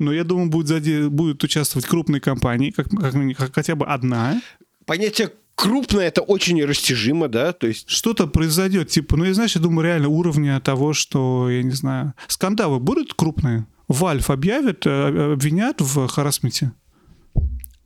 [0.00, 4.42] но я думаю, будет заде- будут участвовать крупные компании, как, как, как хотя бы одна.
[4.86, 9.60] Понятие крупное это очень растяжимо, да, то есть Что-то произойдет, типа, ну, я, знаешь, я
[9.60, 13.66] думаю, реально уровня того, что, я не знаю, скандалы будут крупные?
[13.90, 16.72] Valve объявят, э, обвинят в харасменте?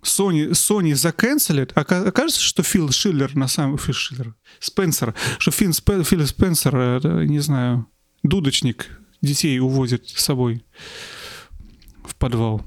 [0.03, 5.70] Sony, Sony заканцелит, Ока- окажется, что Фил Шиллер, на самом Фил Шиллер, Спенсер, что Фил,
[5.70, 7.87] Спе- Фил Спенсер, э, не знаю,
[8.24, 10.65] дудочник, детей увозит с собой
[12.05, 12.62] в подвал.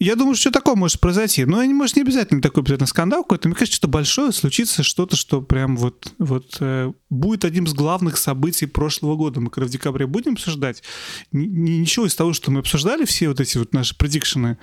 [0.00, 1.44] Я думаю, что такое может произойти.
[1.44, 3.48] Но может не обязательно такой обязательно скандал какой-то.
[3.48, 8.16] Мне кажется, что большое случится что-то, что прям вот, вот э, будет одним из главных
[8.16, 9.40] событий прошлого года.
[9.40, 10.82] Мы когда в декабре будем обсуждать,
[11.30, 14.58] ни- ни- ничего из того, что мы обсуждали, все вот эти вот наши предикшены,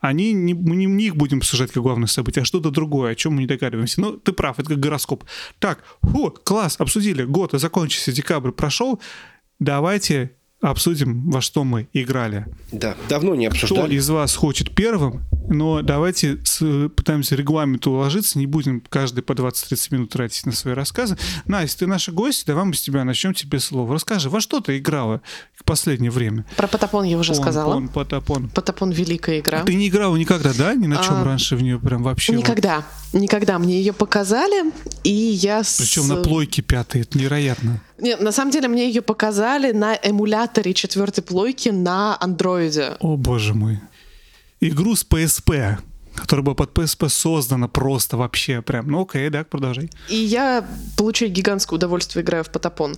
[0.00, 3.14] они не, мы не, не их будем обсуждать как главное событие, а что-то другое, о
[3.16, 4.00] чем мы не догадываемся.
[4.00, 5.24] Ну, ты прав, это как гороскоп.
[5.58, 9.00] Так, фу, класс, обсудили, год закончился, декабрь прошел,
[9.58, 12.46] давайте обсудим, во что мы играли.
[12.72, 13.94] да, давно не Кто обсуждали.
[13.94, 19.92] из вас хочет первым, но давайте с- пытаемся регламенту уложиться, не будем каждый по 20-30
[19.94, 21.16] минут тратить на свои рассказы.
[21.46, 23.94] Настя, ты наша гость, давай мы с тебя начнем тебе слово.
[23.94, 25.20] Расскажи, во что ты играла
[25.54, 26.44] в последнее время?
[26.56, 27.72] Про Потапон я уже Пон, сказала.
[27.74, 28.48] пон, потапон.
[28.50, 29.62] Потапон великая игра.
[29.62, 30.74] Ты не играла никогда, да?
[30.74, 32.32] Ни на чем А, раньше в нее прям вообще?
[32.34, 34.72] Никогда, никогда мне ее показали,
[35.04, 35.76] и я с...
[35.78, 37.80] Причем на плойке пятой, это невероятно.
[37.98, 42.96] Нет, на самом деле мне ее показали на эмуляторе четвертой плойки на андроиде.
[43.00, 43.80] О, боже мой.
[44.60, 45.78] Игру с PSP,
[46.14, 48.88] которая была под PSP создана просто вообще прям.
[48.88, 49.90] Ну окей, да, продолжай.
[50.08, 50.66] И я
[50.96, 52.96] получаю гигантское удовольствие, играя в Потапон.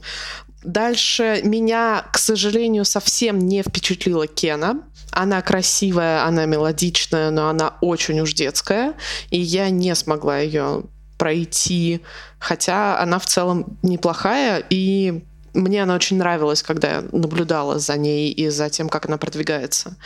[0.63, 4.83] Дальше меня, к сожалению, совсем не впечатлила Кена.
[5.13, 8.95] Она красивая, она мелодичная, но она очень уж детская.
[9.31, 10.85] И я не смогла ее
[11.19, 12.01] пройти,
[12.41, 15.23] хотя она в целом неплохая, и
[15.55, 19.97] мне она очень нравилась, когда я наблюдала за ней и за тем, как она продвигается.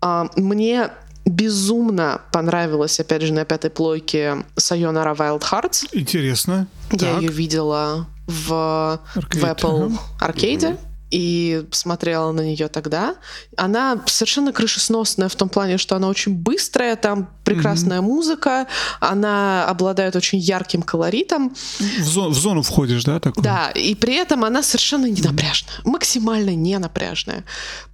[0.00, 0.90] А, Мне
[1.24, 5.88] безумно понравилась, опять же, на пятой плойке Sayonara Wild Hearts.
[5.92, 6.66] Интересно.
[6.92, 7.22] Я Так.
[7.22, 10.26] ее видела в, Аркейд, в Apple ага.
[10.26, 10.76] аркейде
[11.14, 13.14] и смотрела на нее тогда.
[13.56, 18.66] Она совершенно крышесносная в том плане, что она очень быстрая, там прекрасная музыка,
[18.98, 23.44] она обладает очень ярким колоритом, В, зо- в зону входишь, да, такой?
[23.44, 27.44] да, и при этом она совершенно не напряжная, максимально не напряжная.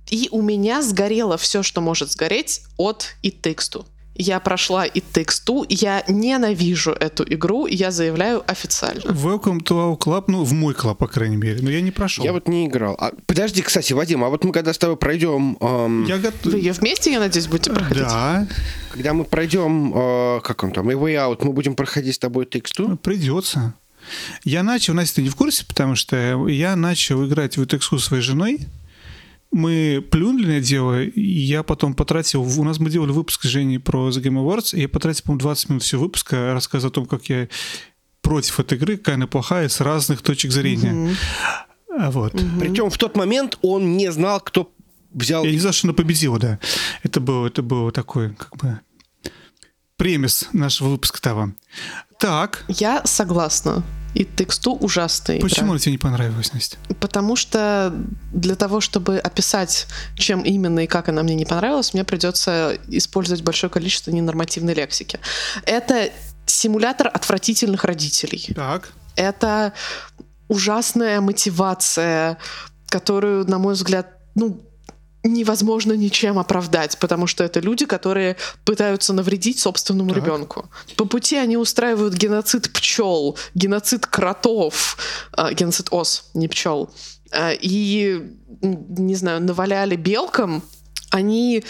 [0.08, 3.84] И у меня сгорело все, что может сгореть от Takes Two.
[4.20, 9.00] Я прошла Takes Two, я ненавижу эту игру, я заявляю официально.
[9.00, 11.60] Welcome to our club, ну, в мой клуб, по крайней мере.
[11.62, 12.22] Но я не прошел.
[12.22, 12.96] Я вот не играл.
[12.98, 16.52] А, подожди, кстати, Вадим, а вот мы когда с тобой пройдем, эм, Я готов.
[16.52, 18.02] Вы ее вместе, я надеюсь, будете проходить?
[18.02, 18.46] Да,
[18.92, 22.44] когда мы пройдем, э, как он там, и Way Out, мы будем проходить с тобой
[22.44, 22.98] тексту.
[22.98, 23.72] придется.
[24.44, 27.98] Я начал, Настя, ты не в курсе, потому что я начал играть в эту со
[27.98, 28.60] своей женой.
[29.50, 32.42] Мы плюнули на дело, и я потом потратил...
[32.42, 35.40] У нас мы делали выпуск с Женей про The Game Awards, и я потратил, по-моему,
[35.40, 37.48] 20 минут всего выпуска, рассказ о том, как я
[38.22, 41.16] против этой игры, какая она плохая, с разных точек зрения.
[41.98, 42.32] А Вот.
[42.60, 44.72] Причем в тот момент он не знал, кто
[45.12, 45.44] взял...
[45.44, 46.60] Я не знал, что она победила, да.
[47.02, 48.80] Это было, это было такой, как бы,
[49.96, 51.52] премис нашего выпуска того.
[52.18, 53.82] Так, Я согласна.
[54.14, 54.76] И тексту
[55.36, 55.48] игра.
[55.48, 56.76] почему она тебе не понравилась, Настя?
[57.00, 57.94] Потому что
[58.32, 63.42] для того, чтобы описать, чем именно и как она мне не понравилась, мне придется использовать
[63.42, 65.20] большое количество ненормативной лексики.
[65.64, 66.10] Это
[66.46, 68.52] симулятор отвратительных родителей.
[68.54, 68.92] Так.
[69.16, 69.72] Это
[70.48, 72.38] ужасная мотивация,
[72.88, 74.60] которую, на мой взгляд, ну,
[75.22, 80.18] невозможно ничем оправдать, потому что это люди, которые пытаются навредить собственному Так.
[80.24, 80.70] ребенку.
[80.96, 84.96] По пути они устраивают геноцид пчел, геноцид кротов,
[85.32, 86.90] а, геноцид ос, не пчел.
[87.32, 88.22] А, И,
[88.62, 90.62] не знаю, наваляли белкам.
[91.10, 91.64] Они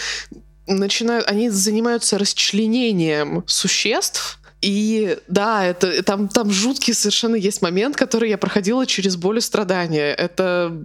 [0.67, 8.29] начинают, они занимаются расчленением существ, и да, это там, там жуткий совершенно есть момент, который
[8.29, 10.13] я проходила через боль и страдания.
[10.15, 10.83] Это э,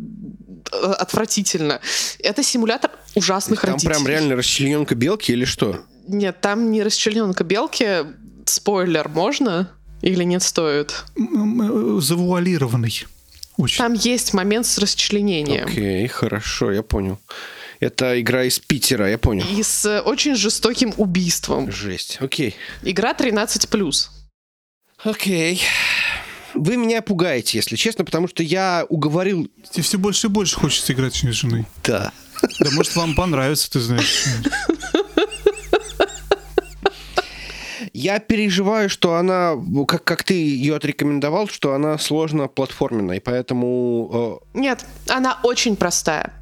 [0.72, 1.80] отвратительно.
[2.20, 3.94] Это симулятор ужасных Там родителей.
[3.94, 5.82] прям реально расчлененка белки или что?
[6.08, 8.06] Нет, там не расчлененка белки.
[8.46, 9.72] Спойлер, можно
[10.02, 11.04] или нет стоит?
[11.18, 13.06] Э, Завуалированный.
[13.58, 13.78] Очень.
[13.78, 15.66] Там есть момент с расчленением.
[15.66, 17.20] Окей, хорошо, я понял.
[17.80, 19.46] Это игра из Питера, я понял.
[19.50, 21.72] И с э, очень жестоким убийством.
[21.72, 22.18] Жесть.
[22.20, 22.56] Окей.
[22.84, 24.10] Игра 13+.
[25.04, 25.62] Окей.
[26.56, 29.50] Вы меня пугаете, если честно, потому что я уговорил...
[29.70, 31.66] Тебе все больше и больше хочется играть с женой.
[31.84, 32.12] Да.
[32.60, 34.26] Да может вам понравится, ты знаешь.
[37.94, 39.54] Я переживаю, что она,
[39.88, 44.42] как, как ты ее отрекомендовал, что она сложно платформенная, и поэтому...
[44.54, 46.34] Нет, она очень простая.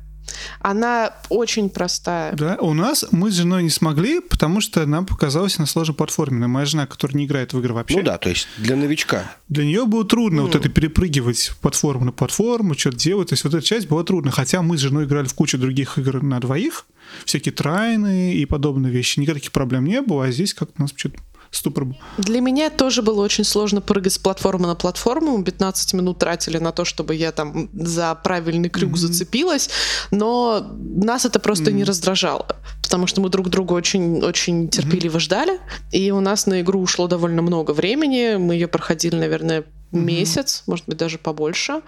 [0.60, 2.34] Она очень простая.
[2.34, 6.48] Да, у нас мы с женой не смогли, потому что нам показалось она сложно платформенная.
[6.48, 9.32] Моя жена, которая не играет в игры вообще, ну да, то есть для новичка.
[9.50, 13.30] для нее было трудно вот это перепрыгивать платформу на платформу, что-то делать.
[13.30, 14.32] То есть вот эта часть была трудно.
[14.32, 16.86] Хотя мы с женой играли в кучу других игр на двоих,
[17.26, 19.20] всякие трайны и подобные вещи.
[19.20, 21.18] Никаких проблем не было, а здесь как-то у нас что-то
[21.55, 21.97] ступор был.
[22.17, 25.38] Для меня тоже было очень сложно прыгать с платформы на платформу.
[25.38, 29.69] Мы 15 минут тратили на то, чтобы я там за правильный крюк зацепилась,
[30.11, 32.47] но нас это просто не раздражало,
[32.81, 35.59] потому что мы друг друга очень, очень терпеливо ждали,
[35.91, 38.38] и у нас на игру ушло довольно много времени.
[38.38, 41.81] Мы ее проходили, наверное, месяц, может быть, даже побольше.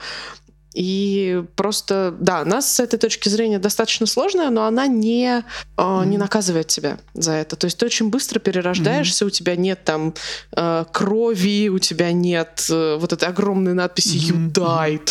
[0.76, 5.44] И просто, да, нас с этой точки зрения достаточно сложная, но она не,
[5.78, 7.56] э, не наказывает тебя за это.
[7.56, 10.14] То есть ты очень быстро перерождаешься, у тебя нет там
[10.56, 15.10] э, крови, у тебя нет э, вот этой огромной надписи «You died».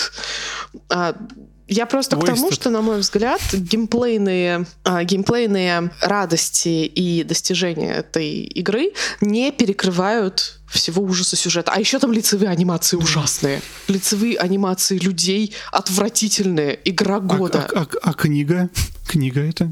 [0.90, 1.16] А,
[1.66, 2.54] я просто к тому, Wasted.
[2.54, 11.02] что, на мой взгляд, геймплейные, а, геймплейные радости и достижения этой игры не перекрывают всего
[11.02, 11.72] ужаса сюжета.
[11.72, 13.62] А еще там лицевые анимации ужасные.
[13.88, 16.78] Лицевые анимации людей отвратительные.
[16.84, 17.68] Игра А, года.
[17.74, 18.68] а- а- а книга?
[19.06, 19.70] Книга это.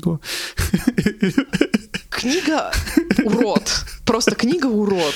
[2.10, 2.72] Книга
[3.24, 3.84] урод.
[4.04, 5.14] Просто книга урод.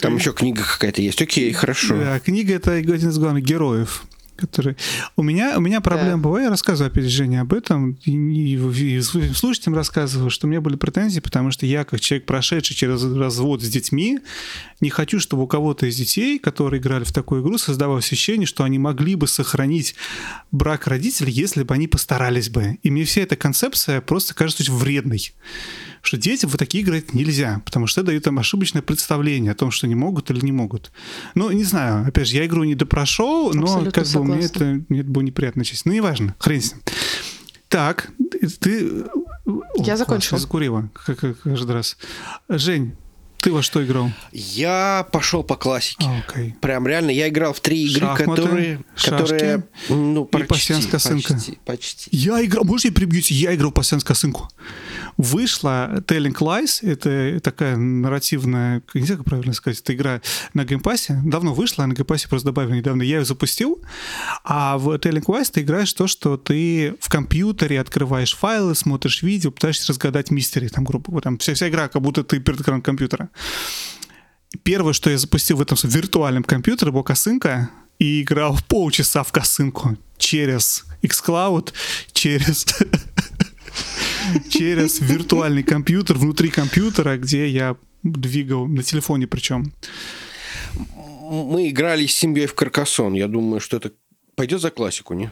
[0.00, 1.20] Там еще книга какая-то есть.
[1.20, 1.96] Окей, хорошо.
[1.98, 4.04] Да, книга это один из главных героев.
[4.36, 4.76] Который...
[5.16, 9.00] У меня у меня проблема была, я рассказываю опять Жене об этом, и, и, и
[9.00, 13.62] слушателям рассказываю, что у меня были претензии, потому что я, как человек, прошедший через развод
[13.62, 14.20] с детьми,
[14.80, 18.64] не хочу, чтобы у кого-то из детей, которые играли в такую игру, создавалось ощущение, что
[18.64, 19.94] они могли бы сохранить
[20.52, 22.78] брак родителей, если бы они постарались бы.
[22.82, 25.32] И мне вся эта концепция просто кажется очень вредной
[26.06, 29.70] что детям в такие игры нельзя, потому что это дает им ошибочное представление о том,
[29.70, 30.92] что они могут или не могут.
[31.34, 34.80] Ну, не знаю, опять же, я игру не допрошел, но Абсолютно как бы мне это,
[34.88, 35.84] мне это была неприятная часть.
[35.86, 36.82] Ну, неважно, хрен с ним.
[37.68, 38.10] Так,
[38.60, 39.04] ты...
[39.76, 40.38] Я О, закончила.
[40.38, 41.96] закурила, как каждый раз.
[42.48, 42.94] Жень,
[43.38, 44.10] ты во что играл?
[44.32, 46.06] Я пошел по классике.
[46.06, 46.54] А, окей.
[46.60, 50.86] Прям реально, я играл в три игры, Шахматы, которые, шашки которые, ну, и почти, пассианс
[50.86, 51.34] косынка.
[51.34, 52.10] почти, почти.
[52.12, 53.34] Я играл, можете прибьете?
[53.34, 54.48] Я играл пасьянс косынку.
[55.16, 60.20] Вышла Telling Lies, это такая нарративная, не знаю, как правильно сказать, это игра
[60.52, 61.20] на Game Pass е.
[61.24, 63.02] Давно вышла, а на Game Pass е просто добавили недавно.
[63.02, 63.80] Я ее запустил,
[64.44, 69.50] а в Telling Lies ты играешь то, что ты в компьютере открываешь файлы, смотришь видео,
[69.50, 72.82] пытаешься разгадать mystery, там, грубо говоря, там вся, вся игра, как будто ты перед экраном
[72.82, 73.25] компьютера.
[74.62, 79.96] Первое, что я запустил в этом виртуальном компьютере, была косынка, и играл полчаса в косынку
[80.18, 81.72] через xCloud,
[82.12, 82.66] через
[84.50, 89.72] через виртуальный компьютер внутри компьютера, где я двигал на телефоне причем.
[91.28, 93.14] Мы играли с семьей в Каркасон.
[93.14, 93.92] Я думаю, что это
[94.36, 95.28] пойдет за классику, не?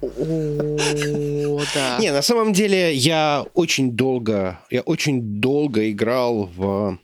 [0.00, 1.98] О, да.
[1.98, 6.98] Не, на самом деле я очень долго, я очень долго играл в,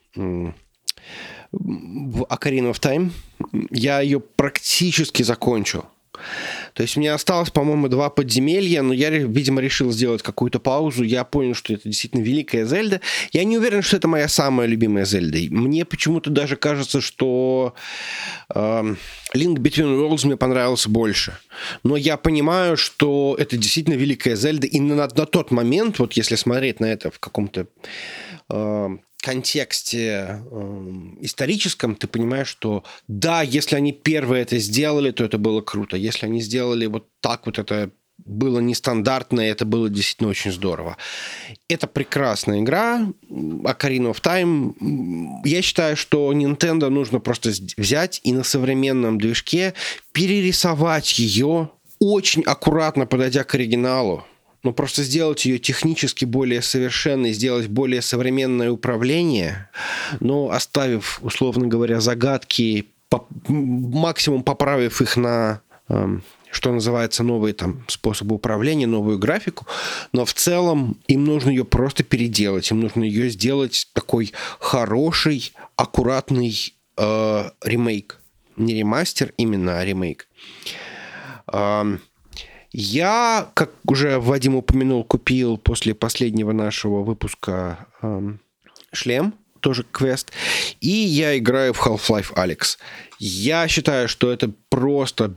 [1.53, 3.11] в Ocarina of Time.
[3.70, 5.85] Я ее практически закончил.
[6.74, 11.03] То есть мне осталось, по-моему, два подземелья, но я, видимо, решил сделать какую-то паузу.
[11.03, 13.01] Я понял, что это действительно великая Зельда.
[13.32, 15.39] Я не уверен, что это моя самая любимая Зельда.
[15.51, 17.74] Мне почему-то даже кажется, что
[18.55, 18.99] эм,
[19.35, 21.37] Link Between Worlds мне понравился больше.
[21.82, 24.66] Но я понимаю, что это действительно великая Зельда.
[24.66, 27.66] И на, на тот момент, вот если смотреть на это в каком-то
[28.49, 28.89] э,
[29.23, 30.87] контексте э,
[31.21, 35.97] историческом, ты понимаешь, что да, если они первые это сделали, то это было круто.
[35.97, 37.91] Если они сделали вот так вот это
[38.25, 40.97] было нестандартно, и это было действительно очень здорово.
[41.69, 45.41] Это прекрасная игра, Ocarina of Time.
[45.45, 49.75] Я считаю, что Nintendo нужно просто взять и на современном движке
[50.13, 54.25] перерисовать ее, очень аккуратно подойдя к оригиналу.
[54.62, 59.70] Но просто сделать ее технически более совершенной, сделать более современное управление,
[60.20, 67.85] но оставив, условно говоря, загадки, по, максимум поправив их на эм, что называется, новые там
[67.87, 69.66] способы управления, новую графику,
[70.12, 76.74] но в целом им нужно ее просто переделать, им нужно ее сделать такой хороший, аккуратный
[76.97, 78.20] э, ремейк.
[78.57, 80.28] Не ремастер именно, а ремейк.
[81.53, 81.99] Э,
[82.73, 88.33] я, как уже Вадим упомянул, купил после последнего нашего выпуска э,
[88.93, 90.33] шлем, тоже квест,
[90.81, 92.79] и я играю в Half-Life Alex.
[93.19, 95.35] Я считаю, что это просто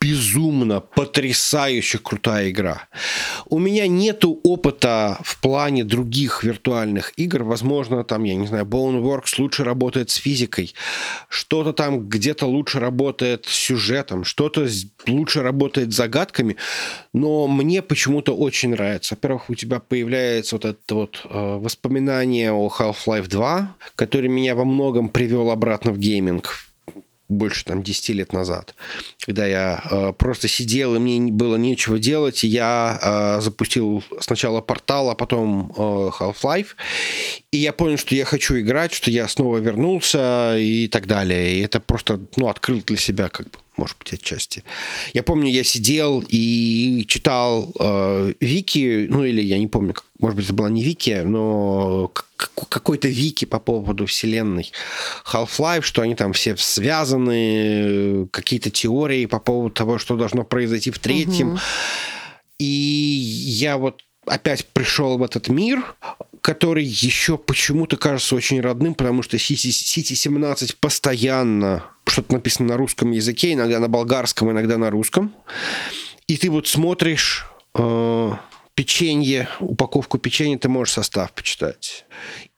[0.00, 2.88] безумно потрясающе крутая игра.
[3.46, 7.42] У меня нету опыта в плане других виртуальных игр.
[7.42, 10.74] Возможно, там, я не знаю, Boneworks лучше работает с физикой,
[11.28, 14.66] что-то там где-то лучше работает с сюжетом, что-то
[15.06, 16.56] лучше работает с загадками,
[17.12, 19.14] но мне почему-то очень нравится.
[19.14, 24.64] Во-первых, у тебя появляется вот это вот э, воспоминание о Half-Life 2, который меня во
[24.64, 26.67] многом привел обратно в гейминг
[27.28, 28.74] больше там 10 лет назад,
[29.20, 32.98] когда я э, просто сидел, и мне было нечего делать, и я
[33.38, 36.68] э, запустил сначала портал, а потом э, Half-Life,
[37.50, 41.58] и я понял, что я хочу играть, что я снова вернулся и так далее.
[41.58, 44.64] И это просто, ну, открыл для себя как бы может быть, отчасти.
[45.14, 50.44] Я помню, я сидел и читал э, Вики, ну или я не помню, может быть,
[50.44, 52.12] это была не Вики, но
[52.68, 54.70] какой-то Вики по поводу вселенной
[55.32, 60.98] Half-Life, что они там все связаны, какие-то теории по поводу того, что должно произойти в
[60.98, 61.52] третьем.
[61.52, 61.58] Угу.
[62.58, 65.94] И я вот опять пришел в этот мир,
[66.48, 72.78] который еще почему-то кажется очень родным, потому что City, City 17 постоянно что-то написано на
[72.78, 75.34] русском языке, иногда на болгарском, иногда на русском.
[76.26, 77.44] И ты вот смотришь
[77.74, 78.32] э,
[78.78, 82.04] печенье, упаковку печенья, ты можешь состав почитать.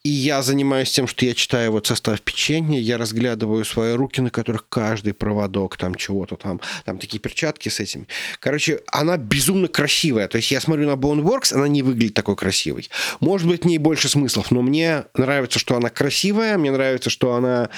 [0.03, 4.29] И я занимаюсь тем, что я читаю вот состав печенья, я разглядываю свои руки, на
[4.29, 8.07] которых каждый проводок, там чего-то там, там такие перчатки с этим.
[8.39, 10.29] Короче, она безумно красивая.
[10.29, 12.91] То есть я смотрю на Boneworks, она не выглядит такой красивой.
[13.21, 17.33] Может быть, в ней больше смыслов, но мне нравится, что она красивая, мне нравится, что
[17.33, 17.71] она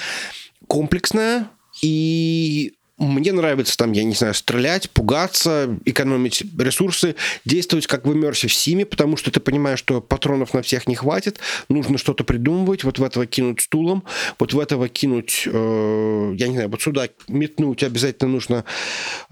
[0.67, 1.49] комплексная,
[1.81, 2.73] и
[3.07, 7.15] мне нравится там, я не знаю, стрелять, пугаться, экономить ресурсы,
[7.45, 11.39] действовать как в Immersive Sim, потому что ты понимаешь, что патронов на всех не хватит,
[11.69, 14.03] нужно что-то придумывать, вот в этого кинуть стулом,
[14.39, 18.65] вот в этого кинуть, э, я не знаю, вот сюда метнуть обязательно нужно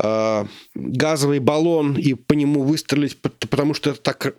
[0.01, 0.45] э,
[0.75, 4.35] газовый баллон и по нему выстрелить, потому что это так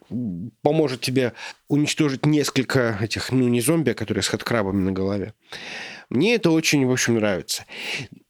[0.62, 1.32] поможет тебе
[1.68, 5.34] уничтожить несколько этих, ну, не зомби, а которые с хэдкрабами на голове.
[6.12, 7.64] Мне это очень, в общем, нравится.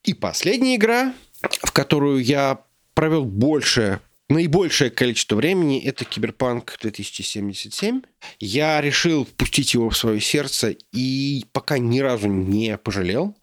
[0.03, 2.61] И последняя игра, в которую я
[2.93, 3.99] провел больше
[4.29, 8.01] наибольшее количество времени это Киберпанк 2077.
[8.39, 13.35] Я решил впустить его в свое сердце и пока ни разу не пожалел.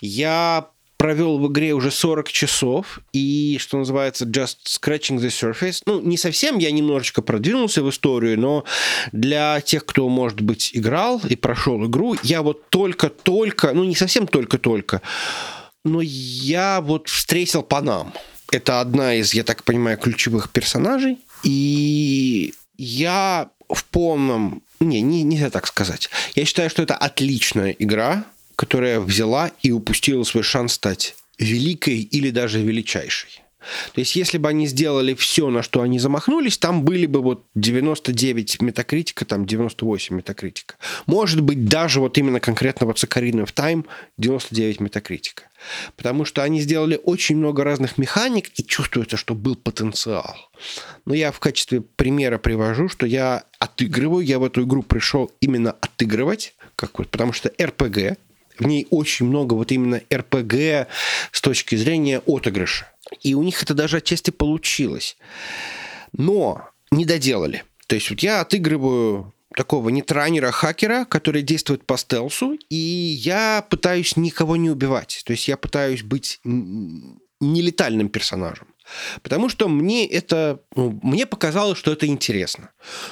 [0.00, 0.68] Я
[0.98, 5.80] провел в игре уже 40 часов и, что называется, just scratching the surface.
[5.86, 8.64] Ну, не совсем, я немножечко продвинулся в историю, но
[9.12, 14.26] для тех, кто, может быть, играл и прошел игру, я вот только-только, ну, не совсем
[14.26, 15.00] только-только,
[15.84, 18.12] но я вот встретил Панам.
[18.50, 21.18] Это одна из, я так понимаю, ключевых персонажей.
[21.44, 24.62] И я в полном...
[24.80, 26.08] Не, не, нельзя так сказать.
[26.34, 28.24] Я считаю, что это отличная игра,
[28.58, 33.40] которая взяла и упустила свой шанс стать великой или даже величайшей.
[33.92, 37.44] То есть, если бы они сделали все, на что они замахнулись, там были бы вот
[37.54, 40.74] 99 метакритика, там 98 метакритика.
[41.06, 43.86] Может быть, даже вот именно конкретно вот с Ocarina of Time
[44.16, 45.44] 99 метакритика.
[45.96, 50.36] Потому что они сделали очень много разных механик, и чувствуется, что был потенциал.
[51.04, 55.72] Но я в качестве примера привожу, что я отыгрываю, я в эту игру пришел именно
[55.72, 58.16] отыгрывать, как вот, потому что RPG,
[58.58, 60.88] в ней очень много вот именно РПГ
[61.32, 62.90] с точки зрения отыгрыша.
[63.22, 65.16] И у них это даже отчасти получилось.
[66.12, 67.64] Но не доделали.
[67.86, 74.56] То есть вот я отыгрываю такого нетранера-хакера, который действует по стелсу, и я пытаюсь никого
[74.56, 75.22] не убивать.
[75.24, 78.68] То есть я пытаюсь быть нелетальным персонажем.
[79.22, 80.60] Потому что мне это...
[80.76, 82.70] Ну, мне показалось, что это интересно.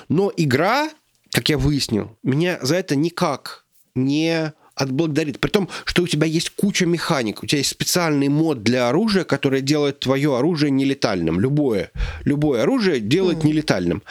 [0.09, 0.91] Но игра,
[1.33, 5.41] как я выяснил, меня за это никак не отблагодарит.
[5.41, 9.25] При том, что у тебя есть куча механик, у тебя есть специальный мод для оружия,
[9.25, 11.41] который делает твое оружие нелетальным.
[11.41, 11.91] Любое,
[12.25, 13.47] любое оружие делает mm.
[13.47, 14.03] нелетальным.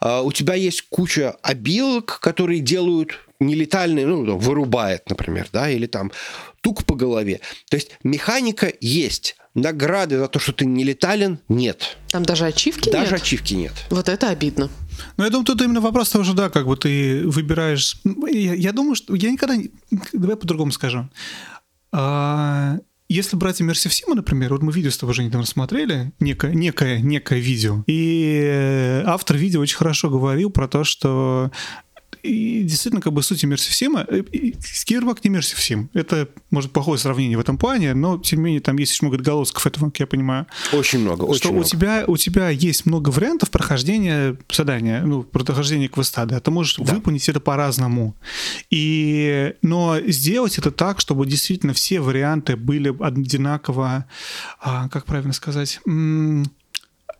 [0.00, 6.10] Uh, у тебя есть куча обилок, которые делают нелетальный, ну, вырубает, например, да, или там
[6.60, 7.40] тук по голове.
[7.70, 11.96] То есть механика есть, награды за то, что ты не летален, нет.
[12.08, 13.22] Там даже ачивки Даже нет?
[13.22, 13.72] ачивки нет.
[13.90, 14.70] Вот это обидно.
[15.16, 17.96] Ну, я думаю, тут именно вопрос того же, да, как бы ты выбираешь...
[18.04, 19.14] Я, я думаю, что...
[19.14, 19.56] Я никогда...
[20.12, 21.08] Давай по-другому скажу.
[21.92, 26.52] А, если брать Immersive Sim, например, вот мы видео с тобой уже недавно смотрели, некое,
[26.52, 31.50] некое, некое видео, и э, автор видео очень хорошо говорил про то, что
[32.22, 35.88] и действительно, как бы суть Sim, э, Cyberpunk не Sim.
[35.94, 39.18] Это, может, плохое сравнение в этом плане, но, тем не менее, там есть очень много
[39.18, 41.64] отголосков этого, как я понимаю Очень много, очень что много.
[41.64, 46.76] у тебя, у тебя есть много вариантов прохождения задания, ну, прохождения квеста, да, ты можешь
[46.76, 46.94] Да.
[46.94, 48.14] выполнить это по-разному.
[48.70, 54.06] И, но сделать это так, чтобы действительно все варианты были одинаково,
[54.60, 55.80] а, как правильно сказать,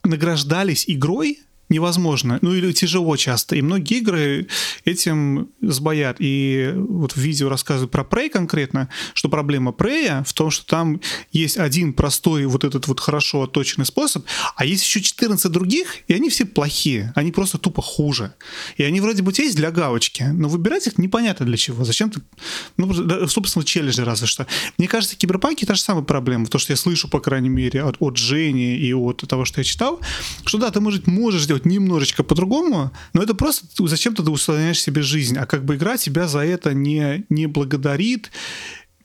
[0.04, 3.56] награждались игрой, невозможно, ну или тяжело часто.
[3.56, 4.48] И многие игры
[4.84, 6.16] этим сбоят.
[6.18, 11.00] И вот в видео рассказывают про Prey конкретно, что проблема Prey в том, что там
[11.32, 14.24] есть один простой вот этот вот хорошо отточенный способ,
[14.56, 17.12] а есть еще 14 других, и они все плохие.
[17.14, 18.34] Они просто тупо хуже.
[18.76, 21.84] И они вроде бы у есть для галочки, но выбирать их непонятно для чего.
[21.84, 22.20] Зачем ты...
[22.76, 24.46] Ну, собственно, челленджи разве что.
[24.78, 26.46] Мне кажется, в Киберпанке та же самая проблема.
[26.46, 29.64] То, что я слышу, по крайней мере, от, от Жени и от того, что я
[29.64, 30.00] читал,
[30.44, 35.02] что да, ты, может, можешь делать немножечко по-другому, но это просто зачем-то ты усложняешь себе
[35.02, 38.30] жизнь, а как бы игра тебя за это не, не благодарит,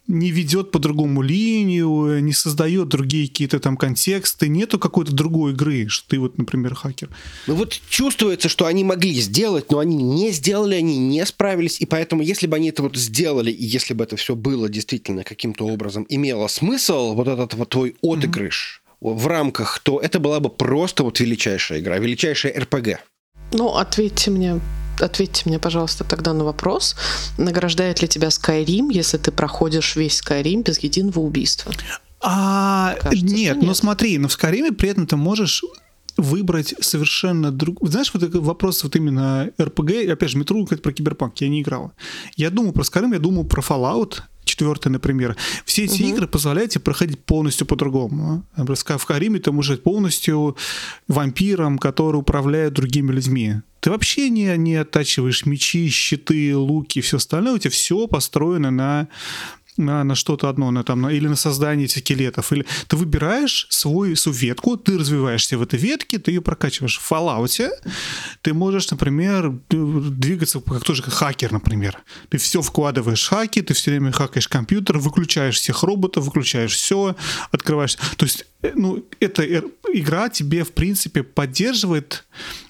[0.07, 5.87] не ведет по другому линию, не создает другие какие-то там контексты, нету какой-то другой игры,
[5.87, 7.09] что ты вот, например, хакер.
[7.47, 11.85] Ну вот чувствуется, что они могли сделать, но они не сделали, они не справились, и
[11.85, 15.65] поэтому, если бы они это вот сделали, и если бы это все было действительно каким-то
[15.65, 21.03] образом имело смысл, вот этот вот твой отыгрыш в рамках, то это была бы просто
[21.03, 22.99] вот величайшая игра, величайшая РПГ.
[23.51, 24.59] Ну, ответьте мне,
[24.99, 26.95] ответьте мне, пожалуйста, тогда на вопрос,
[27.37, 31.71] награждает ли тебя Skyrim, если ты проходишь весь Skyrim без единого убийства?
[32.21, 33.77] А, Кажется, нет, но нет.
[33.77, 35.61] смотри, но в Скайриме при этом ты можешь
[36.15, 37.77] выбрать совершенно друг...
[37.81, 41.61] Знаешь, вот этот вопрос вот именно РПГ, опять же, метро это про киберпанк, я не
[41.61, 41.91] играл.
[42.37, 45.35] Я думаю про Skyrim, я думаю про Fallout, четвертый, например.
[45.65, 48.45] Все эти игры позволяют тебе проходить полностью по-другому.
[48.55, 50.57] Например, в Скайриме ты быть полностью
[51.07, 53.55] вампиром, который управляет другими людьми.
[53.79, 57.55] Ты вообще не, не оттачиваешь мечи, щиты, луки и все остальное.
[57.55, 59.09] У тебя все построено на
[59.77, 62.51] на, на что-то одно, на, там, на- или на создание этих скелетов.
[62.53, 66.99] Или ты выбираешь свою, свою ветку, ты развиваешься в этой ветке, ты ее прокачиваешь.
[66.99, 67.69] В Fallout
[68.41, 71.97] ты можешь, например, двигаться как тоже как хакер, например.
[72.29, 77.15] Ты все вкладываешь хаки, ты все время хакаешь компьютер, выключаешь всех роботов, выключаешь все,
[77.51, 77.95] открываешь.
[78.17, 82.25] То есть, э, ну, эта эр- игра тебе, в принципе, поддерживает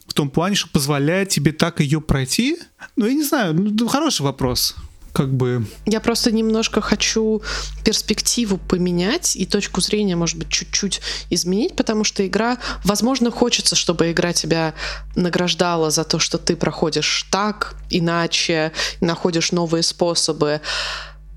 [0.07, 2.57] в том плане, что позволяет тебе так ее пройти.
[2.95, 4.75] Ну, я не знаю, ну, хороший вопрос.
[5.13, 5.67] Как бы...
[5.85, 7.43] Я просто немножко хочу
[7.83, 14.11] перспективу поменять и точку зрения, может быть, чуть-чуть изменить, потому что игра, возможно, хочется, чтобы
[14.11, 14.73] игра тебя
[15.15, 18.71] награждала за то, что ты проходишь так, иначе,
[19.01, 20.61] находишь новые способы.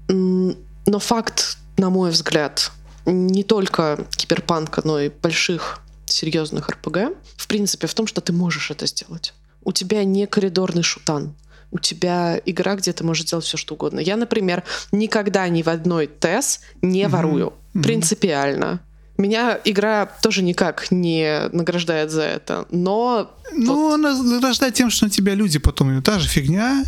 [0.08, 2.72] Но факт, на мой взгляд,
[3.04, 6.98] не только киберпанка, но и больших серьезных РПГ,
[7.36, 9.34] в принципе, в том, что ты можешь это сделать.
[9.62, 11.34] У тебя не коридорный шутан.
[11.76, 14.00] У тебя игра, где ты можешь сделать все, что угодно.
[14.00, 14.62] Я, например,
[14.92, 17.52] никогда ни в одной ТЭС не ворую.
[17.74, 18.80] Принципиально.
[19.18, 22.64] Меня игра тоже никак не награждает за это.
[22.70, 26.02] Но Ну, она награждает тем, что на тебя люди потом...
[26.02, 26.82] Та же фигня.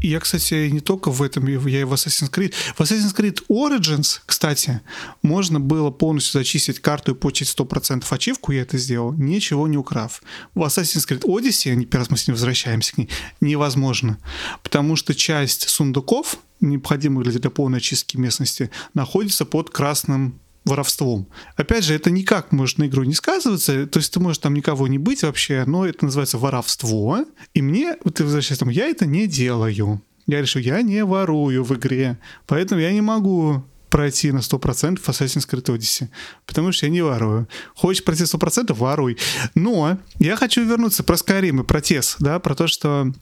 [0.00, 2.54] И Я, кстати, не только в этом, я и в Assassin's Creed.
[2.76, 4.80] В Assassin's Creed Origins, кстати,
[5.22, 10.22] можно было полностью зачистить карту и получить 100% ачивку, я это сделал, ничего не украв.
[10.54, 13.08] В Assassin's Creed Odyssey, раз мы с ним возвращаемся к ней,
[13.40, 14.18] невозможно.
[14.62, 21.28] Потому что часть сундуков, необходимых для полной очистки местности, находится под красным воровством.
[21.56, 24.86] Опять же, это никак может на игру не сказываться, то есть ты можешь там никого
[24.88, 27.24] не быть вообще, но это называется воровство,
[27.54, 30.02] и мне, вот ты возвращаешься, я это не делаю.
[30.26, 35.48] Я решил, я не ворую в игре, поэтому я не могу пройти на 100% Assassin's
[35.48, 36.08] Creed Odyssey,
[36.46, 37.48] потому что я не ворую.
[37.74, 38.74] Хочешь пройти 100%?
[38.74, 39.16] Воруй.
[39.54, 43.12] Но я хочу вернуться про Skyrim и про TES, да, про то, что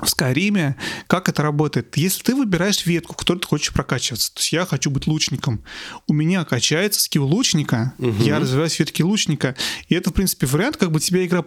[0.00, 0.76] в Скайриме,
[1.06, 1.96] как это работает?
[1.96, 5.62] Если ты выбираешь ветку, которой ты хочешь прокачиваться, то есть я хочу быть лучником,
[6.06, 9.54] у меня качается скилл лучника, я развиваюсь в ветке лучника,
[9.88, 11.44] и это, в принципе, вариант, как бы тебя игра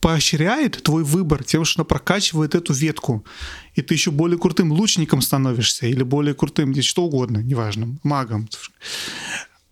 [0.00, 3.24] поощряет твой выбор тем, что она прокачивает эту ветку,
[3.74, 8.48] и ты еще более крутым лучником становишься, или более крутым, что угодно, неважно, магом.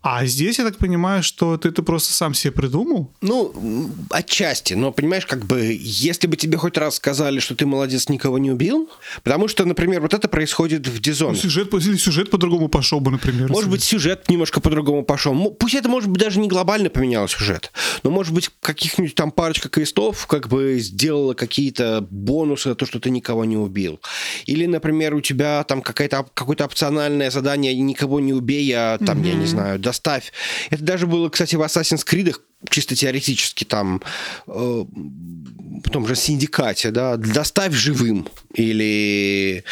[0.03, 3.13] А здесь, я так понимаю, что ты это просто сам себе придумал?
[3.21, 8.09] Ну, отчасти, но понимаешь, как бы, если бы тебе хоть раз сказали, что ты молодец,
[8.09, 8.91] никого не убил,
[9.23, 11.37] потому что, например, вот это происходит в Ну, Дизоне.
[11.37, 13.49] сюжет, по- или сюжет по-другому пошел бы, например.
[13.49, 15.35] Может быть, сюжет немножко по-другому пошел.
[15.51, 17.71] Пусть это, может быть, даже не глобально поменял сюжет,
[18.03, 22.99] но, может быть, каких-нибудь там парочка квестов как бы сделала какие-то бонусы за то, что
[22.99, 24.01] ты никого не убил.
[24.47, 29.35] Или, например, у тебя там какая-то, какое-то опциональное задание «никого не убей», а там, я
[29.35, 30.33] не знаю, доставь.
[30.71, 32.35] Это даже было, кстати, в Assassin's Creed
[32.71, 34.01] чисто теоретически там
[34.47, 39.65] э, в том же синдикате, да, доставь живым или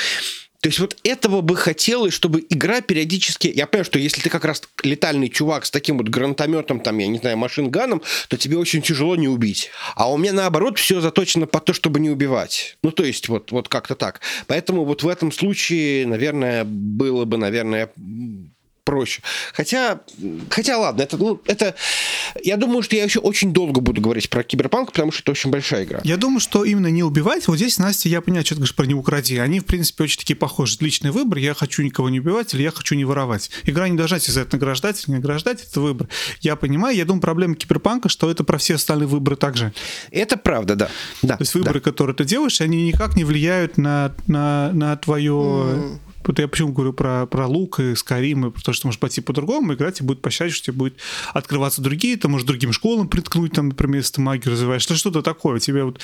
[0.62, 3.48] то есть вот этого бы хотелось, чтобы игра периодически...
[3.48, 7.06] Я понимаю, что если ты как раз летальный чувак с таким вот гранатометом, там, я
[7.06, 9.70] не знаю, машинганом, то тебе очень тяжело не убить.
[9.94, 12.76] А у меня, наоборот, все заточено под то, чтобы не убивать.
[12.82, 14.20] Ну, то есть вот, вот как-то так.
[14.48, 17.90] Поэтому вот в этом случае, наверное, было бы, наверное,
[18.90, 19.22] проще.
[19.52, 20.00] Хотя,
[20.50, 21.76] хотя ладно, это, ну, это...
[22.42, 25.50] Я думаю, что я еще очень долго буду говорить про Киберпанк, потому что это очень
[25.50, 26.00] большая игра.
[26.02, 28.86] Я думаю, что именно не убивать, вот здесь, Настя, я понимаю, что ты говоришь про
[28.86, 29.38] не укради.
[29.38, 30.76] Они, в принципе, очень такие похожи.
[30.80, 33.52] Личный выбор, я хочу никого не убивать или я хочу не воровать.
[33.64, 36.08] Игра не должна тебя за это награждать или не награждать, это выбор.
[36.40, 39.72] Я понимаю, я думаю, проблема киберпанка, что это про все остальные выборы также.
[40.10, 40.90] Это правда, да.
[41.22, 45.32] да То есть выборы, которые ты делаешь, они никак не влияют на, на, на твое...
[45.32, 49.20] Вот я почему говорю про, про лук и Скарим, и про то, что можешь пойти
[49.20, 50.98] по-другому, играть и будет посчастливее, что тебе будет
[51.32, 55.22] открываться другие, ты можешь другим школам приткнуть, там, например, если ты магию развиваешь, или что-то
[55.22, 55.56] такое.
[55.56, 56.00] У тебя вот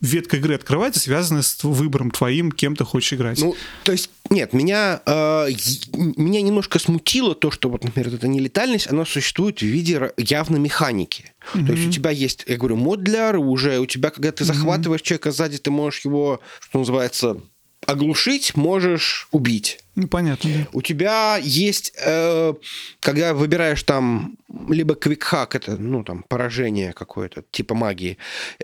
[0.00, 3.40] ветка игры открывается, связанная с выбором твоим, кем ты хочешь играть.
[3.40, 5.48] Ну, то есть, нет, меня, э,
[5.94, 11.32] меня немножко смутило то, что, вот, например, эта нелетальность, она существует в виде явно механики.
[11.52, 15.02] То есть у тебя есть, я говорю, мод для оружия, у тебя, когда ты захватываешь
[15.02, 17.40] человека сзади, ты можешь его, что называется,
[17.88, 19.80] оглушить, можешь убить.
[19.94, 20.66] Ну, понятно, да.
[20.72, 22.52] У тебя есть, э,
[23.00, 24.36] когда выбираешь там
[24.68, 28.18] либо квикхак, это, ну, там, поражение какое-то, типа магии,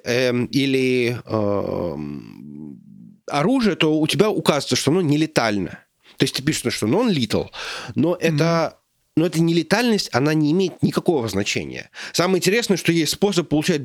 [0.05, 2.79] эм, или эм,
[3.27, 5.79] оружие, то у тебя указывается, что оно нелетально.
[6.19, 7.49] То есть ты пишешь, что non-lethal,
[7.95, 8.79] но это...
[9.17, 11.91] Но эта нелетальность, она не имеет никакого значения.
[12.13, 13.83] Самое интересное, что есть способ получать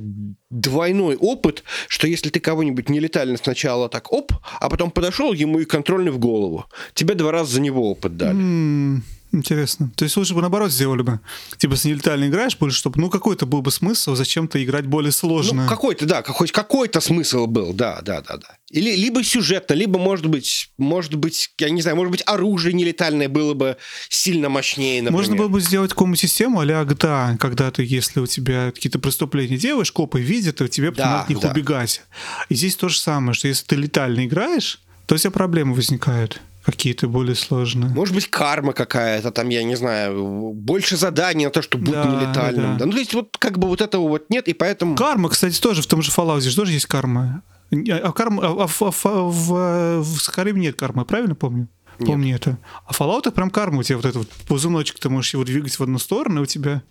[0.49, 5.65] двойной опыт, что если ты кого-нибудь нелетально сначала так оп, а потом подошел, ему и
[5.65, 6.65] контрольный в голову.
[6.95, 8.39] Тебе два раза за него опыт дали.
[8.39, 9.91] М, Интересно.
[9.95, 11.19] То есть лучше бы наоборот сделали бы.
[11.57, 15.63] Типа, если нелетально играешь, больше, чтобы, ну, какой-то был бы смысл зачем-то играть более сложно.
[15.63, 18.57] Ну, какой-то, да, хоть какой-то смысл был, да, да, да, да.
[18.71, 23.29] Или либо сюжетно, либо, может быть, может быть, я не знаю, может быть, оружие нелетальное
[23.29, 23.77] было бы
[24.09, 25.19] сильно мощнее, например.
[25.19, 29.57] Можно было бы сделать какую-нибудь систему а-ля GTA, когда ты, если у тебя какие-то преступления
[29.57, 31.51] делаешь, копы видят, и тебе Да, надо от них да.
[31.51, 32.01] убегать.
[32.49, 36.41] И здесь то же самое, что если ты летально играешь, то у тебя проблемы возникают
[36.71, 37.89] какие-то более сложные.
[37.91, 42.05] Может быть, карма какая-то, там, я не знаю, больше заданий на то, чтобы быть Да,
[42.05, 42.73] нелетальным.
[42.73, 42.79] да.
[42.79, 42.85] Да.
[42.85, 44.95] Ну, то есть, вот как бы вот этого вот нет, и поэтому...
[44.95, 47.41] Карма, кстати, тоже в том же Fallout же тоже есть карма.
[47.71, 51.67] А, карма, а, а в, в, в, в Skyrim нет кармы, правильно помню?
[51.99, 52.07] Нет.
[52.07, 52.57] Помню это.
[52.85, 55.83] А Fallout прям карма у тебя вот этот вот ползуночек, ты можешь его двигать в
[55.83, 56.81] одну сторону, и у тебя...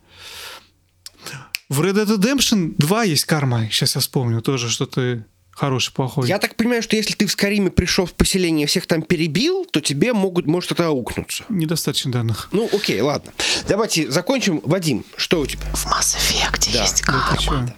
[1.69, 5.25] В Red Dead Redemption 2 есть карма, сейчас я вспомню тоже, что ты
[5.59, 6.29] хороший, плохой.
[6.29, 9.65] Я так понимаю, что если ты в Скариме пришел в поселение и всех там перебил,
[9.71, 11.45] то тебе могут, может это аукнуться.
[11.49, 12.49] Недостаточно данных.
[12.53, 13.33] Ну, окей, ладно.
[13.69, 14.61] Давайте закончим.
[14.65, 15.65] Вадим, что у тебя?
[15.75, 16.83] В Mass Effect Да.
[16.83, 17.37] есть Ну, карма.
[17.39, 17.75] чё?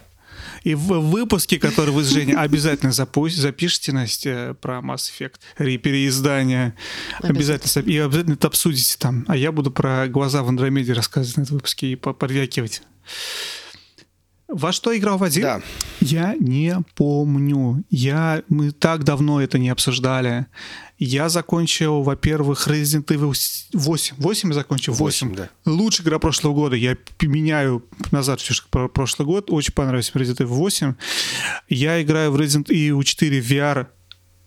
[0.62, 5.78] И в выпуске, который вы с Женей обязательно запу- запишите, Настя, про Mass Effect, ре-
[5.78, 6.74] переиздание.
[7.23, 7.70] Обязательно.
[7.70, 9.24] соп- И обязательно это обсудите там.
[9.27, 12.82] А я буду про глаза в Андромеде рассказывать на этом выпуске и по- подвякивать.
[14.52, 15.43] Во что играл Вадим?
[15.43, 15.62] Да.
[16.01, 17.85] Я не помню.
[17.90, 20.47] Я, мы так давно это не обсуждали.
[20.98, 23.35] Я закончил, во-первых, Resident Evil
[23.72, 24.16] 8.
[24.18, 24.93] 8 я закончил?
[24.93, 25.28] 8.
[25.28, 25.48] Восемь, да.
[25.64, 26.77] Лучшая игра прошлого года.
[26.77, 29.51] Я меняю назад все, что про прошлый год.
[29.51, 30.94] Очень понравился Resident Evil 8.
[31.68, 33.86] Я играю в Resident Evil 4 VR.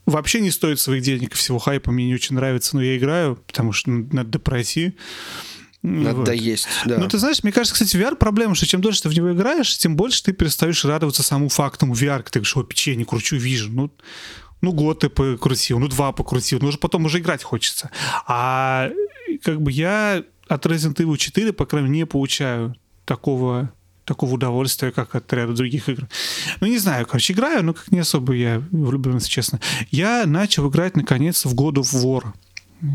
[0.06, 1.92] Вообще не стоит своих денег всего хайпа.
[1.92, 4.96] Мне не очень нравится, но я играю, потому что ну, надо пройти.
[5.84, 6.26] Надо Вот.
[6.26, 6.98] доесть, да.
[6.98, 9.78] Ну, ты знаешь, мне кажется, кстати, VR проблема, что чем дольше ты в него играешь,
[9.78, 12.24] тем больше ты перестаешь радоваться самому факту VR.
[12.24, 13.70] Ты говоришь, о, печенье кручу, вижу.
[13.70, 13.92] Ну,
[14.62, 17.92] ну, год ты покрутил, ну, два покрутил, ну, уже потом уже играть хочется.
[18.26, 18.90] А
[19.44, 23.74] как бы я от Resident Evil 4, по крайней мере, не получаю такого
[24.06, 26.08] такого удовольствия, как от ряда других игр.
[26.60, 29.60] Ну, не знаю, короче, играю, но как не особо я влюблен, если честно.
[29.92, 32.34] Я начал играть, наконец, в God of War.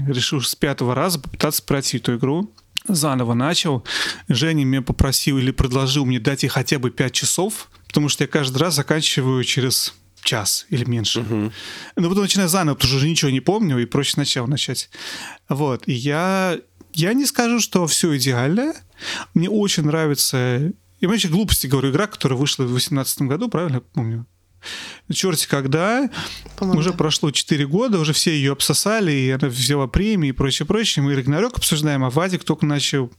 [0.06, 2.52] Решил с пятого раза попытаться пройти эту игру.
[2.88, 3.84] Заново начал.
[4.28, 8.28] Женя меня попросил или предложил мне дать ей хотя бы 5 часов, потому что я
[8.28, 11.22] каждый раз заканчиваю через час или меньше.
[11.96, 14.90] Но потом начинаю заново, потому что уже ничего не помню, и проще сначала начать.
[15.48, 15.84] Вот.
[15.86, 16.58] И я
[16.92, 18.74] Я не скажу, что все идеально.
[19.34, 20.72] Мне очень нравится...
[21.00, 24.26] Я вообще глупости говорю, игра, которая вышла в 2018 году, правильно я помню?
[25.12, 26.10] Черти когда,
[26.56, 26.96] По-моему, уже да.
[26.96, 31.02] прошло 4 года, уже все ее обсосали, и она взяла премии и прочее, прочее.
[31.04, 33.10] Мы Рагнарёк обсуждаем, а Вадик только начал...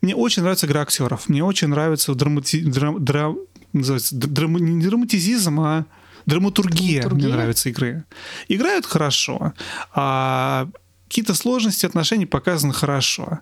[0.00, 1.28] Мне очень нравится игра актеров.
[1.28, 2.60] Мне очень нравится драмати...
[2.60, 3.02] драм...
[3.02, 3.38] драм-
[3.72, 5.86] называется, д- драма- не драматизизм, а
[6.26, 7.26] драматургия, Драматургия?
[7.28, 8.04] мне нравится игры.
[8.48, 9.54] Играют хорошо,
[9.94, 10.68] а
[11.12, 13.40] какие-то сложности отношений показаны хорошо.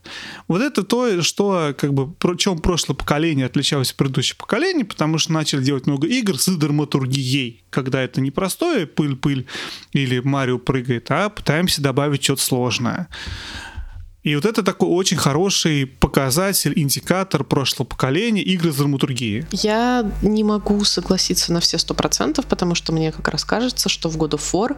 [0.48, 5.18] Вот это то, что как бы про чем прошлое поколение отличалось от предыдущего поколения, потому
[5.18, 9.46] что начали делать много игр с драматургией, когда это не простое пыль-пыль
[9.92, 13.06] или Марио прыгает, а пытаемся добавить что-то сложное.
[14.22, 19.46] И вот это такой очень хороший показатель, индикатор прошлого поколения игры с драматургией.
[19.50, 24.10] Я не могу согласиться на все сто процентов, потому что мне как раз кажется, что
[24.10, 24.76] в God of War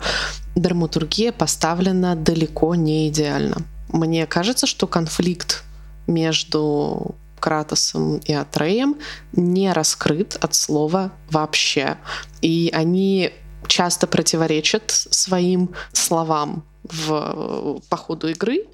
[0.55, 3.59] драматургия поставлена далеко не идеально.
[3.89, 5.65] Мне кажется, что конфликт
[6.07, 8.97] между Кратосом и Атреем
[9.33, 11.99] не раскрыт от слова вообще.
[12.41, 13.33] И они
[13.67, 18.67] часто противоречат своим словам в, по ходу игры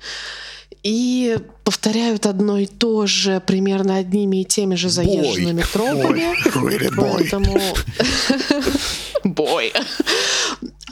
[0.82, 6.34] и повторяют одно и то же примерно одними и теми же заезженными тропами.
[6.96, 7.60] Поэтому...
[9.24, 9.72] Бой.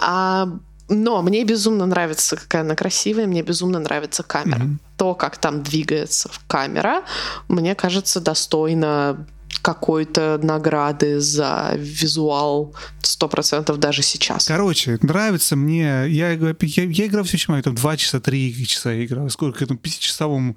[0.01, 0.49] А,
[0.89, 4.59] но мне безумно нравится, какая она красивая, мне безумно нравится камера.
[4.59, 4.81] Мгм.
[4.97, 7.03] То, как там двигается камера,
[7.49, 9.27] мне кажется, достойно
[9.67, 12.73] какой-то награды за визуал
[13.03, 14.47] 100% даже сейчас.
[14.47, 16.07] Короче, нравится мне.
[16.07, 19.29] Я, я, я играл все очень там 2 часа, 3 часа играл.
[19.29, 20.57] Сколько к этому пятичасовому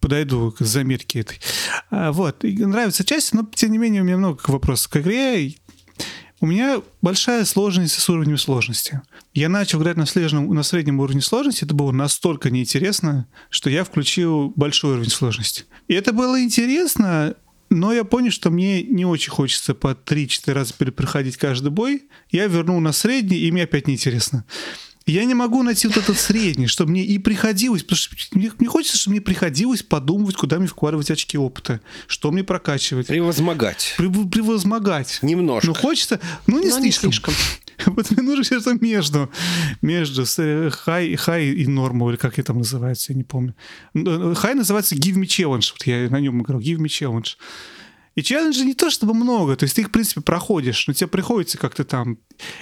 [0.00, 1.40] подойду к замерке этой.
[1.90, 2.42] А, вот.
[2.44, 5.54] И нравится часть, но тем не менее у меня много вопросов к игре.
[6.40, 9.02] У меня большая сложность с уровнем сложности.
[9.34, 11.62] Я начал играть на среднем, на среднем уровне сложности.
[11.62, 15.66] Это было настолько неинтересно, что я включил большой уровень сложности.
[15.86, 17.36] И это было интересно,
[17.72, 22.04] но я понял, что мне не очень хочется по 3-4 раза перепроходить каждый бой.
[22.30, 24.44] Я вернул на средний, и мне опять неинтересно.
[25.04, 28.68] Я не могу найти вот этот средний, чтобы мне и приходилось, потому что мне, мне
[28.68, 33.96] хочется, чтобы мне приходилось подумывать, куда мне вкладывать очки опыта, что мне прокачивать, Превозмогать.
[33.98, 35.18] прев- превозмогать.
[35.22, 35.66] Немножко.
[35.66, 37.34] Ну, хочется, ну, не Но не слишком.
[37.86, 39.30] Вот мне нужно что-то между,
[39.82, 43.54] между э, хай, хай и норму, или как это там называется, я не помню.
[43.94, 47.36] Ну, э, Хай называется Give Me Challenge, вот я на нем играл, Give Me Challenge.
[48.14, 51.08] И челленджей не то чтобы много, то есть ты их, в принципе, проходишь, но тебе
[51.08, 52.18] приходится как-то там...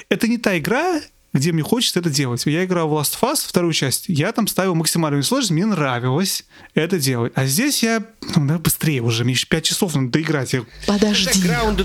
[0.09, 1.01] Это не та игра,
[1.32, 2.44] где мне хочется это делать.
[2.47, 6.44] Я играл в Last of Us, вторую часть, я там ставил максимальную сложность, мне нравилось
[6.74, 7.32] это делать.
[7.36, 8.02] А здесь я,
[8.35, 10.52] ну, да, быстрее уже, мне еще 5 часов надо доиграть.
[10.52, 11.31] Я Подожди,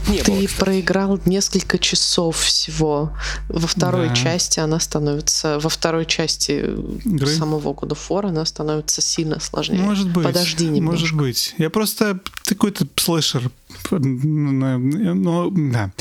[0.09, 3.15] не ты было, проиграл несколько часов всего.
[3.49, 4.15] Во второй Да.
[4.15, 6.65] части она становится, во второй части
[7.05, 7.27] Игры?
[7.27, 9.81] самого God of War она становится сильно сложнее.
[9.81, 10.23] Может быть.
[10.26, 11.01] Подожди немножко.
[11.01, 11.53] Может быть.
[11.57, 13.51] Я просто какой-то слэшер.
[13.91, 15.91] Ну, да.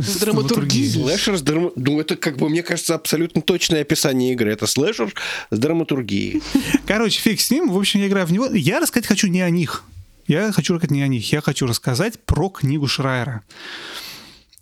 [0.00, 0.90] С драматургией.
[0.90, 1.70] Слэшер с драма...
[1.76, 4.52] Ну, это, как бы, мне кажется, абсолютно точное описание игры.
[4.52, 5.14] Это слэшер
[5.50, 6.42] с драматургией.
[6.86, 7.70] Короче, фиг с ним.
[7.70, 8.46] В общем, я играю в него.
[8.46, 9.84] Я рассказать хочу не о них.
[10.26, 11.32] Я хочу рассказать не о них.
[11.32, 13.42] Я хочу рассказать про книгу Шрайера.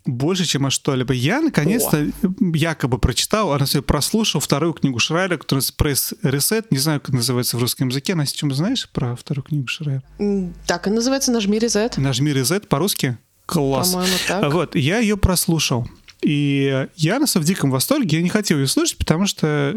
[0.06, 1.12] Больше, чем о что-либо.
[1.12, 2.10] Я, наконец-то,
[2.55, 6.66] якобы прочитал, а на самом деле прослушал вторую книгу Шрайера, которая называется Press Reset.
[6.70, 8.15] Не знаю, как называется в русском языке.
[8.15, 10.02] Настя, чем знаешь про вторую книгу Шрайера?
[10.66, 11.98] Так и называется «Нажми резет».
[11.98, 13.19] Нажми Reset по-русски.
[13.48, 13.92] Класс.
[13.92, 14.52] По-моему, так.
[14.52, 15.88] Вот, я ее прослушал.
[16.20, 18.18] И я, на самом диком восторге.
[18.18, 19.74] Я не хотел ее слушать, потому что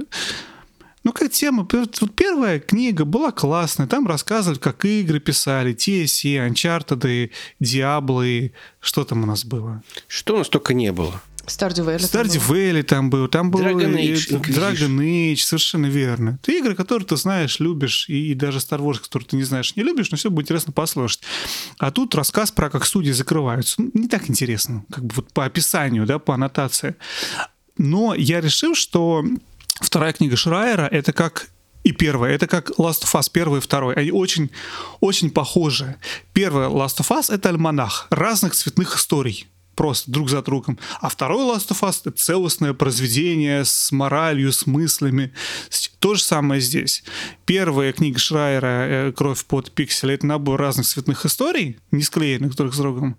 [1.03, 7.31] ну, как тема, вот первая книга была классная, там рассказывали, как игры писали, TSE, Uncharted,
[7.59, 9.81] Diablo, что там у нас было?
[10.07, 11.21] Что у нас только не было.
[11.51, 12.11] Stardew Valley.
[12.11, 12.49] там Stardew.
[12.49, 14.41] Valley там был, там был Dragon Age.
[14.41, 16.39] Dragon Age, совершенно верно.
[16.41, 19.75] Это игры, которые ты знаешь, любишь, и, и даже Star Wars, который ты не знаешь,
[19.75, 21.21] не любишь, но все будет интересно послушать.
[21.77, 23.81] А тут рассказ про как студии закрываются.
[23.81, 26.95] Ну, Не так интересно, как бы вот по описанию, да, по аннотации.
[27.77, 29.23] Но я решил, что
[29.81, 31.49] вторая книга Шрайера— это как
[31.83, 32.33] и первая.
[32.33, 33.95] Это как Last of Us, первый и второй.
[33.95, 34.51] Они очень,
[34.99, 35.95] очень похожи.
[36.33, 40.77] Первая Last of Us— это альманах разных цветных историй просто друг за другом.
[40.99, 45.33] А второй Last of Us— это целостное произведение с моралью, с мыслями.
[45.99, 47.03] То же самое здесь.
[47.45, 52.73] Первая книга Шрайера э, «Кровь под пиксель»— это набор разных цветных историй, не склеенных друг
[52.73, 53.17] с другом.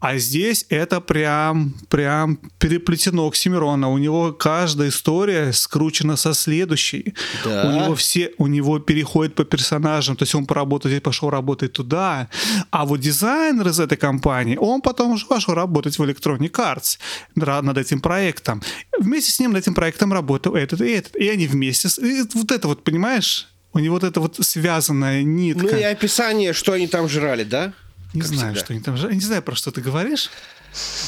[0.00, 3.88] А здесь это прям, прям переплетено Оксимирона.
[3.88, 7.14] У него каждая история скручена со следующей.
[7.44, 7.64] Да.
[7.66, 10.16] У него все, у него переходит по персонажам.
[10.16, 12.28] То есть он поработал здесь, пошел работать туда.
[12.70, 16.98] А вот дизайнер из этой компании, он потом уже пошел работать в Electronic Arts
[17.34, 18.62] над этим проектом.
[18.98, 21.16] Вместе с ним над этим проектом работал этот и этот.
[21.16, 21.88] И они вместе...
[21.88, 23.48] с- и вот это вот, понимаешь?
[23.72, 25.66] У него вот это вот связанная нитка.
[25.70, 27.72] Ну и описание, что они там жрали, да?
[28.14, 28.64] не как знаю, всегда.
[28.64, 28.94] что они там...
[28.96, 30.30] Я не знаю, про что ты говоришь.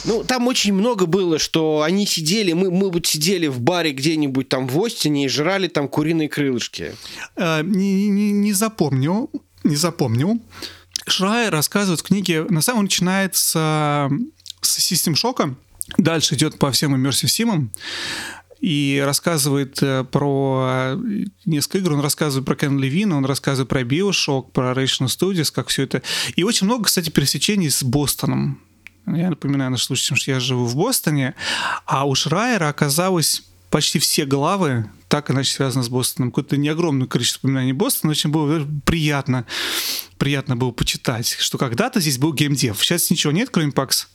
[0.05, 4.49] Ну, там очень много было, что они сидели, мы, мы вот сидели в баре где-нибудь
[4.49, 6.95] там в Остине и жрали там куриные крылышки.
[7.37, 9.31] Э, не, не, не запомню,
[9.63, 10.41] не запомню.
[11.07, 14.09] Шрайер рассказывает в книге, на самом деле начинает с, э,
[14.61, 15.55] с System Shock,
[15.99, 17.69] дальше идет по всем Immersive Sim,
[18.61, 20.99] и рассказывает э, про э,
[21.47, 25.69] несколько игр, он рассказывает про Кен Левина, он рассказывает про Bioshock, про Rational Studios, как
[25.69, 26.03] все это.
[26.37, 28.61] И очень много, кстати, пересечений с Бостоном.
[29.07, 31.35] Я напоминаю нашим слушателям, что я живу в Бостоне,
[31.87, 36.31] а у Шрайера оказалось почти все главы так иначе связаны с Бостоном.
[36.31, 39.45] Какое-то не огромное количество упоминаний Бостона, очень было приятно,
[40.19, 42.79] приятно было почитать, что когда-то здесь был геймдев.
[42.81, 44.07] Сейчас ничего нет, кроме PAX,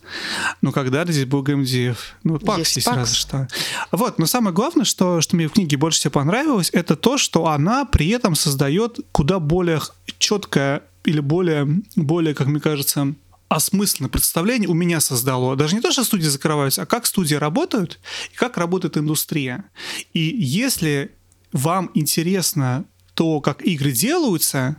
[0.62, 2.16] но когда-то здесь был геймдев.
[2.24, 2.96] Ну, PAX Есть здесь PAX.
[2.96, 3.48] разве что.
[3.92, 7.48] Вот, но самое главное, что, что мне в книге больше всего понравилось, это то, что
[7.48, 9.82] она при этом создает куда более
[10.18, 11.68] четкое или более,
[11.98, 13.14] более, как мне кажется,
[13.48, 15.56] осмысленное представление у меня создало.
[15.56, 18.00] Даже не то, что студии закрываются, а как студии работают
[18.34, 19.66] и как работает индустрия.
[20.14, 21.16] И если
[21.52, 24.78] вам интересно то, как игры делаются,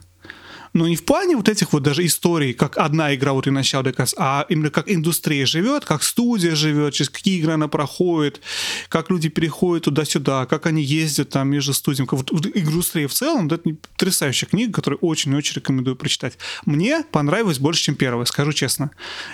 [0.77, 3.82] но не в плане вот этих вот даже историй, как одна игра вот и начала
[3.82, 8.43] до конца, а именно как индустрия живет, как студия живет, через какие игры она проходит,
[8.90, 12.09] как люди переходят туда-сюда, как они ездят там между студиями.
[12.11, 16.36] Вот, вот индустрия в целом, да, это потрясающая книга, которую очень-очень рекомендую прочитать.
[16.66, 18.90] Мне понравилось больше, чем первая, скажу честно.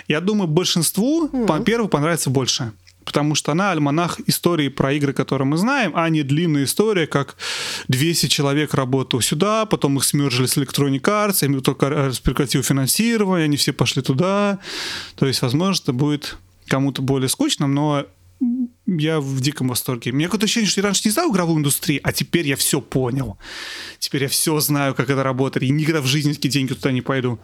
[0.07, 2.71] Я думаю, большинству по первой понравится больше.
[3.05, 7.35] Потому что она альманах истории про игры, которые мы знаем, а не длинная история, как
[7.87, 13.57] 200 человек работал сюда, потом их смержили с Electronic Arts, им только прекратил финансирование, они
[13.57, 14.59] все пошли туда.
[15.15, 18.05] То есть, возможно, это будет кому-то более скучным, но
[18.85, 20.11] я в диком восторге.
[20.11, 22.81] У меня какое-то ощущение, что я раньше не знал игровую индустрию, а теперь я все
[22.81, 23.37] понял.
[23.99, 27.01] Теперь я все знаю, как это работает, и никогда в жизни такие деньги туда не
[27.01, 27.39] пойду.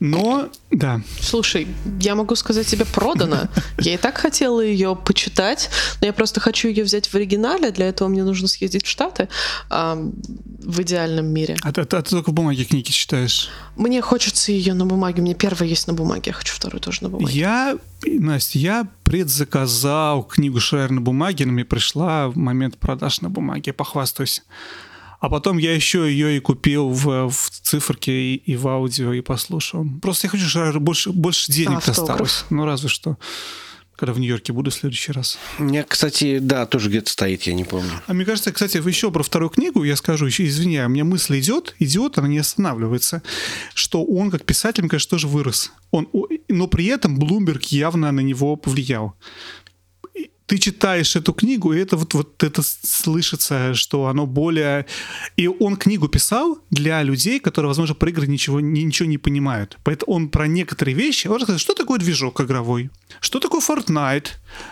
[0.00, 1.66] Но, да, Слушай,
[2.00, 3.48] я могу сказать тебе продано.
[3.78, 7.70] Я и так хотела ее почитать, но я просто хочу ее взять в оригинале.
[7.70, 9.28] Для этого мне нужно съездить в Штаты
[9.70, 11.56] а, в идеальном мире.
[11.62, 13.48] а, ты- а ты только в бумаге книги читаешь.
[13.76, 15.22] Мне хочется ее на бумаге.
[15.22, 17.32] У меня первая есть на бумаге, я хочу вторую тоже на бумаге.
[17.38, 23.30] Я, Настя, я предзаказал книгу Шрайер на бумаге, но мне пришла в момент продаж на
[23.30, 24.42] бумаге, похвастаюсь.
[25.24, 29.22] А потом я еще ее и купил в, в циферке и, и в аудио и
[29.22, 29.86] послушал.
[30.02, 32.44] Просто я хочу, чтобы больше, больше денег осталось.
[32.50, 33.16] Ну, разве что.
[33.96, 35.38] Когда в Нью-Йорке буду в следующий раз.
[35.58, 37.88] У меня, кстати, да, тоже где-то стоит, я не помню.
[38.06, 41.38] А мне кажется, кстати, еще про вторую книгу я скажу, еще извиняю, у меня мысль
[41.38, 43.22] идет, идет, она не останавливается,
[43.72, 45.72] что он как писатель, мне кажется, тоже вырос.
[45.90, 46.06] Он,
[46.50, 49.14] но при этом Блумберг явно на него повлиял.
[50.46, 54.84] Ты читаешь эту книгу, и это вот, вот это слышится, что оно более...
[55.36, 59.78] И он книгу писал для людей, которые, возможно, про игры ничего, ни- ничего не понимают.
[59.84, 61.28] Поэтому он про некоторые вещи...
[61.28, 62.90] Он рассказывает, что такое движок игровой,
[63.20, 64.26] что такое Fortnite,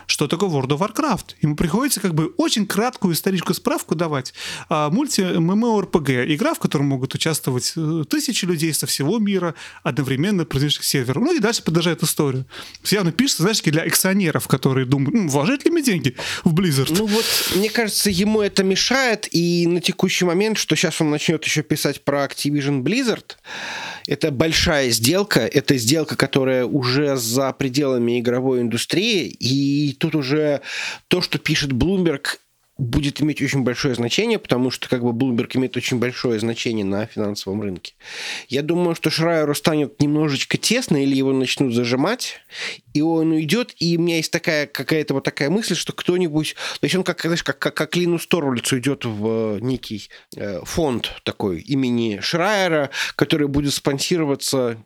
[0.06, 1.36] что такое World of Warcraft.
[1.40, 4.34] Ему приходится как бы очень краткую историческую справку давать.
[4.68, 10.44] А, мульти MMORPG, игра, в которой могут участвовать э, тысячи людей со всего мира, одновременно
[10.44, 11.18] производящих сервер.
[11.18, 12.44] Ну и дальше продолжает историю.
[12.90, 16.94] Явно пишется, знаешь, для акционеров, которые думают, «М, вложить мне деньги в Blizzard?
[16.96, 17.24] Ну вот,
[17.54, 22.04] мне кажется, ему это мешает, и на текущий момент, что сейчас он начнет еще писать
[22.04, 23.36] про Activision Blizzard,
[24.06, 30.60] это большая сделка, это сделка, которая уже за пределами игровой индустрии, и тут уже
[31.08, 32.38] то, что пишет Bloomberg,
[32.78, 37.06] будет иметь очень большое значение, потому что как бы Bloomberg имеет очень большое значение на
[37.06, 37.94] финансовом рынке.
[38.48, 42.40] Я думаю, что Шрайеру станет немножечко тесно, или его начнут зажимать,
[42.94, 46.84] и он уйдет, и у меня есть такая какая-то вот такая мысль, что кто-нибудь, то
[46.84, 51.12] есть он как, знаешь, как, как, как Линус Торвальдс уйдет в э, некий э, фонд
[51.24, 54.78] такой имени Шрайера, который будет спонсироваться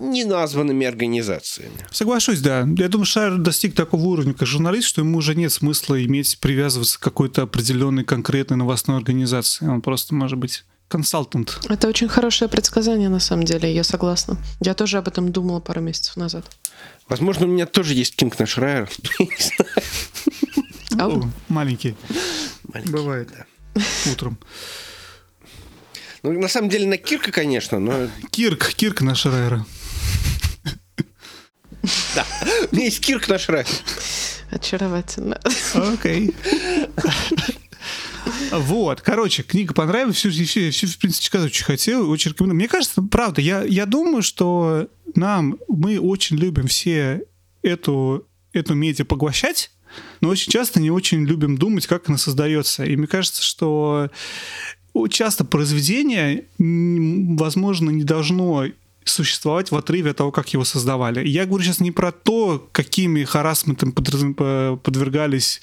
[0.00, 1.72] неназванными организациями.
[1.90, 2.66] Соглашусь, да.
[2.76, 6.98] Я думаю, Шайер достиг такого уровня, как журналист, что ему уже нет смысла иметь, привязываться
[6.98, 9.66] к какой-то определенной конкретной новостной организации.
[9.66, 11.60] Он просто может быть консалтант.
[11.68, 14.38] Это очень хорошее предсказание, на самом деле, я согласна.
[14.60, 16.44] Я тоже об этом думала пару месяцев назад.
[17.08, 18.90] Возможно, у меня тоже есть Кинг на Шрайер.
[21.48, 21.96] Маленький.
[22.64, 23.30] Маленький, Бывает.
[23.36, 23.82] да.
[24.10, 24.38] Утром.
[26.22, 28.08] Ну, на самом деле, на Кирка, конечно, но...
[28.30, 29.64] Кирк, Кирк на Шрайера.
[32.14, 32.26] Да,
[32.70, 33.66] у меня есть Кирк на Шрайер.
[34.50, 35.40] Очаровательно.
[35.74, 36.34] Окей.
[38.50, 42.56] Вот, короче, книга понравилась, все, все, все, в принципе, сказать очень хотел, очень рекомендую.
[42.56, 47.22] Мне кажется, правда, я, я думаю, что нам, мы очень любим все
[47.62, 49.70] эту, эту медиа поглощать,
[50.20, 52.84] но очень часто не очень любим думать, как она создается.
[52.84, 54.10] И мне кажется, что
[55.10, 58.66] часто произведение, возможно, не должно
[59.08, 61.26] существовать в отрыве от того, как его создавали.
[61.26, 65.60] Я говорю сейчас не про то, какими харасментом по- подвергались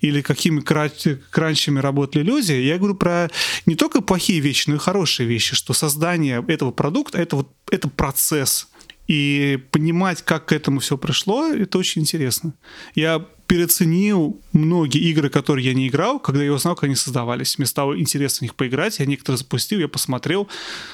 [0.00, 0.90] или какими кра-
[1.30, 2.52] кранчами работали люди.
[2.52, 3.30] Я говорю про
[3.66, 7.88] не только плохие вещи, но и хорошие вещи, что создание этого продукта это вот это
[7.88, 8.68] процесс.
[9.08, 12.54] И понимать, как к этому все пришло, это очень интересно.
[12.94, 17.58] Я переоценил многие игры, которые я не играл, когда я узнал, как они создавались.
[17.58, 20.48] Мне стало интересно в них поиграть, я некоторые запустил, я посмотрел.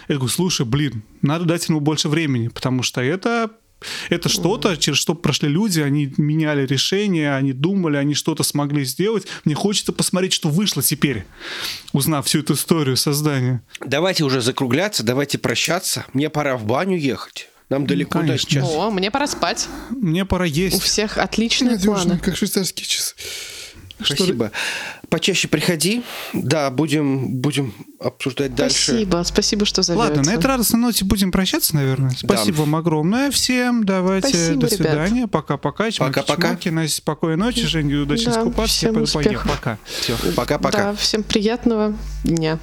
[0.09, 3.51] Я говорю, слушай, блин, надо дать ему больше времени, потому что это
[4.11, 9.27] это что-то, через что прошли люди, они меняли решения, они думали, они что-то смогли сделать.
[9.45, 11.25] Мне хочется посмотреть, что вышло теперь,
[11.93, 13.63] узнав всю эту историю создания.
[13.85, 16.07] Давайте уже закругляться, давайте прощаться.
[16.13, 17.49] Мне пора в баню ехать.
[17.73, 18.51] Нам далеко до конечно.
[18.51, 18.67] часа.
[18.67, 19.67] О, мне пора спать.
[19.89, 20.83] Мне пора У есть.
[20.83, 22.19] всех отличные Надежно, планы.
[22.19, 23.15] как швейцарские часы.
[23.99, 24.51] Спасибо.
[25.09, 26.03] Почаще приходи.
[26.35, 28.93] Да, будем, будем обсуждать дальше.
[28.93, 30.07] Спасибо, спасибо, что зовете.
[30.07, 32.11] Ладно, на этой радостной ноте будем прощаться, наверное.
[32.11, 33.85] Спасибо вам огромное всем.
[33.85, 35.27] Давайте, Спасибо, до свидания.
[35.27, 35.89] Пока-пока.
[35.99, 36.59] Пока-пока.
[36.71, 37.65] Настя, спокойной ночи.
[37.65, 38.77] Женя, удачи Да, искупаться.
[38.77, 39.51] Всем успехов.
[39.51, 39.79] Пока.
[39.87, 40.15] Все.
[40.37, 40.79] Пока-пока.
[40.79, 42.59] Да, всем приятного дня.